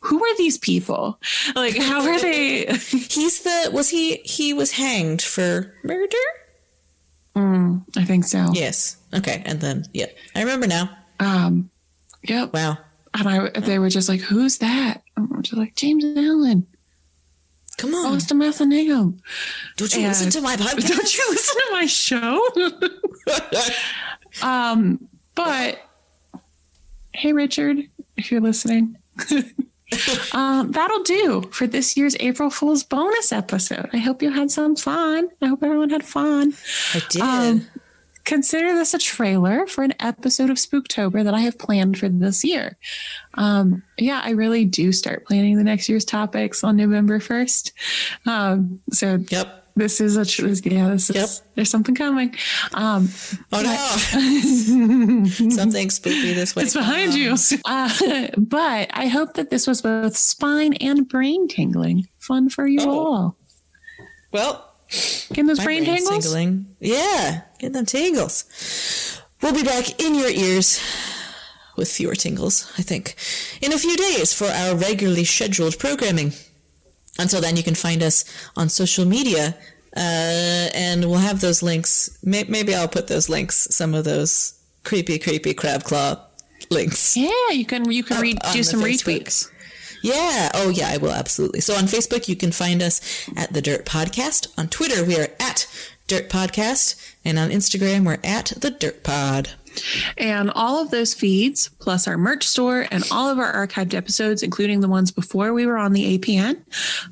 who 0.00 0.24
are 0.24 0.36
these 0.36 0.58
people? 0.58 1.18
Like, 1.56 1.76
how 1.76 2.00
are 2.00 2.20
they? 2.20 2.66
He's 2.76 3.42
the 3.42 3.70
was 3.72 3.88
he 3.88 4.16
he 4.18 4.54
was 4.54 4.70
hanged 4.72 5.20
for 5.20 5.74
murder? 5.82 6.16
Mm, 7.34 7.84
I 7.96 8.04
think 8.04 8.24
so. 8.24 8.46
Yes. 8.52 8.96
Okay. 9.12 9.42
And 9.44 9.60
then 9.60 9.84
yeah. 9.92 10.06
I 10.34 10.40
remember 10.40 10.66
now. 10.66 10.90
Um, 11.20 11.70
yep. 12.22 12.52
Wow. 12.52 12.78
And 13.14 13.28
I, 13.28 13.48
they 13.60 13.78
were 13.78 13.88
just 13.90 14.08
like, 14.08 14.20
"Who's 14.20 14.58
that?" 14.58 15.02
And 15.16 15.28
I'm 15.32 15.42
just 15.42 15.56
like, 15.56 15.74
"James 15.74 16.04
Allen, 16.04 16.66
Come 17.76 17.94
on. 17.94 18.12
Boston 18.12 18.42
Athenaeum." 18.42 19.20
Don't 19.76 19.92
you 19.94 20.00
and- 20.00 20.08
listen 20.08 20.30
to 20.30 20.40
my 20.40 20.56
podcast? 20.56 20.88
Don't 20.96 21.16
you 21.16 21.24
listen 21.30 21.56
to 21.56 21.68
my 21.72 21.86
show? 21.86 22.40
um, 24.46 25.08
but 25.38 25.78
hey, 27.12 27.32
Richard, 27.32 27.78
if 28.16 28.32
you're 28.32 28.40
listening, 28.40 28.96
um, 30.32 30.72
that'll 30.72 31.04
do 31.04 31.42
for 31.52 31.68
this 31.68 31.96
year's 31.96 32.16
April 32.18 32.50
Fool's 32.50 32.82
bonus 32.82 33.30
episode. 33.30 33.88
I 33.92 33.98
hope 33.98 34.20
you 34.20 34.32
had 34.32 34.50
some 34.50 34.74
fun. 34.74 35.28
I 35.40 35.46
hope 35.46 35.62
everyone 35.62 35.90
had 35.90 36.04
fun. 36.04 36.54
I 36.92 37.02
did. 37.08 37.22
Um, 37.22 37.66
consider 38.24 38.74
this 38.74 38.94
a 38.94 38.98
trailer 38.98 39.64
for 39.68 39.84
an 39.84 39.94
episode 40.00 40.50
of 40.50 40.56
Spooktober 40.56 41.22
that 41.22 41.34
I 41.34 41.40
have 41.42 41.56
planned 41.56 41.98
for 41.98 42.08
this 42.08 42.42
year. 42.42 42.76
Um, 43.34 43.84
yeah, 43.96 44.20
I 44.24 44.30
really 44.30 44.64
do 44.64 44.90
start 44.90 45.24
planning 45.24 45.56
the 45.56 45.62
next 45.62 45.88
year's 45.88 46.04
topics 46.04 46.64
on 46.64 46.76
November 46.76 47.20
1st. 47.20 47.72
Um, 48.26 48.80
so 48.90 49.24
yep. 49.30 49.67
This 49.78 50.00
is 50.00 50.16
a, 50.16 50.24
tr- 50.26 50.48
yeah, 50.48 50.88
this 50.90 51.10
is, 51.10 51.16
Yep. 51.16 51.28
there's 51.54 51.70
something 51.70 51.94
coming. 51.94 52.34
Um, 52.74 53.08
Oh 53.52 53.62
no. 53.62 55.24
Something 55.50 55.90
spooky 55.90 56.34
this 56.34 56.54
way. 56.56 56.64
it's 56.64 56.74
behind 56.74 57.14
you. 57.14 57.34
Uh, 57.64 58.28
but 58.36 58.90
I 58.92 59.06
hope 59.06 59.34
that 59.34 59.50
this 59.50 59.66
was 59.66 59.82
both 59.82 60.16
spine 60.16 60.74
and 60.74 61.08
brain 61.08 61.48
tingling 61.48 62.08
fun 62.18 62.48
for 62.50 62.66
you 62.66 62.80
Oh. 62.82 62.90
all. 62.90 63.36
Well, 64.32 64.64
Getting 65.28 65.46
those 65.46 65.62
brain 65.62 65.84
tingles? 65.84 66.24
tingling. 66.24 66.66
Yeah, 66.80 67.42
get 67.58 67.72
them 67.74 67.84
tingles. 67.86 68.44
We'll 69.42 69.52
be 69.54 69.62
back 69.62 70.00
in 70.00 70.14
your 70.14 70.30
ears 70.30 70.80
with 71.76 71.90
fewer 71.90 72.14
tingles, 72.14 72.72
I 72.78 72.82
think, 72.82 73.14
in 73.60 73.72
a 73.72 73.78
few 73.78 73.96
days 73.96 74.32
for 74.32 74.46
our 74.46 74.74
regularly 74.76 75.24
scheduled 75.24 75.78
programming. 75.78 76.32
Until 77.18 77.40
then, 77.40 77.56
you 77.56 77.62
can 77.62 77.74
find 77.74 78.02
us 78.02 78.24
on 78.56 78.68
social 78.68 79.04
media, 79.04 79.56
uh, 79.96 80.70
and 80.74 81.04
we'll 81.04 81.18
have 81.18 81.40
those 81.40 81.62
links. 81.62 82.18
Maybe 82.22 82.74
I'll 82.74 82.88
put 82.88 83.08
those 83.08 83.28
links, 83.28 83.68
some 83.74 83.94
of 83.94 84.04
those 84.04 84.54
creepy, 84.84 85.18
creepy 85.18 85.54
crab 85.54 85.84
claw 85.84 86.16
links. 86.70 87.16
Yeah, 87.16 87.50
you 87.50 87.64
can 87.64 87.90
you 87.90 88.04
can 88.04 88.20
read 88.20 88.38
do 88.52 88.62
some 88.62 88.80
Facebook. 88.80 89.18
retweets. 89.24 89.50
Yeah. 90.02 90.50
Oh, 90.54 90.70
yeah, 90.70 90.90
I 90.90 90.96
will 90.98 91.10
absolutely. 91.12 91.60
So 91.60 91.74
on 91.74 91.84
Facebook, 91.84 92.28
you 92.28 92.36
can 92.36 92.52
find 92.52 92.82
us 92.82 93.00
at 93.36 93.52
the 93.52 93.60
Dirt 93.60 93.84
Podcast. 93.84 94.46
On 94.56 94.68
Twitter, 94.68 95.04
we 95.04 95.18
are 95.18 95.28
at 95.40 95.66
Dirt 96.06 96.28
Podcast. 96.28 96.94
And 97.24 97.38
on 97.38 97.50
Instagram, 97.50 98.06
we're 98.06 98.18
at 98.22 98.52
the 98.56 98.70
Dirt 98.70 99.02
Pod. 99.02 99.50
And 100.16 100.50
all 100.50 100.82
of 100.82 100.90
those 100.90 101.14
feeds, 101.14 101.68
plus 101.78 102.06
our 102.08 102.16
merch 102.16 102.44
store 102.44 102.86
and 102.90 103.04
all 103.10 103.28
of 103.28 103.38
our 103.38 103.66
archived 103.66 103.94
episodes, 103.94 104.42
including 104.42 104.80
the 104.80 104.88
ones 104.88 105.10
before 105.10 105.52
we 105.52 105.66
were 105.66 105.78
on 105.78 105.92
the 105.92 106.18
APN, 106.18 106.62